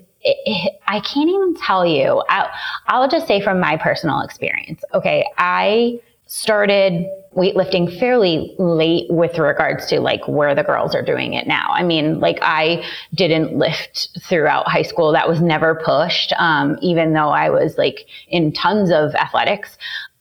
I 0.87 0.99
can't 0.99 1.29
even 1.29 1.55
tell 1.55 1.85
you. 1.85 2.23
I'll, 2.29 2.49
I'll 2.87 3.09
just 3.09 3.27
say 3.27 3.41
from 3.41 3.59
my 3.59 3.77
personal 3.77 4.21
experience. 4.21 4.81
Okay. 4.93 5.25
I 5.37 5.99
started 6.27 7.05
weightlifting 7.35 7.99
fairly 7.99 8.55
late 8.57 9.05
with 9.09 9.37
regards 9.37 9.85
to 9.85 9.99
like 9.99 10.27
where 10.27 10.55
the 10.55 10.63
girls 10.63 10.95
are 10.95 11.03
doing 11.03 11.33
it 11.33 11.47
now. 11.47 11.67
I 11.69 11.83
mean, 11.83 12.19
like 12.19 12.39
I 12.41 12.83
didn't 13.13 13.55
lift 13.57 14.09
throughout 14.23 14.67
high 14.67 14.81
school. 14.81 15.11
That 15.13 15.29
was 15.29 15.41
never 15.41 15.75
pushed. 15.75 16.33
Um, 16.37 16.77
even 16.81 17.13
though 17.13 17.29
I 17.29 17.49
was 17.49 17.77
like 17.77 18.07
in 18.27 18.51
tons 18.51 18.91
of 18.91 19.15
athletics. 19.15 19.77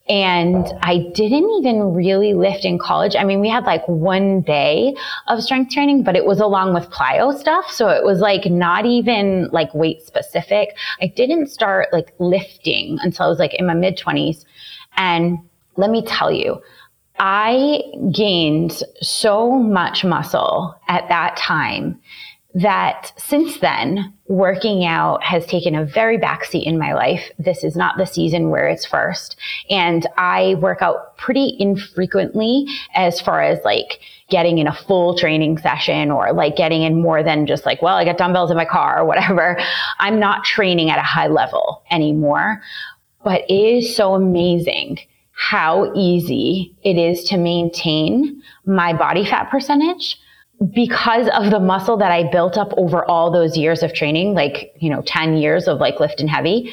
And 0.09 0.67
I 0.83 0.99
didn't 1.15 1.51
even 1.59 1.93
really 1.93 2.33
lift 2.33 2.65
in 2.65 2.79
college. 2.79 3.17
I 3.17 3.25
mean, 3.25 3.41
we 3.41 3.49
had 3.49 3.65
like 3.65 3.87
one 3.89 4.41
day 4.43 4.95
of 5.27 5.43
strength 5.43 5.73
training, 5.73 6.05
but 6.05 6.15
it 6.15 6.25
was 6.25 6.39
along 6.39 6.75
with 6.75 6.89
plyo 6.91 7.37
stuff. 7.37 7.71
So 7.71 7.89
it 7.89 8.05
was 8.05 8.21
like 8.21 8.47
not 8.47 8.87
even 8.87 9.49
like 9.51 9.75
weight 9.75 10.03
specific. 10.03 10.77
I 11.01 11.09
didn't 11.09 11.49
start 11.49 11.89
like 11.93 12.15
lifting 12.21 12.99
until 13.03 13.27
I 13.27 13.29
was 13.29 13.41
like 13.41 13.55
in 13.55 13.67
my 13.67 13.75
mid 13.75 13.97
twenties. 13.97 14.45
And 14.97 15.39
let 15.77 15.91
me 15.91 16.05
tell 16.07 16.31
you, 16.31 16.63
I 17.19 17.83
gained 18.13 18.83
so 19.01 19.51
much 19.53 20.05
muscle 20.05 20.75
at 20.89 21.09
that 21.09 21.37
time 21.37 22.01
that 22.57 23.13
since 23.19 23.59
then, 23.61 24.15
working 24.29 24.87
out 24.87 25.23
has 25.23 25.45
taken 25.45 25.75
a 25.75 25.85
very 25.85 26.17
backseat 26.17 26.65
in 26.65 26.79
my 26.79 26.95
life. 26.95 27.31
This 27.39 27.63
is 27.63 27.77
not 27.77 27.99
the 27.99 28.07
season 28.07 28.49
where 28.49 28.67
it's 28.67 28.87
first. 28.87 29.37
And 29.69 30.07
I 30.17 30.55
work 30.55 30.81
out 30.81 31.19
pretty 31.19 31.55
infrequently 31.59 32.67
as 32.95 33.21
far 33.21 33.43
as 33.43 33.59
like 33.63 34.01
getting 34.31 34.57
in 34.57 34.67
a 34.67 34.75
full 34.75 35.19
training 35.19 35.59
session 35.59 36.11
or 36.11 36.33
like 36.33 36.57
getting 36.57 36.83
in 36.83 37.03
more 37.03 37.23
than 37.23 37.47
just 37.47 37.67
like, 37.67 37.83
well, 37.83 37.97
I 37.97 38.07
got 38.07 38.17
dumbbells 38.17 38.51
in 38.51 38.57
my 38.57 38.65
car 38.65 39.01
or 39.01 39.05
whatever. 39.05 39.59
I'm 39.99 40.19
not 40.19 40.43
training 40.45 40.89
at 40.89 40.99
a 40.99 41.03
high 41.03 41.29
level 41.29 41.83
anymore. 41.91 42.63
But 43.23 43.43
it 43.51 43.53
is 43.53 43.95
so 43.95 44.15
amazing 44.15 44.99
how 45.33 45.93
easy 45.95 46.75
it 46.83 46.97
is 46.97 47.23
to 47.25 47.37
maintain 47.37 48.43
my 48.65 48.95
body 48.95 49.27
fat 49.27 49.51
percentage 49.51 50.19
because 50.73 51.29
of 51.29 51.51
the 51.51 51.61
muscle 51.61 51.97
that 51.99 52.11
I 52.11 52.31
built 52.31 52.57
up 52.57 52.73
over 52.77 53.05
all 53.05 53.31
those 53.31 53.57
years 53.57 53.83
of 53.83 53.93
training, 53.93 54.35
like, 54.35 54.75
you 54.79 54.91
know, 54.91 55.03
10 55.03 55.37
years 55.37 55.69
of 55.69 55.79
like 55.79 56.01
lifting 56.01 56.29
heavy. 56.29 56.73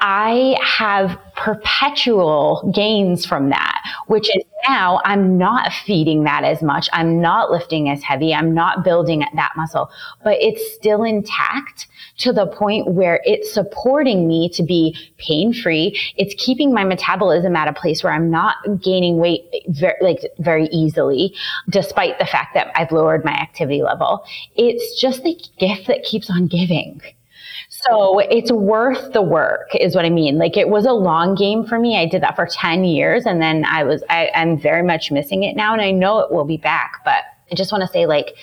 I 0.00 0.56
have 0.62 1.18
perpetual 1.36 2.70
gains 2.74 3.24
from 3.24 3.50
that, 3.50 3.82
which 4.06 4.28
is 4.36 4.42
now 4.68 5.00
I'm 5.04 5.38
not 5.38 5.72
feeding 5.72 6.24
that 6.24 6.44
as 6.44 6.62
much. 6.62 6.88
I'm 6.92 7.20
not 7.20 7.50
lifting 7.50 7.88
as 7.88 8.02
heavy. 8.02 8.34
I'm 8.34 8.54
not 8.54 8.84
building 8.84 9.24
that 9.34 9.52
muscle, 9.56 9.88
but 10.22 10.36
it's 10.40 10.74
still 10.74 11.04
intact 11.04 11.86
to 12.18 12.32
the 12.32 12.46
point 12.46 12.92
where 12.92 13.20
it's 13.24 13.52
supporting 13.52 14.28
me 14.28 14.48
to 14.50 14.62
be 14.62 14.96
pain 15.18 15.52
free. 15.52 15.98
It's 16.16 16.34
keeping 16.42 16.72
my 16.72 16.84
metabolism 16.84 17.56
at 17.56 17.68
a 17.68 17.72
place 17.72 18.04
where 18.04 18.12
I'm 18.12 18.30
not 18.30 18.56
gaining 18.80 19.16
weight 19.16 19.44
very, 19.68 19.96
like 20.00 20.20
very 20.38 20.66
easily, 20.66 21.34
despite 21.70 22.18
the 22.18 22.26
fact 22.26 22.54
that 22.54 22.70
I've 22.74 22.92
lowered 22.92 23.24
my 23.24 23.32
activity 23.32 23.82
level. 23.82 24.24
It's 24.56 25.00
just 25.00 25.22
the 25.22 25.38
gift 25.58 25.86
that 25.88 26.04
keeps 26.04 26.30
on 26.30 26.46
giving. 26.46 27.00
So 27.68 28.20
it's 28.20 28.52
worth 28.52 29.12
the 29.12 29.22
work 29.22 29.74
is 29.74 29.94
what 29.94 30.04
I 30.04 30.10
mean. 30.10 30.38
Like 30.38 30.56
it 30.56 30.68
was 30.68 30.86
a 30.86 30.92
long 30.92 31.34
game 31.34 31.64
for 31.64 31.78
me. 31.78 31.98
I 31.98 32.06
did 32.06 32.22
that 32.22 32.36
for 32.36 32.46
10 32.46 32.84
years 32.84 33.26
and 33.26 33.42
then 33.42 33.64
I 33.64 33.84
was, 33.84 34.02
I, 34.08 34.30
I'm 34.34 34.58
very 34.58 34.82
much 34.82 35.10
missing 35.10 35.42
it 35.42 35.56
now 35.56 35.72
and 35.72 35.82
I 35.82 35.90
know 35.90 36.20
it 36.20 36.30
will 36.30 36.44
be 36.44 36.56
back, 36.56 37.00
but 37.04 37.24
I 37.50 37.54
just 37.54 37.72
want 37.72 37.82
to 37.82 37.88
say 37.88 38.06
like 38.06 38.34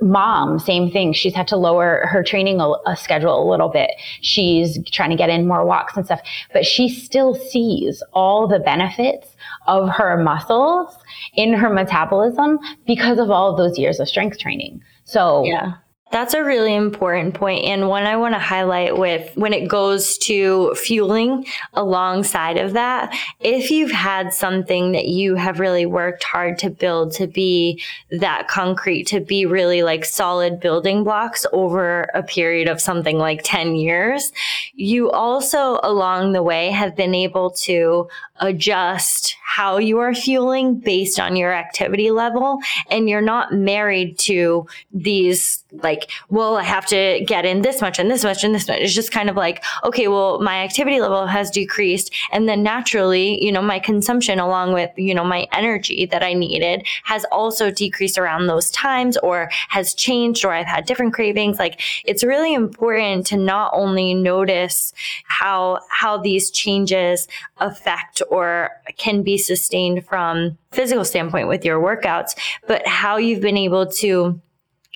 mom, 0.00 0.58
same 0.58 0.90
thing. 0.90 1.12
She's 1.12 1.34
had 1.34 1.48
to 1.48 1.56
lower 1.56 2.06
her 2.06 2.22
training 2.22 2.60
a, 2.60 2.72
a, 2.86 2.96
schedule 2.96 3.42
a 3.42 3.48
little 3.48 3.68
bit. 3.68 3.90
She's 4.20 4.78
trying 4.90 5.10
to 5.10 5.16
get 5.16 5.30
in 5.30 5.46
more 5.46 5.64
walks 5.64 5.96
and 5.96 6.04
stuff, 6.04 6.20
but 6.52 6.64
she 6.64 6.88
still 6.88 7.34
sees 7.34 8.02
all 8.12 8.46
the 8.46 8.58
benefits 8.58 9.28
of 9.66 9.88
her 9.88 10.16
muscles 10.22 10.96
in 11.34 11.52
her 11.52 11.70
metabolism 11.70 12.58
because 12.86 13.18
of 13.18 13.30
all 13.30 13.50
of 13.50 13.56
those 13.56 13.78
years 13.78 14.00
of 14.00 14.08
strength 14.08 14.38
training. 14.38 14.82
So 15.04 15.44
yeah. 15.44 15.74
That's 16.10 16.32
a 16.32 16.42
really 16.42 16.74
important 16.74 17.34
point 17.34 17.64
and 17.64 17.86
one 17.86 18.04
I 18.04 18.16
want 18.16 18.34
to 18.34 18.38
highlight 18.38 18.96
with 18.96 19.36
when 19.36 19.52
it 19.52 19.68
goes 19.68 20.16
to 20.18 20.74
fueling 20.74 21.46
alongside 21.74 22.56
of 22.56 22.72
that. 22.72 23.14
If 23.40 23.70
you've 23.70 23.90
had 23.90 24.32
something 24.32 24.92
that 24.92 25.08
you 25.08 25.34
have 25.34 25.60
really 25.60 25.84
worked 25.84 26.24
hard 26.24 26.58
to 26.58 26.70
build 26.70 27.12
to 27.14 27.26
be 27.26 27.82
that 28.10 28.48
concrete, 28.48 29.06
to 29.08 29.20
be 29.20 29.44
really 29.44 29.82
like 29.82 30.06
solid 30.06 30.60
building 30.60 31.04
blocks 31.04 31.44
over 31.52 32.08
a 32.14 32.22
period 32.22 32.68
of 32.68 32.80
something 32.80 33.18
like 33.18 33.42
10 33.44 33.74
years, 33.74 34.32
you 34.74 35.10
also 35.10 35.78
along 35.82 36.32
the 36.32 36.42
way 36.42 36.70
have 36.70 36.96
been 36.96 37.14
able 37.14 37.50
to 37.50 38.08
adjust 38.40 39.36
how 39.44 39.78
you 39.78 39.98
are 39.98 40.14
fueling 40.14 40.76
based 40.76 41.18
on 41.18 41.34
your 41.34 41.52
activity 41.52 42.10
level 42.10 42.60
and 42.90 43.08
you're 43.08 43.20
not 43.20 43.52
married 43.52 44.18
to 44.18 44.66
these 44.92 45.64
like 45.82 45.97
well 46.28 46.56
i 46.56 46.62
have 46.62 46.86
to 46.86 47.24
get 47.26 47.44
in 47.44 47.62
this 47.62 47.80
much 47.80 47.98
and 47.98 48.10
this 48.10 48.24
much 48.24 48.44
and 48.44 48.54
this 48.54 48.68
much. 48.68 48.78
It's 48.78 48.94
just 48.94 49.12
kind 49.12 49.30
of 49.30 49.36
like 49.36 49.64
okay 49.84 50.08
well 50.08 50.40
my 50.40 50.58
activity 50.62 51.00
level 51.00 51.26
has 51.26 51.50
decreased. 51.50 52.12
And 52.32 52.48
then 52.48 52.62
naturally 52.62 53.42
you 53.44 53.52
know 53.52 53.62
my 53.62 53.78
consumption 53.78 54.38
along 54.38 54.72
with 54.72 54.90
you 54.96 55.14
know 55.14 55.24
my 55.24 55.46
energy 55.52 56.06
that 56.06 56.22
i 56.22 56.32
needed 56.32 56.86
has 57.04 57.24
also 57.32 57.70
decreased 57.70 58.18
around 58.18 58.46
those 58.46 58.70
times 58.70 59.16
or 59.18 59.50
has 59.68 59.94
changed 59.94 60.44
or 60.44 60.52
i've 60.52 60.66
had 60.66 60.86
different 60.86 61.14
cravings. 61.14 61.58
Like 61.58 61.80
it's 62.04 62.24
really 62.24 62.54
important 62.54 63.26
to 63.26 63.36
not 63.36 63.70
only 63.74 64.14
notice 64.14 64.92
how 65.24 65.80
how 65.90 66.18
these 66.18 66.50
changes 66.50 67.28
affect 67.58 68.22
or 68.30 68.70
can 68.96 69.22
be 69.22 69.38
sustained 69.38 70.04
from 70.06 70.58
physical 70.72 71.04
standpoint 71.04 71.48
with 71.48 71.64
your 71.64 71.80
workouts, 71.80 72.36
but 72.66 72.86
how 72.86 73.16
you've 73.16 73.40
been 73.40 73.56
able 73.56 73.86
to 73.86 74.40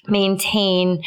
maintain 0.08 1.02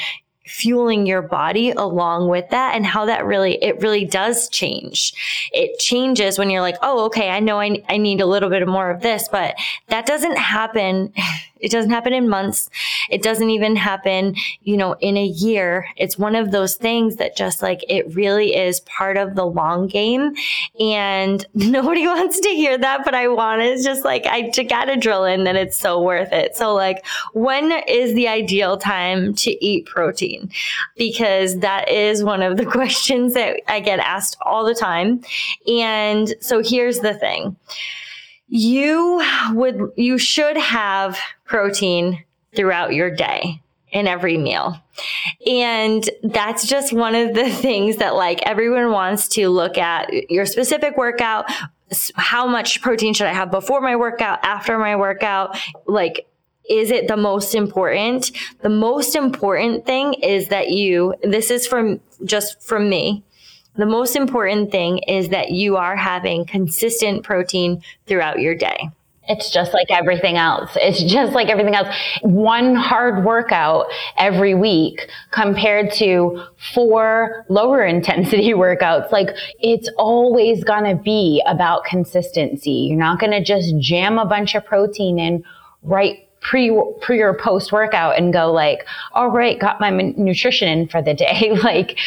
fueling 0.46 1.06
your 1.06 1.22
body 1.22 1.72
along 1.72 2.30
with 2.30 2.50
that 2.50 2.76
and 2.76 2.86
how 2.86 3.06
that 3.06 3.26
really 3.26 3.56
it 3.64 3.80
really 3.82 4.06
does 4.06 4.48
change 4.50 5.14
it 5.52 5.78
changes 5.80 6.38
when 6.38 6.50
you're 6.50 6.62
like 6.62 6.78
oh 6.82 7.06
okay 7.06 7.30
i 7.30 7.40
know 7.40 7.60
i, 7.60 7.82
I 7.90 7.98
need 7.98 8.22
a 8.22 8.26
little 8.26 8.50
bit 8.50 8.68
more 8.68 8.90
of 8.92 9.02
this 9.02 9.28
but 9.30 9.56
that 9.88 10.06
doesn't 10.06 10.38
happen 10.38 11.12
it 11.66 11.72
doesn't 11.72 11.90
happen 11.90 12.14
in 12.14 12.30
months. 12.30 12.70
It 13.10 13.24
doesn't 13.24 13.50
even 13.50 13.76
happen, 13.76 14.36
you 14.62 14.78
know, 14.78 14.94
in 15.00 15.18
a 15.18 15.26
year. 15.26 15.88
It's 15.98 16.16
one 16.16 16.36
of 16.36 16.52
those 16.52 16.76
things 16.76 17.16
that 17.16 17.36
just 17.36 17.64
like 17.64 17.84
it 17.90 18.14
really 18.14 18.56
is 18.56 18.82
part 18.82 19.18
of 19.18 19.34
the 19.34 19.46
long 19.46 19.88
game. 19.88 20.36
And 20.80 21.46
nobody 21.56 22.06
wants 22.08 22.40
to 22.42 22.50
hear 22.50 22.78
that, 22.78 23.04
but 23.04 23.16
I 23.16 23.28
want 23.30 23.62
it. 23.62 23.74
It's 23.74 23.84
just 23.84 24.06
like 24.06 24.28
I 24.28 24.52
gotta 24.64 24.96
drill 24.96 25.26
in 25.26 25.44
that 25.46 25.56
it's 25.56 25.78
so 25.78 26.00
worth 26.02 26.32
it. 26.32 26.56
So 26.56 26.74
like 26.74 27.04
when 27.34 27.72
is 27.88 28.14
the 28.14 28.28
ideal 28.28 28.78
time 28.78 29.34
to 29.36 29.66
eat 29.66 29.88
protein? 29.88 30.35
Because 30.98 31.60
that 31.60 31.90
is 31.90 32.24
one 32.24 32.42
of 32.42 32.58
the 32.58 32.66
questions 32.78 33.34
that 33.34 33.62
I 33.68 33.80
get 33.80 34.00
asked 34.00 34.38
all 34.42 34.66
the 34.66 34.76
time. 34.76 35.22
And 35.68 36.34
so 36.40 36.62
here's 36.64 37.00
the 37.00 37.14
thing 37.14 37.56
you 38.48 39.24
would 39.54 39.92
you 39.98 40.18
should 40.18 40.56
have 40.58 41.18
protein 41.46 42.24
throughout 42.56 42.94
your 42.94 43.10
day 43.10 43.62
in 43.92 44.08
every 44.08 44.38
meal. 44.38 44.78
And 45.48 46.08
that's 46.24 46.68
just 46.68 46.94
one 46.94 47.16
of 47.16 47.34
the 47.34 47.50
things 47.62 47.98
that 47.98 48.16
like 48.16 48.42
everyone 48.44 48.92
wants 48.92 49.28
to 49.30 49.50
look 49.50 49.78
at 49.78 50.30
your 50.30 50.46
specific 50.46 50.98
workout. 50.98 51.50
How 52.16 52.48
much 52.48 52.82
protein 52.82 53.14
should 53.14 53.28
I 53.28 53.34
have 53.34 53.52
before 53.52 53.80
my 53.80 53.96
workout, 53.96 54.40
after 54.44 54.78
my 54.78 54.96
workout? 54.96 55.58
Like, 55.86 56.28
is 56.70 56.92
it 56.92 57.08
the 57.08 57.18
most 57.18 57.56
important? 57.56 58.32
The 58.62 58.70
most 58.70 59.16
important 59.16 59.86
thing 59.86 60.14
is 60.16 60.50
that 60.50 60.70
you, 60.70 61.14
this 61.24 61.52
is 61.52 61.68
from 61.68 62.00
just 62.24 62.62
from 62.62 62.90
me, 62.90 63.24
the 63.78 63.86
most 63.86 64.16
important 64.16 64.72
thing 64.72 65.00
is 65.00 65.30
that 65.30 65.52
you 65.52 65.76
are 65.76 65.96
having 65.96 66.46
consistent 66.46 67.24
protein 67.24 67.84
throughout 68.08 68.40
your 68.40 68.56
day. 68.56 68.90
It's 69.28 69.50
just 69.50 69.74
like 69.74 69.88
everything 69.90 70.38
else. 70.38 70.70
It's 70.76 71.02
just 71.02 71.34
like 71.34 71.50
everything 71.50 71.74
else. 71.74 71.88
One 72.22 72.76
hard 72.76 73.26
workout 73.26 73.88
every 74.18 74.54
week 74.54 75.10
compared 75.32 75.92
to 75.94 76.44
four 76.74 77.44
lower 77.50 77.84
intensity 77.84 78.54
workouts. 78.54 79.12
Like 79.12 79.30
it's 79.60 79.90
always 79.98 80.64
going 80.64 80.84
to 80.96 81.02
be 81.02 81.42
about 81.48 81.86
consistency. 81.86 82.88
You're 82.90 83.00
not 83.00 83.20
going 83.20 83.32
to 83.32 83.44
just 83.44 83.78
jam 83.80 84.20
a 84.20 84.26
bunch 84.26 84.54
of 84.54 84.64
protein 84.64 85.18
in 85.18 85.44
right 85.82 86.20
pre 86.50 86.72
pre 87.02 87.22
or 87.22 87.34
post 87.34 87.72
workout 87.72 88.18
and 88.18 88.32
go 88.32 88.52
like, 88.52 88.86
all 89.14 89.30
right, 89.30 89.60
got 89.60 89.80
my 89.82 89.90
nutrition 89.90 90.68
in 90.68 90.88
for 90.88 91.02
the 91.02 91.14
day. 91.14 91.52
like 91.64 91.98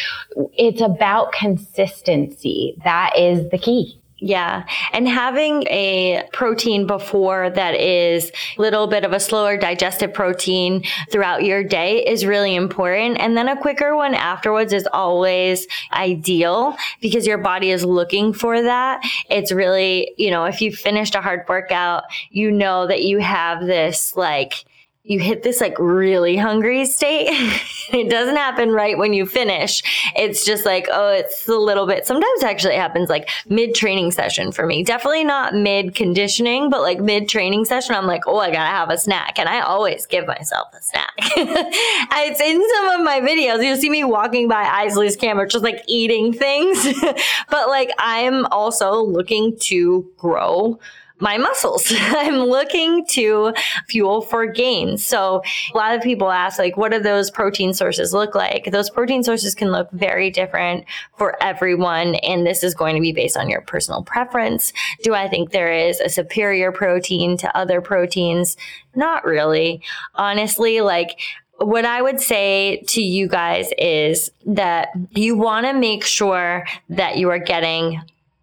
it's 0.53 0.81
about 0.81 1.33
consistency. 1.33 2.75
That 2.83 3.17
is 3.17 3.49
the 3.49 3.57
key. 3.57 3.98
Yeah. 4.21 4.65
And 4.91 5.07
having 5.07 5.63
a 5.67 6.27
protein 6.33 6.85
before 6.85 7.49
that 7.51 7.75
is 7.75 8.31
a 8.57 8.61
little 8.61 8.87
bit 8.87 9.05
of 9.05 9.13
a 9.13 9.19
slower 9.19 9.57
digestive 9.57 10.13
protein 10.13 10.83
throughout 11.09 11.43
your 11.45 11.63
day 11.63 12.05
is 12.05 12.25
really 12.25 12.55
important. 12.55 13.17
And 13.19 13.37
then 13.37 13.47
a 13.47 13.59
quicker 13.59 13.95
one 13.95 14.13
afterwards 14.13 14.73
is 14.73 14.87
always 14.91 15.67
ideal 15.93 16.75
because 17.01 17.25
your 17.25 17.37
body 17.37 17.71
is 17.71 17.85
looking 17.85 18.33
for 18.33 18.61
that. 18.61 19.01
It's 19.29 19.51
really, 19.51 20.11
you 20.17 20.31
know, 20.31 20.45
if 20.45 20.61
you 20.61 20.75
finished 20.75 21.15
a 21.15 21.21
hard 21.21 21.45
workout, 21.47 22.03
you 22.29 22.51
know 22.51 22.87
that 22.87 23.03
you 23.03 23.19
have 23.19 23.65
this 23.65 24.17
like, 24.17 24.65
you 25.03 25.19
hit 25.19 25.43
this 25.43 25.61
like 25.61 25.77
really 25.79 26.35
hungry 26.35 26.85
state. 26.85 27.29
it 27.93 28.09
doesn't 28.09 28.35
happen 28.35 28.71
right 28.71 28.97
when 28.97 29.13
you 29.13 29.25
finish. 29.25 29.81
It's 30.15 30.45
just 30.45 30.65
like, 30.65 30.87
oh, 30.91 31.13
it's 31.13 31.47
a 31.47 31.55
little 31.55 31.87
bit. 31.87 32.05
Sometimes 32.05 32.43
actually 32.43 32.75
happens 32.75 33.09
like 33.09 33.29
mid 33.47 33.73
training 33.73 34.11
session 34.11 34.51
for 34.51 34.65
me. 34.65 34.83
Definitely 34.83 35.23
not 35.23 35.55
mid 35.55 35.95
conditioning, 35.95 36.69
but 36.69 36.81
like 36.81 36.99
mid 36.99 37.29
training 37.29 37.65
session, 37.65 37.95
I'm 37.95 38.07
like, 38.07 38.27
oh, 38.27 38.39
I 38.39 38.51
gotta 38.51 38.69
have 38.69 38.89
a 38.89 38.97
snack. 38.97 39.39
And 39.39 39.47
I 39.47 39.61
always 39.61 40.05
give 40.05 40.27
myself 40.27 40.67
a 40.73 40.81
snack. 40.81 41.13
it's 41.17 42.41
in 42.41 42.69
some 42.75 42.99
of 42.99 43.05
my 43.05 43.21
videos. 43.21 43.65
You'll 43.65 43.77
see 43.77 43.89
me 43.89 44.03
walking 44.03 44.49
by 44.49 44.63
Isley's 44.63 45.15
camera, 45.15 45.47
just 45.47 45.63
like 45.63 45.81
eating 45.87 46.33
things. 46.33 46.85
but 47.49 47.69
like 47.69 47.89
I'm 47.99 48.45
also 48.47 49.01
looking 49.01 49.57
to 49.61 50.11
grow 50.17 50.77
my 51.19 51.37
muscles. 51.37 51.91
I'm 51.99 52.37
looking 52.37 53.05
to 53.07 53.53
fuel 53.87 54.21
for 54.21 54.45
gains. 54.45 55.05
So 55.05 55.41
a 55.73 55.77
lot 55.77 55.95
of 55.95 56.01
people 56.01 56.31
ask, 56.31 56.59
like, 56.59 56.77
what 56.77 56.91
do 56.91 56.99
those 56.99 57.29
protein 57.29 57.73
sources 57.73 58.13
look 58.13 58.35
like? 58.35 58.71
Those 58.71 58.89
protein 58.89 59.23
sources 59.23 59.55
can 59.55 59.71
look 59.71 59.89
very 59.91 60.29
different 60.29 60.85
for 61.17 61.41
everyone. 61.43 62.15
And 62.15 62.45
this 62.45 62.63
is 62.63 62.73
going 62.73 62.95
to 62.95 63.01
be 63.01 63.11
based 63.11 63.37
on 63.37 63.49
your 63.49 63.61
personal 63.61 64.03
preference. 64.03 64.73
Do 65.03 65.13
I 65.13 65.27
think 65.27 65.51
there 65.51 65.71
is 65.71 65.99
a 65.99 66.09
superior 66.09 66.71
protein 66.71 67.37
to 67.37 67.57
other 67.57 67.81
proteins? 67.81 68.57
Not 68.95 69.25
really. 69.25 69.81
Honestly, 70.15 70.81
like, 70.81 71.19
what 71.57 71.83
I 71.83 72.01
would 72.01 72.21
say 72.21 72.83
to 72.87 73.01
you 73.01 73.27
guys 73.27 73.69
is 73.77 74.31
that 74.45 74.89
you 75.11 75.35
want 75.35 75.65
to 75.65 75.73
make 75.73 76.05
sure 76.05 76.65
that 76.89 77.17
you 77.17 77.29
are 77.29 77.39
getting 77.39 78.01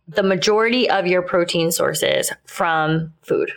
the 0.09 0.23
majority 0.23 0.89
of 0.89 1.07
your 1.07 1.23
protein 1.23 1.73
sources 1.73 2.33
from 2.47 3.13
food. 3.23 3.51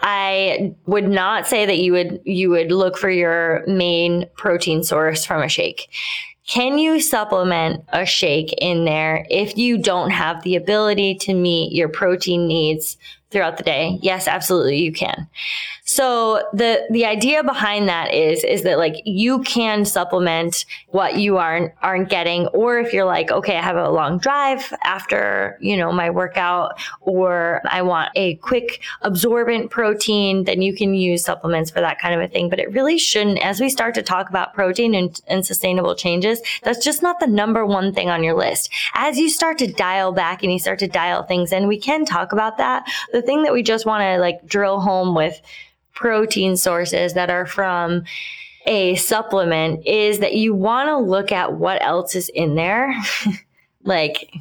I 0.00 0.74
would 0.86 1.08
not 1.08 1.46
say 1.46 1.66
that 1.66 1.78
you 1.78 1.92
would 1.92 2.20
you 2.24 2.50
would 2.50 2.72
look 2.72 2.96
for 2.96 3.10
your 3.10 3.64
main 3.66 4.26
protein 4.36 4.82
source 4.82 5.24
from 5.24 5.42
a 5.42 5.48
shake. 5.48 5.90
Can 6.46 6.78
you 6.78 7.00
supplement 7.00 7.84
a 7.90 8.04
shake 8.04 8.52
in 8.60 8.84
there 8.84 9.26
if 9.30 9.56
you 9.56 9.78
don't 9.78 10.10
have 10.10 10.42
the 10.42 10.56
ability 10.56 11.14
to 11.16 11.34
meet 11.34 11.72
your 11.72 11.88
protein 11.88 12.48
needs 12.48 12.96
throughout 13.30 13.56
the 13.56 13.62
day? 13.62 13.98
Yes, 14.02 14.26
absolutely 14.26 14.78
you 14.78 14.92
can. 14.92 15.28
So 15.92 16.44
the 16.52 16.86
the 16.88 17.04
idea 17.04 17.42
behind 17.42 17.88
that 17.88 18.14
is 18.14 18.44
is 18.44 18.62
that 18.62 18.78
like 18.78 19.02
you 19.04 19.40
can 19.40 19.84
supplement 19.84 20.64
what 20.90 21.18
you 21.18 21.36
aren't 21.36 21.72
aren't 21.82 22.08
getting 22.08 22.46
or 22.48 22.78
if 22.78 22.92
you're 22.92 23.04
like 23.04 23.32
okay 23.32 23.56
I 23.56 23.60
have 23.60 23.76
a 23.76 23.90
long 23.90 24.18
drive 24.18 24.72
after 24.84 25.58
you 25.60 25.76
know 25.76 25.90
my 25.90 26.08
workout 26.08 26.78
or 27.00 27.60
I 27.68 27.82
want 27.82 28.10
a 28.14 28.36
quick 28.36 28.84
absorbent 29.02 29.72
protein 29.72 30.44
then 30.44 30.62
you 30.62 30.76
can 30.76 30.94
use 30.94 31.24
supplements 31.24 31.72
for 31.72 31.80
that 31.80 31.98
kind 31.98 32.14
of 32.14 32.20
a 32.20 32.28
thing. 32.28 32.50
But 32.50 32.60
it 32.60 32.72
really 32.72 32.96
shouldn't 32.96 33.44
as 33.44 33.58
we 33.58 33.68
start 33.68 33.96
to 33.96 34.02
talk 34.02 34.30
about 34.30 34.54
protein 34.54 34.94
and, 34.94 35.20
and 35.26 35.44
sustainable 35.44 35.96
changes 35.96 36.40
that's 36.62 36.84
just 36.84 37.02
not 37.02 37.18
the 37.18 37.26
number 37.26 37.66
one 37.66 37.92
thing 37.92 38.10
on 38.10 38.22
your 38.22 38.36
list. 38.36 38.70
As 38.94 39.18
you 39.18 39.28
start 39.28 39.58
to 39.58 39.66
dial 39.66 40.12
back 40.12 40.44
and 40.44 40.52
you 40.52 40.60
start 40.60 40.78
to 40.78 40.86
dial 40.86 41.24
things 41.24 41.50
in 41.50 41.66
we 41.66 41.80
can 41.80 42.04
talk 42.04 42.30
about 42.30 42.58
that. 42.58 42.88
The 43.12 43.22
thing 43.22 43.42
that 43.42 43.52
we 43.52 43.64
just 43.64 43.86
want 43.86 44.02
to 44.02 44.18
like 44.18 44.46
drill 44.46 44.78
home 44.78 45.16
with 45.16 45.42
protein 46.00 46.56
sources 46.56 47.12
that 47.12 47.28
are 47.28 47.44
from 47.44 48.02
a 48.64 48.94
supplement 48.96 49.86
is 49.86 50.20
that 50.20 50.34
you 50.34 50.54
want 50.54 50.88
to 50.88 50.96
look 50.96 51.30
at 51.30 51.54
what 51.54 51.82
else 51.82 52.14
is 52.14 52.30
in 52.30 52.54
there. 52.54 52.94
like 53.84 54.34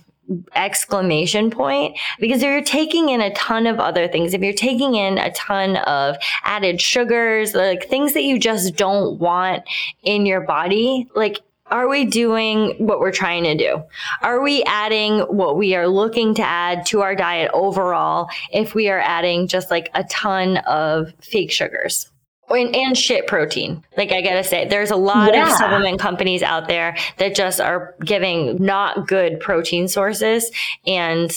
exclamation 0.56 1.50
point 1.50 1.98
because 2.20 2.44
if 2.44 2.48
you're 2.48 2.62
taking 2.62 3.10
in 3.10 3.20
a 3.20 3.34
ton 3.34 3.66
of 3.66 3.80
other 3.80 4.08
things 4.08 4.36
if 4.36 4.42
you're 4.42 4.54
taking 4.54 4.94
in 4.94 5.18
a 5.18 5.32
ton 5.32 5.78
of 5.78 6.16
added 6.44 6.80
sugars 6.80 7.56
like 7.56 7.90
things 7.90 8.14
that 8.14 8.22
you 8.22 8.38
just 8.38 8.76
don't 8.76 9.18
want 9.18 9.64
in 10.04 10.28
your 10.28 10.42
body 10.42 11.10
like 11.16 11.40
are 11.72 11.88
we 11.88 12.06
doing 12.06 12.76
what 12.78 13.00
we're 13.00 13.12
trying 13.12 13.44
to 13.44 13.56
do? 13.56 13.84
Are 14.22 14.42
we 14.42 14.64
adding 14.64 15.20
what 15.22 15.58
we 15.58 15.76
are 15.76 15.88
looking 15.88 16.34
to 16.36 16.42
add 16.42 16.86
to 16.88 17.02
our 17.02 17.16
diet 17.16 17.52
overall 17.54 18.30
if 18.52 18.76
we 18.76 18.90
are 18.90 19.00
adding 19.00 19.48
just 19.48 19.70
like 19.70 19.90
a 19.94 20.04
ton 20.06 20.58
of 20.58 21.14
fake 21.22 21.52
sugars? 21.52 22.10
And, 22.50 22.76
and 22.76 22.98
shit 22.98 23.28
protein. 23.28 23.84
Like 23.96 24.12
I 24.12 24.22
gotta 24.22 24.44
say, 24.44 24.68
there's 24.68 24.90
a 24.90 24.96
lot 24.96 25.34
yeah. 25.34 25.46
of 25.46 25.54
supplement 25.54 26.00
companies 26.00 26.42
out 26.42 26.68
there 26.68 26.98
that 27.18 27.36
just 27.36 27.62
are 27.62 27.94
giving 28.04 28.64
not 28.64 29.08
good 29.08 29.40
protein 29.40 29.88
sources 29.88 30.50
and 30.88 31.32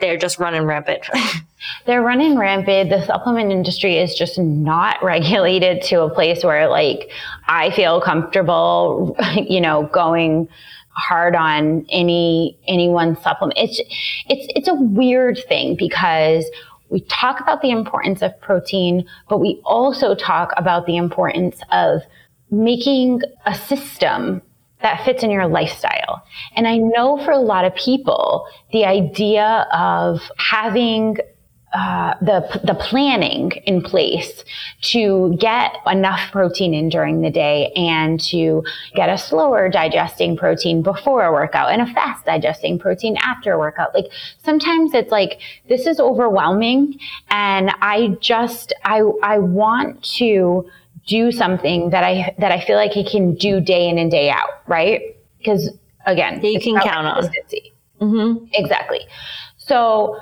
they're 0.00 0.18
just 0.18 0.38
running 0.38 0.64
rampant. 0.64 1.08
they're 1.86 2.02
running 2.02 2.38
rampant. 2.38 2.90
The 2.90 3.04
supplement 3.06 3.52
industry 3.52 3.96
is 3.96 4.14
just 4.14 4.38
not 4.38 4.96
regulated 5.02 5.82
to 5.84 6.02
a 6.02 6.10
place 6.10 6.44
where 6.44 6.68
like 6.68 7.10
I 7.46 7.70
feel 7.70 8.00
comfortable, 8.00 9.16
you 9.34 9.60
know, 9.60 9.88
going 9.92 10.48
hard 10.90 11.34
on 11.34 11.84
any 11.88 12.56
any 12.66 12.88
one 12.88 13.20
supplement. 13.20 13.58
It's 13.58 13.80
it's 14.28 14.46
it's 14.54 14.68
a 14.68 14.74
weird 14.74 15.38
thing 15.48 15.76
because 15.76 16.48
we 16.90 17.00
talk 17.00 17.40
about 17.40 17.62
the 17.62 17.70
importance 17.70 18.22
of 18.22 18.38
protein, 18.40 19.06
but 19.28 19.38
we 19.38 19.60
also 19.64 20.14
talk 20.14 20.52
about 20.56 20.86
the 20.86 20.96
importance 20.96 21.60
of 21.72 22.02
making 22.50 23.20
a 23.46 23.54
system 23.54 24.42
that 24.84 25.02
fits 25.04 25.22
in 25.22 25.30
your 25.30 25.48
lifestyle. 25.48 26.22
And 26.54 26.68
I 26.68 26.76
know 26.76 27.16
for 27.24 27.30
a 27.30 27.38
lot 27.38 27.64
of 27.64 27.74
people, 27.74 28.46
the 28.70 28.84
idea 28.84 29.66
of 29.72 30.20
having 30.36 31.16
uh, 31.72 32.14
the 32.20 32.60
the 32.62 32.74
planning 32.74 33.50
in 33.66 33.82
place 33.82 34.44
to 34.80 35.34
get 35.40 35.74
enough 35.88 36.30
protein 36.30 36.72
in 36.72 36.88
during 36.88 37.20
the 37.22 37.30
day 37.30 37.72
and 37.74 38.20
to 38.20 38.62
get 38.94 39.08
a 39.08 39.18
slower 39.18 39.68
digesting 39.68 40.36
protein 40.36 40.82
before 40.82 41.24
a 41.24 41.32
workout 41.32 41.72
and 41.72 41.82
a 41.82 41.86
fast 41.92 42.24
digesting 42.26 42.78
protein 42.78 43.16
after 43.16 43.54
a 43.54 43.58
workout. 43.58 43.92
Like 43.92 44.06
sometimes 44.44 44.94
it's 44.94 45.10
like 45.10 45.40
this 45.68 45.86
is 45.86 45.98
overwhelming, 45.98 46.96
and 47.30 47.72
I 47.80 48.16
just 48.20 48.72
I 48.84 49.00
I 49.22 49.38
want 49.38 50.04
to 50.18 50.70
do 51.06 51.30
something 51.32 51.90
that 51.90 52.04
I 52.04 52.34
that 52.38 52.52
I 52.52 52.64
feel 52.64 52.76
like 52.76 52.96
I 52.96 53.02
can 53.02 53.34
do 53.34 53.60
day 53.60 53.88
in 53.88 53.98
and 53.98 54.10
day 54.10 54.30
out, 54.30 54.62
right? 54.66 55.16
Because 55.38 55.70
again, 56.06 56.42
you 56.44 56.60
can 56.60 56.78
count 56.80 57.06
on. 57.06 57.30
Mm-hmm. 58.00 58.46
Exactly. 58.52 59.00
So 59.56 60.20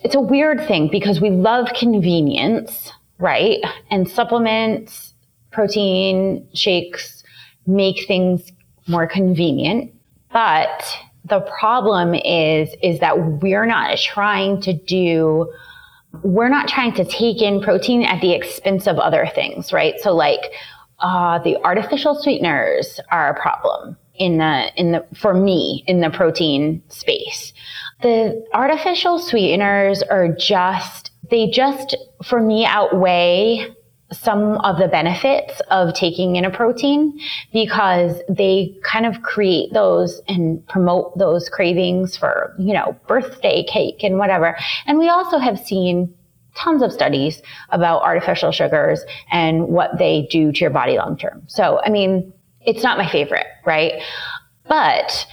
it's 0.00 0.14
a 0.14 0.20
weird 0.20 0.66
thing 0.66 0.88
because 0.90 1.20
we 1.20 1.30
love 1.30 1.68
convenience, 1.74 2.92
right? 3.18 3.58
And 3.90 4.08
supplements, 4.08 5.14
protein 5.50 6.46
shakes 6.54 7.24
make 7.66 8.06
things 8.06 8.52
more 8.86 9.06
convenient. 9.06 9.92
But 10.32 10.84
the 11.24 11.40
problem 11.40 12.14
is, 12.14 12.74
is 12.82 13.00
that 13.00 13.40
we're 13.40 13.66
not 13.66 13.96
trying 13.98 14.60
to 14.62 14.72
do, 14.72 15.50
we're 16.22 16.48
not 16.48 16.68
trying 16.68 16.94
to 16.94 17.04
take 17.04 17.42
in 17.42 17.60
protein 17.60 18.02
at 18.04 18.20
the 18.20 18.32
expense 18.32 18.86
of 18.86 18.98
other 18.98 19.26
things, 19.34 19.72
right? 19.72 19.94
So 20.00 20.14
like, 20.14 20.52
uh, 21.00 21.38
the 21.40 21.56
artificial 21.64 22.14
sweeteners 22.14 23.00
are 23.10 23.30
a 23.30 23.40
problem 23.40 23.96
in 24.14 24.38
the, 24.38 24.70
in 24.76 24.92
the, 24.92 25.04
for 25.14 25.34
me, 25.34 25.84
in 25.86 26.00
the 26.00 26.10
protein 26.10 26.82
space 26.88 27.52
the 28.04 28.44
artificial 28.52 29.18
sweeteners 29.18 30.02
are 30.02 30.28
just, 30.28 31.10
they 31.30 31.48
just, 31.48 31.96
for 32.22 32.38
me, 32.40 32.66
outweigh 32.66 33.66
some 34.12 34.58
of 34.58 34.78
the 34.78 34.88
benefits 34.88 35.60
of 35.70 35.94
taking 35.94 36.36
in 36.36 36.44
a 36.44 36.50
protein 36.50 37.18
because 37.52 38.20
they 38.28 38.76
kind 38.84 39.06
of 39.06 39.22
create 39.22 39.72
those 39.72 40.20
and 40.28 40.66
promote 40.68 41.16
those 41.18 41.48
cravings 41.48 42.16
for, 42.16 42.54
you 42.58 42.74
know, 42.74 42.96
birthday 43.08 43.64
cake 43.64 44.02
and 44.02 44.18
whatever. 44.18 44.56
And 44.86 44.98
we 44.98 45.08
also 45.08 45.38
have 45.38 45.58
seen 45.58 46.14
tons 46.54 46.82
of 46.82 46.92
studies 46.92 47.42
about 47.70 48.02
artificial 48.02 48.52
sugars 48.52 49.00
and 49.32 49.66
what 49.68 49.98
they 49.98 50.28
do 50.30 50.52
to 50.52 50.60
your 50.60 50.70
body 50.70 50.96
long 50.96 51.16
term. 51.16 51.42
So, 51.46 51.80
I 51.84 51.90
mean, 51.90 52.32
it's 52.60 52.82
not 52.82 52.98
my 52.98 53.10
favorite, 53.10 53.46
right? 53.64 53.94
But 54.68 55.26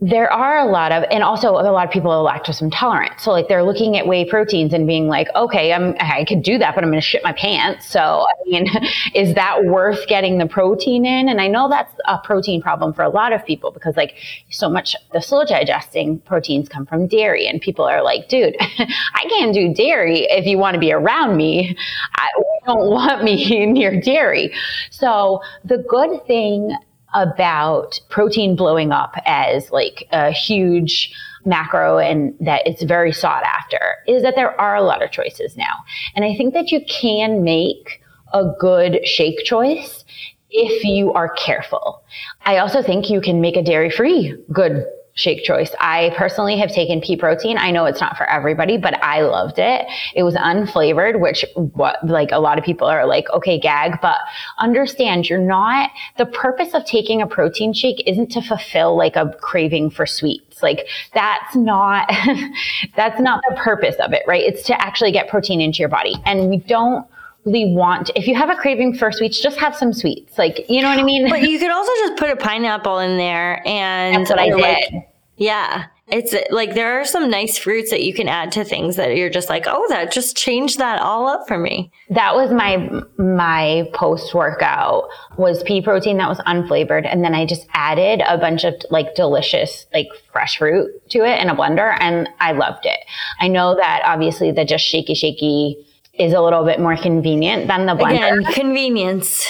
there 0.00 0.30
are 0.30 0.58
a 0.58 0.66
lot 0.66 0.90
of, 0.90 1.04
and 1.10 1.22
also 1.22 1.50
a 1.50 1.70
lot 1.70 1.86
of 1.86 1.92
people 1.92 2.10
are 2.10 2.22
lactose 2.22 2.60
intolerant. 2.60 3.20
So 3.20 3.30
like 3.30 3.46
they're 3.48 3.62
looking 3.62 3.96
at 3.96 4.06
whey 4.06 4.28
proteins 4.28 4.74
and 4.74 4.86
being 4.86 5.06
like, 5.06 5.28
okay, 5.36 5.72
I'm, 5.72 5.94
I 6.00 6.24
could 6.24 6.42
do 6.42 6.58
that, 6.58 6.74
but 6.74 6.82
I'm 6.82 6.90
going 6.90 7.00
to 7.00 7.06
shit 7.06 7.22
my 7.22 7.32
pants. 7.32 7.88
So, 7.88 8.00
I 8.00 8.32
mean, 8.44 8.66
is 9.14 9.34
that 9.34 9.64
worth 9.64 10.06
getting 10.08 10.38
the 10.38 10.46
protein 10.46 11.06
in? 11.06 11.28
And 11.28 11.40
I 11.40 11.46
know 11.46 11.68
that's 11.68 11.94
a 12.06 12.18
protein 12.18 12.60
problem 12.60 12.92
for 12.92 13.02
a 13.02 13.08
lot 13.08 13.32
of 13.32 13.46
people 13.46 13.70
because 13.70 13.96
like 13.96 14.16
so 14.50 14.68
much 14.68 14.96
the 15.12 15.20
slow 15.20 15.44
digesting 15.44 16.18
proteins 16.20 16.68
come 16.68 16.86
from 16.86 17.06
dairy 17.06 17.46
and 17.46 17.60
people 17.60 17.84
are 17.84 18.02
like, 18.02 18.28
dude, 18.28 18.56
I 18.60 19.26
can't 19.28 19.54
do 19.54 19.72
dairy 19.72 20.22
if 20.28 20.44
you 20.44 20.58
want 20.58 20.74
to 20.74 20.80
be 20.80 20.92
around 20.92 21.36
me. 21.36 21.76
I 22.16 22.28
don't 22.66 22.90
want 22.90 23.22
me 23.22 23.64
near 23.66 24.00
dairy. 24.00 24.52
So 24.90 25.40
the 25.64 25.78
good 25.78 26.26
thing 26.26 26.76
about 27.14 28.00
protein 28.10 28.56
blowing 28.56 28.92
up 28.92 29.14
as 29.24 29.70
like 29.70 30.06
a 30.12 30.30
huge 30.30 31.12
macro 31.46 31.98
and 31.98 32.34
that 32.40 32.66
it's 32.66 32.82
very 32.82 33.12
sought 33.12 33.42
after 33.44 33.78
is 34.06 34.22
that 34.22 34.34
there 34.34 34.58
are 34.60 34.74
a 34.76 34.82
lot 34.82 35.02
of 35.02 35.10
choices 35.10 35.56
now. 35.56 35.84
And 36.14 36.24
I 36.24 36.34
think 36.34 36.54
that 36.54 36.70
you 36.70 36.80
can 36.88 37.44
make 37.44 38.02
a 38.32 38.44
good 38.58 39.06
shake 39.06 39.44
choice 39.44 40.04
if 40.50 40.84
you 40.84 41.12
are 41.12 41.28
careful. 41.34 42.02
I 42.44 42.58
also 42.58 42.82
think 42.82 43.10
you 43.10 43.20
can 43.20 43.40
make 43.40 43.56
a 43.56 43.62
dairy 43.62 43.90
free 43.90 44.36
good 44.52 44.84
shake 45.14 45.44
choice. 45.44 45.70
I 45.78 46.12
personally 46.16 46.58
have 46.58 46.72
taken 46.72 47.00
pea 47.00 47.16
protein. 47.16 47.56
I 47.56 47.70
know 47.70 47.84
it's 47.84 48.00
not 48.00 48.16
for 48.16 48.28
everybody, 48.28 48.76
but 48.76 49.00
I 49.02 49.22
loved 49.22 49.58
it. 49.58 49.86
It 50.14 50.24
was 50.24 50.34
unflavored, 50.34 51.20
which 51.20 51.44
what 51.54 52.04
like 52.06 52.30
a 52.32 52.40
lot 52.40 52.58
of 52.58 52.64
people 52.64 52.88
are 52.88 53.06
like, 53.06 53.30
okay, 53.30 53.58
gag, 53.58 54.00
but 54.02 54.18
understand 54.58 55.28
you're 55.28 55.38
not 55.38 55.90
the 56.18 56.26
purpose 56.26 56.74
of 56.74 56.84
taking 56.84 57.22
a 57.22 57.26
protein 57.26 57.72
shake 57.72 58.02
isn't 58.06 58.32
to 58.32 58.42
fulfill 58.42 58.96
like 58.96 59.14
a 59.14 59.32
craving 59.40 59.90
for 59.90 60.04
sweets. 60.04 60.62
Like 60.62 60.88
that's 61.14 61.54
not 61.54 62.08
that's 62.96 63.20
not 63.20 63.40
the 63.48 63.54
purpose 63.56 63.96
of 64.00 64.12
it, 64.12 64.22
right? 64.26 64.42
It's 64.42 64.64
to 64.64 64.80
actually 64.80 65.12
get 65.12 65.28
protein 65.28 65.60
into 65.60 65.78
your 65.78 65.88
body. 65.88 66.16
And 66.24 66.50
we 66.50 66.56
don't 66.56 67.06
really 67.44 67.72
want 67.72 68.10
if 68.14 68.26
you 68.26 68.34
have 68.34 68.50
a 68.50 68.56
craving 68.56 68.94
for 68.94 69.12
sweets 69.12 69.40
just 69.40 69.56
have 69.58 69.74
some 69.76 69.92
sweets. 69.92 70.38
Like 70.38 70.68
you 70.68 70.82
know 70.82 70.88
what 70.88 70.98
i 70.98 71.02
mean? 71.02 71.28
But 71.28 71.42
you 71.42 71.58
could 71.60 71.70
also 71.70 71.92
just 71.98 72.16
put 72.16 72.30
a 72.30 72.36
pineapple 72.36 72.98
in 72.98 73.16
there 73.16 73.66
and 73.66 74.16
that's 74.16 74.30
what 74.30 74.38
i 74.38 74.48
did 74.48 74.60
like, 74.60 75.08
yeah 75.36 75.86
it's 76.08 76.34
like 76.50 76.74
there 76.74 77.00
are 77.00 77.04
some 77.04 77.30
nice 77.30 77.56
fruits 77.56 77.90
that 77.90 78.02
you 78.02 78.12
can 78.12 78.28
add 78.28 78.52
to 78.52 78.62
things 78.62 78.96
that 78.96 79.16
you're 79.16 79.30
just 79.30 79.48
like 79.48 79.64
oh 79.66 79.86
that 79.88 80.12
just 80.12 80.36
changed 80.36 80.78
that 80.78 81.00
all 81.00 81.26
up 81.26 81.48
for 81.48 81.56
me. 81.56 81.90
That 82.10 82.34
was 82.34 82.52
my 82.52 83.02
my 83.16 83.88
post 83.94 84.34
workout 84.34 85.08
was 85.38 85.62
pea 85.62 85.80
protein 85.80 86.18
that 86.18 86.28
was 86.28 86.38
unflavored 86.40 87.08
and 87.10 87.24
then 87.24 87.34
i 87.34 87.46
just 87.46 87.66
added 87.72 88.22
a 88.28 88.36
bunch 88.36 88.64
of 88.64 88.74
like 88.90 89.14
delicious 89.14 89.86
like 89.94 90.08
fresh 90.30 90.58
fruit 90.58 90.90
to 91.10 91.24
it 91.24 91.40
in 91.40 91.48
a 91.48 91.56
blender 91.56 91.96
and 92.00 92.28
i 92.38 92.52
loved 92.52 92.84
it. 92.84 93.00
I 93.40 93.48
know 93.48 93.74
that 93.74 94.02
obviously 94.04 94.52
the 94.52 94.66
just 94.66 94.84
shaky 94.84 95.14
shaky 95.14 95.86
is 96.18 96.32
a 96.32 96.40
little 96.40 96.64
bit 96.64 96.80
more 96.80 96.96
convenient 96.96 97.66
than 97.66 97.86
the 97.86 97.94
blender. 97.94 98.40
Again, 98.40 98.52
convenience. 98.52 99.46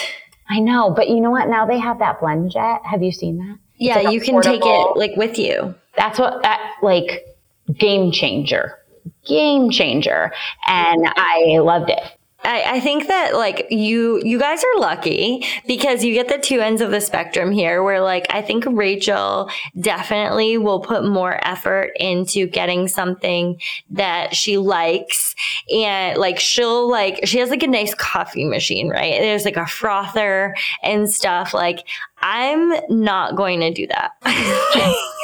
I 0.49 0.59
know, 0.59 0.91
but 0.91 1.09
you 1.09 1.21
know 1.21 1.31
what? 1.31 1.49
Now 1.49 1.65
they 1.65 1.79
have 1.79 1.99
that 1.99 2.19
BlendJet. 2.19 2.85
Have 2.85 3.01
you 3.01 3.11
seen 3.11 3.37
that? 3.37 3.57
Yeah, 3.77 3.95
like 3.95 4.13
you 4.13 4.21
can 4.21 4.41
take 4.41 4.61
it 4.63 4.97
like 4.97 5.15
with 5.15 5.37
you. 5.37 5.75
That's 5.97 6.19
what 6.19 6.41
that 6.43 6.75
like 6.81 7.25
game 7.77 8.11
changer. 8.11 8.77
Game 9.25 9.69
changer. 9.69 10.31
And 10.67 11.05
I 11.15 11.59
loved 11.59 11.89
it. 11.89 12.01
I, 12.45 12.75
I, 12.75 12.79
think 12.79 13.07
that 13.07 13.35
like 13.35 13.67
you 13.69 14.21
you 14.23 14.39
guys 14.39 14.63
are 14.63 14.79
lucky 14.79 15.45
because 15.67 16.03
you 16.03 16.13
get 16.13 16.27
the 16.27 16.37
two 16.37 16.59
ends 16.59 16.81
of 16.81 16.91
the 16.91 17.01
spectrum 17.01 17.51
here 17.51 17.83
where 17.83 18.01
like 18.01 18.27
I 18.29 18.41
think 18.41 18.65
Rachel 18.67 19.49
definitely 19.79 20.57
will 20.57 20.79
put 20.79 21.03
more 21.03 21.39
effort 21.45 21.91
into 21.95 22.47
getting 22.47 22.87
something 22.87 23.59
that 23.89 24.35
she 24.35 24.57
likes 24.57 25.35
and 25.73 26.17
like 26.17 26.39
she'll 26.39 26.89
like 26.89 27.25
she 27.25 27.39
has 27.39 27.49
like 27.49 27.63
a 27.63 27.67
nice 27.67 27.93
coffee 27.95 28.45
machine, 28.45 28.89
right? 28.89 29.19
There's 29.19 29.45
like 29.45 29.57
a 29.57 29.65
frother 29.65 30.55
and 30.83 31.09
stuff. 31.09 31.53
Like 31.53 31.79
I'm 32.21 32.73
not 32.89 33.35
going 33.35 33.59
to 33.61 33.71
do 33.71 33.87
that. 33.87 34.11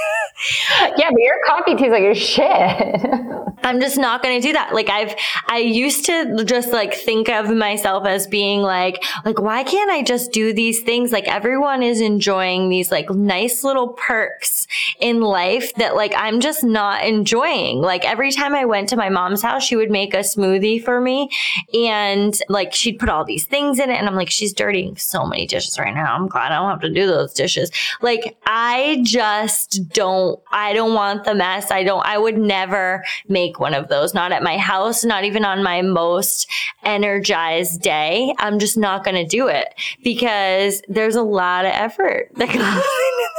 yeah, 0.97 1.09
but 1.11 1.19
your 1.19 1.39
coffee 1.45 1.75
tastes 1.75 1.91
like 1.91 2.03
your 2.03 2.15
shit. 2.15 2.45
I'm 3.63 3.79
just 3.79 3.97
not 3.97 4.23
going 4.23 4.41
to 4.41 4.47
do 4.47 4.53
that. 4.53 4.73
Like 4.73 4.89
I've, 4.89 5.15
I 5.47 5.59
used 5.59 6.05
to 6.05 6.43
just 6.45 6.71
like 6.71 6.93
think 6.93 7.29
of 7.29 7.49
myself 7.49 8.05
as 8.07 8.25
being 8.27 8.61
like, 8.61 9.03
like, 9.23 9.39
why 9.39 9.63
can't 9.63 9.91
I 9.91 10.01
just 10.01 10.31
do 10.31 10.51
these 10.53 10.81
things? 10.81 11.11
Like 11.11 11.27
everyone 11.27 11.83
is 11.83 12.01
enjoying 12.01 12.69
these 12.69 12.91
like 12.91 13.09
nice 13.09 13.63
little 13.63 13.89
perks 13.89 14.65
in 14.99 15.21
life 15.21 15.73
that 15.75 15.95
like 15.95 16.13
I'm 16.15 16.39
just 16.39 16.63
not 16.63 17.05
enjoying. 17.05 17.81
Like 17.81 18.03
every 18.05 18.31
time 18.31 18.55
I 18.55 18.65
went 18.65 18.89
to 18.89 18.97
my 18.97 19.09
mom's 19.09 19.41
house, 19.41 19.63
she 19.63 19.75
would 19.75 19.91
make 19.91 20.13
a 20.13 20.19
smoothie 20.19 20.83
for 20.83 20.99
me 20.99 21.29
and 21.73 22.37
like 22.49 22.73
she'd 22.73 22.99
put 22.99 23.09
all 23.09 23.23
these 23.23 23.45
things 23.45 23.79
in 23.79 23.89
it. 23.89 23.97
And 23.97 24.07
I'm 24.07 24.15
like, 24.15 24.31
she's 24.31 24.53
dirtying 24.53 24.97
so 24.97 25.25
many 25.25 25.45
dishes 25.45 25.77
right 25.77 25.93
now. 25.93 26.15
I'm 26.15 26.27
glad 26.27 26.51
I 26.51 26.55
don't 26.55 26.69
have 26.69 26.81
to 26.81 26.93
do 26.93 27.05
those 27.05 27.33
dishes. 27.33 27.71
Like 28.01 28.37
I 28.45 29.01
just 29.03 29.89
don't, 29.89 30.30
I 30.51 30.73
don't 30.73 30.93
want 30.93 31.23
the 31.23 31.35
mess. 31.35 31.71
I 31.71 31.83
don't, 31.83 32.05
I 32.05 32.17
would 32.17 32.37
never 32.37 33.03
make 33.27 33.59
one 33.59 33.73
of 33.73 33.87
those, 33.87 34.13
not 34.13 34.31
at 34.31 34.43
my 34.43 34.57
house, 34.57 35.03
not 35.03 35.23
even 35.23 35.45
on 35.45 35.63
my 35.63 35.81
most 35.81 36.49
energized 36.83 37.81
day. 37.81 38.33
I'm 38.37 38.59
just 38.59 38.77
not 38.77 39.03
going 39.03 39.15
to 39.15 39.25
do 39.25 39.47
it 39.47 39.73
because 40.03 40.81
there's 40.87 41.15
a 41.15 41.23
lot 41.23 41.65
of 41.65 41.71
effort 41.73 42.29
that 42.35 42.47
goes 42.53 42.57
into 42.57 43.30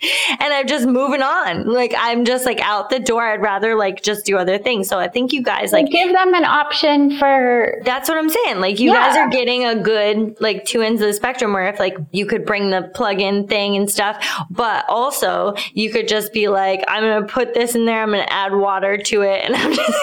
and 0.40 0.52
I'm 0.52 0.66
just 0.66 0.86
moving 0.86 1.22
on. 1.22 1.66
Like 1.66 1.94
I'm 1.98 2.24
just 2.24 2.46
like 2.46 2.60
out 2.60 2.90
the 2.90 3.00
door. 3.00 3.22
I'd 3.22 3.42
rather 3.42 3.74
like 3.74 4.02
just 4.02 4.26
do 4.26 4.36
other 4.36 4.58
things. 4.58 4.88
So 4.88 4.98
I 4.98 5.08
think 5.08 5.32
you 5.32 5.42
guys 5.42 5.72
like 5.72 5.88
give 5.88 6.12
them 6.12 6.34
an 6.34 6.44
option 6.44 7.18
for. 7.18 7.80
That's 7.84 8.08
what 8.08 8.18
I'm 8.18 8.30
saying. 8.30 8.60
Like 8.60 8.78
you 8.78 8.92
yeah. 8.92 9.08
guys 9.08 9.16
are 9.16 9.28
getting 9.28 9.64
a 9.64 9.74
good 9.74 10.40
like 10.40 10.64
two 10.64 10.82
ends 10.82 11.02
of 11.02 11.08
the 11.08 11.14
spectrum 11.14 11.52
where 11.52 11.68
if 11.68 11.78
like 11.78 11.96
you 12.12 12.26
could 12.26 12.44
bring 12.44 12.70
the 12.70 12.90
plug-in 12.94 13.48
thing 13.48 13.76
and 13.76 13.90
stuff, 13.90 14.24
but 14.50 14.84
also 14.88 15.54
you 15.72 15.90
could 15.90 16.06
just 16.06 16.32
be 16.32 16.48
like, 16.48 16.84
I'm 16.86 17.02
gonna 17.02 17.26
put 17.26 17.54
this 17.54 17.74
in 17.74 17.84
there. 17.84 18.02
I'm 18.02 18.10
gonna 18.10 18.26
add 18.28 18.54
water 18.54 18.96
to 18.98 19.22
it, 19.22 19.44
and 19.44 19.56
I'm 19.56 19.74
just 19.74 19.90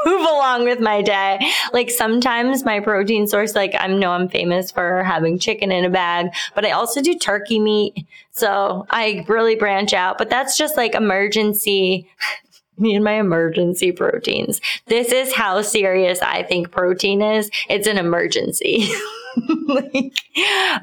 move 0.06 0.20
along 0.20 0.64
with 0.64 0.80
my 0.80 1.02
day. 1.02 1.38
Like 1.72 1.90
sometimes 1.90 2.64
my 2.64 2.80
protein 2.80 3.26
source, 3.26 3.54
like 3.54 3.74
I 3.78 3.86
know 3.86 4.10
I'm 4.10 4.28
famous 4.28 4.70
for 4.70 5.02
having 5.04 5.38
chicken 5.38 5.72
in 5.72 5.84
a 5.84 5.90
bag, 5.90 6.28
but 6.54 6.64
I 6.64 6.70
also 6.70 7.00
do 7.02 7.14
turkey 7.14 7.58
meat. 7.58 8.06
So 8.32 8.86
I 8.90 9.24
really 9.28 9.56
branch 9.56 9.92
out, 9.92 10.18
but 10.18 10.30
that's 10.30 10.56
just 10.56 10.76
like 10.76 10.94
emergency. 10.94 12.08
me 12.78 12.94
and 12.94 13.04
my 13.04 13.20
emergency 13.20 13.92
proteins. 13.92 14.58
This 14.86 15.12
is 15.12 15.34
how 15.34 15.60
serious 15.60 16.22
I 16.22 16.44
think 16.44 16.70
protein 16.70 17.20
is. 17.20 17.50
It's 17.68 17.86
an 17.86 17.98
emergency. 17.98 18.88
like, 19.66 20.14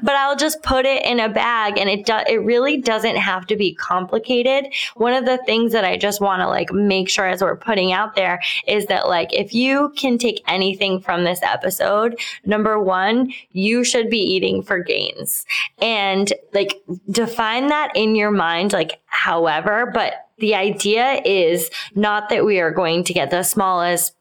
but 0.02 0.14
I'll 0.14 0.36
just 0.36 0.62
put 0.62 0.86
it 0.86 1.04
in 1.04 1.20
a 1.20 1.28
bag 1.28 1.78
and 1.78 1.88
it 1.88 2.06
do, 2.06 2.18
it 2.28 2.42
really 2.44 2.78
doesn't 2.78 3.16
have 3.16 3.46
to 3.48 3.56
be 3.56 3.74
complicated. 3.74 4.72
One 4.96 5.12
of 5.12 5.24
the 5.24 5.38
things 5.46 5.72
that 5.72 5.84
I 5.84 5.96
just 5.96 6.20
want 6.20 6.40
to 6.40 6.48
like 6.48 6.72
make 6.72 7.08
sure 7.08 7.26
as 7.26 7.42
we're 7.42 7.56
putting 7.56 7.92
out 7.92 8.14
there 8.14 8.40
is 8.66 8.86
that 8.86 9.08
like 9.08 9.32
if 9.32 9.54
you 9.54 9.92
can 9.96 10.18
take 10.18 10.42
anything 10.46 11.00
from 11.00 11.24
this 11.24 11.40
episode, 11.42 12.18
number 12.44 12.80
1, 12.82 13.32
you 13.52 13.84
should 13.84 14.10
be 14.10 14.20
eating 14.20 14.62
for 14.62 14.78
gains. 14.78 15.46
And 15.78 16.32
like 16.52 16.82
define 17.10 17.68
that 17.68 17.92
in 17.94 18.16
your 18.16 18.30
mind 18.30 18.72
like 18.72 19.00
however, 19.06 19.90
but 19.92 20.27
the 20.38 20.54
idea 20.54 21.20
is 21.24 21.70
not 21.94 22.28
that 22.28 22.44
we 22.44 22.60
are 22.60 22.70
going 22.70 23.04
to 23.04 23.12
get 23.12 23.30
the 23.30 23.42
smallest 23.42 24.14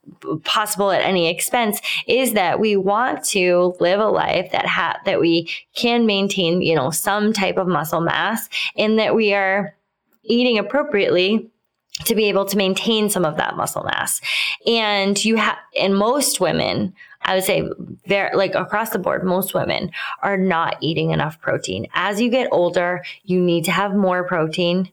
possible 0.44 0.92
at 0.92 1.02
any 1.02 1.30
expense 1.30 1.80
is 2.08 2.34
that 2.34 2.60
we 2.60 2.76
want 2.76 3.24
to 3.24 3.76
live 3.80 4.00
a 4.00 4.08
life 4.08 4.52
that 4.52 4.66
ha- 4.66 5.00
that 5.06 5.20
we 5.20 5.50
can 5.76 6.06
maintain, 6.06 6.62
you 6.62 6.76
know, 6.76 6.90
some 6.90 7.34
type 7.34 7.58
of 7.58 7.68
muscle 7.68 8.02
mass 8.02 8.50
and 8.76 8.98
that 9.00 9.16
we 9.16 9.34
are 9.34 9.76
eating 10.24 10.58
appropriately 10.58 11.50
to 12.06 12.16
be 12.16 12.26
able 12.26 12.46
to 12.46 12.58
maintain 12.58 13.10
some 13.10 13.26
of 13.26 13.38
that 13.38 13.56
muscle 13.56 13.84
mass. 13.84 14.22
And 14.66 15.24
you 15.24 15.38
have, 15.38 15.58
and 15.80 15.96
most 15.96 16.40
women, 16.40 16.94
I 17.24 17.36
would 17.36 17.44
say 17.44 17.68
like 18.08 18.54
across 18.56 18.92
the 18.92 19.00
board, 19.00 19.24
most 19.24 19.54
women 19.54 19.92
are 20.22 20.38
not 20.38 20.78
eating 20.82 21.12
enough 21.12 21.42
protein. 21.42 21.88
As 21.94 22.22
you 22.22 22.30
get 22.30 22.50
older, 22.52 23.04
you 23.24 23.42
need 23.42 23.66
to 23.66 23.72
have 23.72 23.96
more 23.96 24.24
protein 24.24 24.92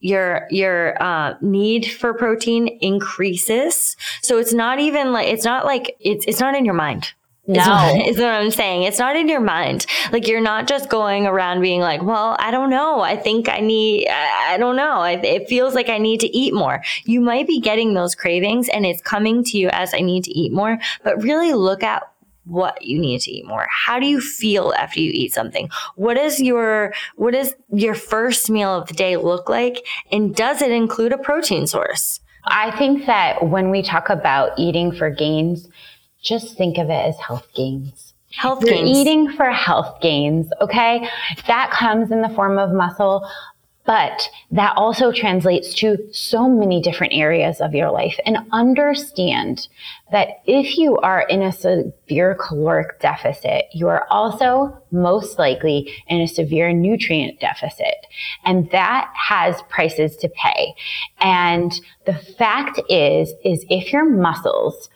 your 0.00 0.46
your 0.50 1.00
uh, 1.02 1.34
need 1.40 1.86
for 1.86 2.14
protein 2.14 2.68
increases. 2.80 3.96
So 4.22 4.38
it's 4.38 4.52
not 4.52 4.78
even 4.78 5.12
like 5.12 5.28
it's 5.28 5.44
not 5.44 5.64
like 5.64 5.96
it's 6.00 6.24
it's 6.26 6.40
not 6.40 6.54
in 6.54 6.64
your 6.64 6.74
mind. 6.74 7.12
No, 7.48 8.02
is 8.06 8.18
what 8.18 8.30
I'm 8.30 8.50
saying. 8.50 8.82
It's 8.82 8.98
not 8.98 9.14
in 9.14 9.28
your 9.28 9.40
mind. 9.40 9.86
Like 10.10 10.26
you're 10.26 10.40
not 10.40 10.66
just 10.66 10.88
going 10.88 11.26
around 11.26 11.60
being 11.60 11.80
like, 11.80 12.02
"Well, 12.02 12.36
I 12.40 12.50
don't 12.50 12.70
know. 12.70 13.00
I 13.00 13.16
think 13.16 13.48
I 13.48 13.60
need. 13.60 14.08
I, 14.08 14.54
I 14.54 14.56
don't 14.58 14.76
know. 14.76 14.98
I, 14.98 15.12
it 15.12 15.48
feels 15.48 15.74
like 15.74 15.88
I 15.88 15.98
need 15.98 16.20
to 16.20 16.36
eat 16.36 16.54
more." 16.54 16.82
You 17.04 17.20
might 17.20 17.46
be 17.46 17.60
getting 17.60 17.94
those 17.94 18.14
cravings, 18.14 18.68
and 18.68 18.84
it's 18.84 19.00
coming 19.00 19.44
to 19.44 19.58
you 19.58 19.68
as 19.68 19.94
I 19.94 20.00
need 20.00 20.24
to 20.24 20.32
eat 20.32 20.52
more. 20.52 20.78
But 21.04 21.22
really 21.22 21.52
look 21.52 21.84
at 21.84 22.02
what 22.46 22.80
you 22.82 22.98
need 22.98 23.20
to 23.22 23.30
eat 23.30 23.46
more. 23.46 23.66
How 23.70 23.98
do 23.98 24.06
you 24.06 24.20
feel 24.20 24.72
after 24.78 25.00
you 25.00 25.10
eat 25.12 25.32
something? 25.32 25.68
What 25.96 26.16
is 26.16 26.40
your 26.40 26.94
what 27.16 27.32
does 27.32 27.54
your 27.72 27.94
first 27.94 28.48
meal 28.50 28.70
of 28.70 28.88
the 28.88 28.94
day 28.94 29.16
look 29.16 29.48
like 29.48 29.84
and 30.10 30.34
does 30.34 30.62
it 30.62 30.70
include 30.70 31.12
a 31.12 31.18
protein 31.18 31.66
source? 31.66 32.20
I 32.44 32.76
think 32.78 33.06
that 33.06 33.48
when 33.48 33.70
we 33.70 33.82
talk 33.82 34.08
about 34.08 34.56
eating 34.56 34.92
for 34.92 35.10
gains, 35.10 35.68
just 36.22 36.56
think 36.56 36.78
of 36.78 36.90
it 36.90 36.92
as 36.92 37.18
health 37.18 37.48
gains. 37.54 38.14
Health 38.30 38.62
You're 38.62 38.74
gains. 38.74 38.96
eating 38.96 39.32
for 39.32 39.50
health 39.50 40.00
gains, 40.00 40.48
okay? 40.60 41.08
That 41.46 41.70
comes 41.70 42.10
in 42.10 42.22
the 42.22 42.28
form 42.30 42.58
of 42.58 42.72
muscle, 42.72 43.28
but 43.86 44.28
that 44.50 44.74
also 44.76 45.12
translates 45.12 45.72
to 45.74 45.96
so 46.12 46.48
many 46.48 46.82
different 46.82 47.12
areas 47.12 47.60
of 47.60 47.74
your 47.74 47.90
life. 47.90 48.18
And 48.26 48.38
understand 48.52 49.68
that 50.10 50.40
if 50.44 50.76
you 50.76 50.96
are 50.98 51.22
in 51.22 51.42
a 51.42 51.52
severe 51.52 52.34
caloric 52.34 53.00
deficit, 53.00 53.66
you 53.72 53.88
are 53.88 54.06
also 54.10 54.76
most 54.90 55.38
likely 55.38 55.90
in 56.08 56.20
a 56.20 56.28
severe 56.28 56.72
nutrient 56.72 57.38
deficit. 57.40 58.06
And 58.44 58.70
that 58.72 59.12
has 59.28 59.62
prices 59.68 60.16
to 60.16 60.28
pay. 60.28 60.74
And 61.20 61.72
the 62.06 62.14
fact 62.14 62.80
is, 62.88 63.32
is 63.44 63.64
if 63.70 63.92
your 63.92 64.04
muscles 64.04 64.88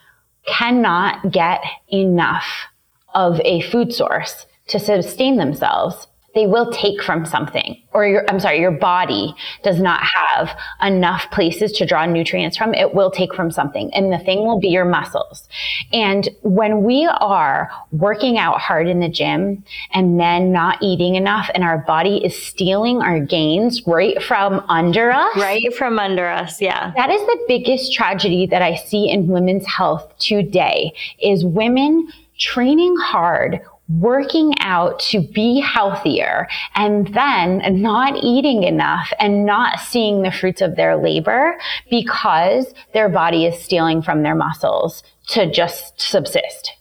cannot 0.46 1.30
get 1.30 1.62
enough 1.92 2.66
of 3.14 3.40
a 3.44 3.60
food 3.60 3.92
source 3.92 4.46
to 4.68 4.78
sustain 4.78 5.36
themselves, 5.36 6.06
they 6.34 6.46
will 6.46 6.70
take 6.72 7.02
from 7.02 7.26
something 7.26 7.80
or 7.92 8.06
your, 8.06 8.24
I'm 8.28 8.38
sorry, 8.38 8.60
your 8.60 8.70
body 8.70 9.34
does 9.64 9.80
not 9.80 10.00
have 10.02 10.56
enough 10.82 11.30
places 11.30 11.72
to 11.72 11.86
draw 11.86 12.06
nutrients 12.06 12.56
from. 12.56 12.72
It 12.74 12.94
will 12.94 13.10
take 13.10 13.34
from 13.34 13.50
something 13.50 13.92
and 13.94 14.12
the 14.12 14.18
thing 14.18 14.46
will 14.46 14.60
be 14.60 14.68
your 14.68 14.84
muscles. 14.84 15.48
And 15.92 16.28
when 16.42 16.82
we 16.84 17.06
are 17.06 17.70
working 17.90 18.38
out 18.38 18.60
hard 18.60 18.86
in 18.88 19.00
the 19.00 19.08
gym 19.08 19.64
and 19.92 20.20
then 20.20 20.52
not 20.52 20.80
eating 20.82 21.16
enough 21.16 21.50
and 21.52 21.64
our 21.64 21.78
body 21.78 22.24
is 22.24 22.40
stealing 22.40 23.02
our 23.02 23.18
gains 23.18 23.82
right 23.86 24.22
from 24.22 24.64
under 24.68 25.10
us. 25.10 25.36
Right 25.36 25.74
from 25.74 25.98
under 25.98 26.28
us. 26.28 26.60
Yeah. 26.60 26.92
That 26.96 27.10
is 27.10 27.20
the 27.22 27.44
biggest 27.48 27.92
tragedy 27.92 28.46
that 28.46 28.62
I 28.62 28.76
see 28.76 29.10
in 29.10 29.26
women's 29.26 29.66
health 29.66 30.16
today 30.18 30.92
is 31.20 31.44
women 31.44 32.08
training 32.38 32.96
hard 32.96 33.60
working 33.98 34.54
out 34.60 35.00
to 35.00 35.20
be 35.20 35.60
healthier 35.60 36.48
and 36.74 37.08
then 37.14 37.82
not 37.82 38.16
eating 38.22 38.62
enough 38.62 39.12
and 39.18 39.44
not 39.44 39.80
seeing 39.80 40.22
the 40.22 40.30
fruits 40.30 40.60
of 40.60 40.76
their 40.76 40.96
labor 40.96 41.58
because 41.90 42.72
their 42.94 43.08
body 43.08 43.46
is 43.46 43.60
stealing 43.60 44.00
from 44.00 44.22
their 44.22 44.36
muscles 44.36 45.02
to 45.26 45.50
just 45.50 46.00
subsist. 46.00 46.72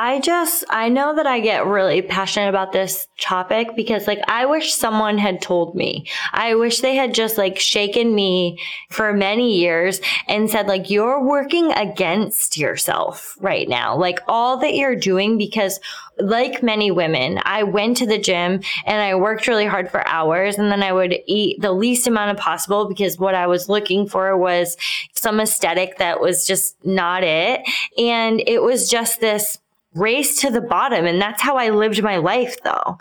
I 0.00 0.20
just, 0.20 0.62
I 0.70 0.90
know 0.90 1.16
that 1.16 1.26
I 1.26 1.40
get 1.40 1.66
really 1.66 2.02
passionate 2.02 2.48
about 2.48 2.70
this 2.70 3.08
topic 3.20 3.74
because 3.74 4.06
like 4.06 4.20
I 4.28 4.46
wish 4.46 4.72
someone 4.72 5.18
had 5.18 5.42
told 5.42 5.74
me. 5.74 6.06
I 6.32 6.54
wish 6.54 6.78
they 6.78 6.94
had 6.94 7.12
just 7.12 7.36
like 7.36 7.58
shaken 7.58 8.14
me 8.14 8.60
for 8.90 9.12
many 9.12 9.58
years 9.58 10.00
and 10.28 10.48
said 10.48 10.68
like, 10.68 10.88
you're 10.88 11.20
working 11.20 11.72
against 11.72 12.56
yourself 12.56 13.36
right 13.40 13.68
now. 13.68 13.96
Like 13.96 14.20
all 14.28 14.56
that 14.58 14.76
you're 14.76 14.94
doing 14.94 15.36
because 15.36 15.80
like 16.20 16.62
many 16.62 16.92
women, 16.92 17.40
I 17.42 17.64
went 17.64 17.96
to 17.96 18.06
the 18.06 18.20
gym 18.20 18.60
and 18.86 19.02
I 19.02 19.16
worked 19.16 19.48
really 19.48 19.66
hard 19.66 19.90
for 19.90 20.06
hours 20.06 20.58
and 20.58 20.70
then 20.70 20.84
I 20.84 20.92
would 20.92 21.16
eat 21.26 21.60
the 21.60 21.72
least 21.72 22.06
amount 22.06 22.30
of 22.30 22.36
possible 22.36 22.86
because 22.86 23.18
what 23.18 23.34
I 23.34 23.48
was 23.48 23.68
looking 23.68 24.08
for 24.08 24.36
was 24.36 24.76
some 25.14 25.40
aesthetic 25.40 25.98
that 25.98 26.20
was 26.20 26.46
just 26.46 26.76
not 26.84 27.24
it. 27.24 27.62
And 27.98 28.40
it 28.46 28.62
was 28.62 28.88
just 28.88 29.20
this 29.20 29.58
race 29.94 30.40
to 30.40 30.50
the 30.50 30.60
bottom. 30.60 31.06
And 31.06 31.20
that's 31.20 31.42
how 31.42 31.56
I 31.56 31.70
lived 31.70 32.02
my 32.02 32.16
life 32.16 32.56
though. 32.62 32.98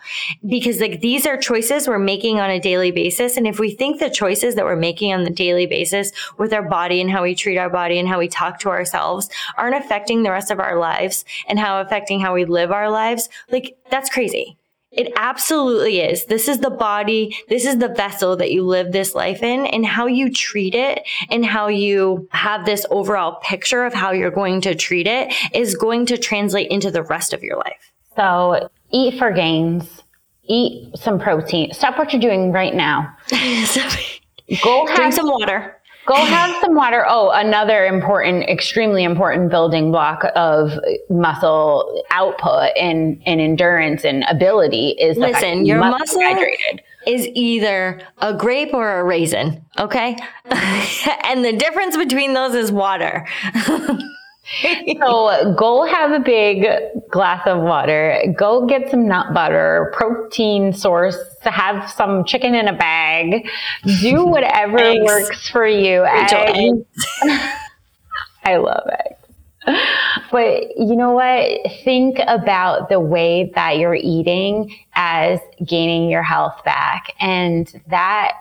Because 0.48 0.80
like 0.80 1.02
these 1.02 1.26
are 1.26 1.38
choices 1.38 1.88
we're 1.88 2.00
making 2.00 2.40
on 2.40 2.50
a 2.50 2.60
daily 2.60 2.92
basis. 2.92 3.38
And 3.38 3.48
if 3.48 3.60
we 3.60 3.72
think 3.72 4.00
the 4.00 4.10
choices 4.10 4.56
that 4.56 4.66
we're 4.66 4.76
making 4.76 5.14
on 5.14 5.24
the 5.24 5.30
daily 5.30 5.66
basis 5.66 6.12
with 6.38 6.54
our 6.54 6.68
body 6.68 7.02
and 7.02 7.12
how 7.12 7.24
we 7.24 7.36
treat 7.36 7.58
our 7.58 7.70
body 7.70 8.00
and 8.00 8.08
how 8.08 8.20
we 8.20 8.28
talk 8.28 8.60
to 8.60 8.70
ourselves 8.70 9.30
aren't 9.58 9.76
affecting 9.76 10.24
the 10.24 10.32
rest 10.32 10.52
of 10.52 10.60
our 10.60 10.80
lives 10.80 11.26
and 11.48 11.60
how 11.60 11.82
affecting 11.82 12.20
how 12.20 12.34
we 12.34 12.46
live 12.46 12.72
our 12.72 12.90
lives, 12.90 13.30
like 13.52 13.78
that's 13.90 14.10
crazy. 14.10 14.58
It 14.98 15.14
absolutely 15.16 16.00
is. 16.00 16.26
This 16.26 16.48
is 16.48 16.58
the 16.58 16.72
body. 16.72 17.38
This 17.50 17.66
is 17.66 17.78
the 17.78 17.90
vessel 17.90 18.36
that 18.38 18.52
you 18.52 18.64
live 18.64 18.92
this 18.92 19.14
life 19.14 19.44
in 19.44 19.68
and 19.68 19.86
how 19.86 20.08
you 20.08 20.34
treat 20.34 20.74
it 20.74 21.08
and 21.30 21.46
how 21.46 21.68
you 21.68 22.28
have 22.32 22.66
this 22.66 22.84
overall 22.90 23.40
picture 23.44 23.86
of 23.86 23.94
how 23.94 24.12
you're 24.12 24.32
going 24.32 24.60
to 24.62 24.74
treat 24.74 25.06
it 25.06 25.32
is 25.54 25.76
going 25.76 26.08
to 26.08 26.18
translate 26.18 26.72
into 26.72 26.90
the 26.90 27.04
rest 27.04 27.32
of 27.32 27.44
your 27.44 27.58
life. 27.58 27.92
So 28.16 28.70
eat 28.90 29.20
for 29.20 29.32
gains, 29.32 30.02
eat 30.46 30.98
some 30.98 31.20
protein. 31.20 31.74
Stop 31.74 32.00
what 32.00 32.12
you're 32.12 32.22
doing 32.22 32.52
right 32.52 32.74
now. 32.74 33.16
Go 34.64 34.86
Drink 34.86 35.00
have 35.00 35.14
some 35.14 35.28
water. 35.30 35.77
Go 36.08 36.16
have 36.16 36.56
some 36.62 36.74
water. 36.74 37.06
Oh, 37.08 37.32
another 37.32 37.86
important, 37.86 38.50
extremely 38.50 39.04
important 39.04 39.50
building 39.52 39.92
block 39.92 40.26
of 40.36 40.72
muscle 41.10 42.02
output 42.12 42.70
and, 42.78 43.22
and 43.26 43.42
endurance 43.42 44.06
and 44.06 44.24
ability 44.30 44.96
is 45.00 45.18
the 45.18 45.24
fact 45.24 45.42
that 45.42 45.48
Listen, 45.48 45.66
your 45.66 45.80
must 45.80 46.00
muscle 46.00 46.22
hydrated. 46.22 46.80
is 47.06 47.28
either 47.34 48.02
a 48.20 48.34
grape 48.34 48.74
or 48.74 49.00
a 49.00 49.04
raisin, 49.04 49.62
okay? 49.78 50.16
and 51.26 51.44
the 51.44 51.54
difference 51.58 51.98
between 51.98 52.34
those 52.34 52.56
is 52.56 52.72
water. 52.72 53.28
So 55.00 55.54
go 55.58 55.84
have 55.84 56.12
a 56.12 56.20
big 56.20 56.66
glass 57.12 57.46
of 57.46 57.62
water. 57.62 58.22
Go 58.38 58.66
get 58.66 58.90
some 58.90 59.08
nut 59.08 59.34
butter, 59.34 59.94
protein 59.96 60.74
source. 60.74 61.18
Have 61.42 61.90
some 61.92 62.24
chicken 62.26 62.56
in 62.56 62.68
a 62.68 62.76
bag. 62.78 63.48
Do 64.02 64.26
whatever 64.26 64.80
Eggs. 64.80 65.04
works 65.06 65.50
for 65.50 65.68
you. 65.68 66.04
Rachel, 66.04 66.40
Eggs. 66.40 67.06
I 68.44 68.58
love 68.58 68.88
eggs. 68.90 69.14
But 70.32 70.78
you 70.78 70.96
know 70.96 71.12
what? 71.12 71.72
Think 71.84 72.20
about 72.28 72.90
the 72.90 73.00
way 73.00 73.52
that 73.56 73.78
you're 73.78 73.96
eating 73.96 74.76
as 74.94 75.40
gaining 75.66 76.10
your 76.10 76.24
health 76.24 76.64
back. 76.64 77.14
And 77.20 77.70
that 77.88 78.34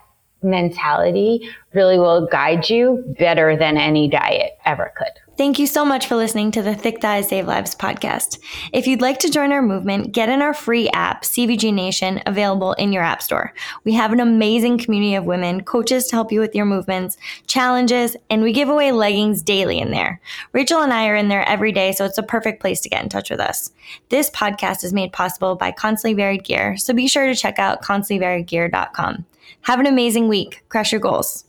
mentality 0.47 1.49
really 1.75 1.99
will 1.99 2.27
guide 2.27 2.71
you 2.71 3.05
better 3.19 3.57
than 3.57 3.77
any 3.77 4.09
diet 4.09 4.59
ever 4.65 4.93
could. 4.97 5.13
Thank 5.37 5.59
you 5.59 5.67
so 5.67 5.85
much 5.85 6.07
for 6.07 6.17
listening 6.17 6.51
to 6.53 6.63
the 6.63 6.75
Thick 6.75 7.03
Thighs 7.03 7.29
Save 7.29 7.47
Lives 7.47 7.75
podcast. 7.75 8.39
If 8.73 8.87
you'd 8.87 9.03
like 9.03 9.19
to 9.19 9.29
join 9.29 9.53
our 9.53 9.61
movement, 9.61 10.13
get 10.13 10.31
in 10.31 10.41
our 10.41 10.55
free 10.55 10.89
app, 10.95 11.25
CVG 11.25 11.75
Nation, 11.75 12.23
available 12.25 12.73
in 12.73 12.91
your 12.91 13.03
app 13.03 13.21
store. 13.21 13.53
We 13.85 13.93
have 13.93 14.15
an 14.15 14.21
amazing 14.21 14.79
community 14.79 15.15
of 15.15 15.27
women, 15.27 15.63
coaches 15.63 16.07
to 16.07 16.17
help 16.17 16.33
you 16.33 16.41
with 16.41 16.55
your 16.55 16.65
movements, 16.65 17.19
challenges, 17.47 18.17
and 18.31 18.43
we 18.43 18.55
give 18.55 18.71
away 18.71 18.93
leggings 18.93 19.43
daily 19.43 19.79
in 19.79 19.91
there. 19.91 20.23
Rachel 20.55 20.81
and 20.81 20.91
I 20.91 21.07
are 21.09 21.17
in 21.17 21.29
there 21.29 21.47
every 21.47 21.71
day, 21.71 21.93
so 21.93 22.07
it's 22.07 22.17
a 22.17 22.23
perfect 22.23 22.63
place 22.63 22.81
to 22.81 22.89
get 22.89 23.03
in 23.03 23.11
touch 23.11 23.29
with 23.29 23.41
us. 23.41 23.73
This 24.09 24.31
podcast 24.31 24.85
is 24.85 24.95
made 24.95 25.13
possible 25.13 25.55
by 25.55 25.71
Constantly 25.71 26.15
Varied 26.15 26.45
Gear, 26.45 26.79
so 26.79 26.95
be 26.95 27.09
sure 27.09 27.27
to 27.27 27.35
check 27.35 27.59
out 27.59 27.83
constantlyvariedgear.com. 27.83 29.27
Have 29.67 29.81
an 29.81 29.87
amazing 29.87 30.29
week. 30.29 30.63
Crush 30.69 30.93
your 30.93 31.01
goals. 31.01 31.46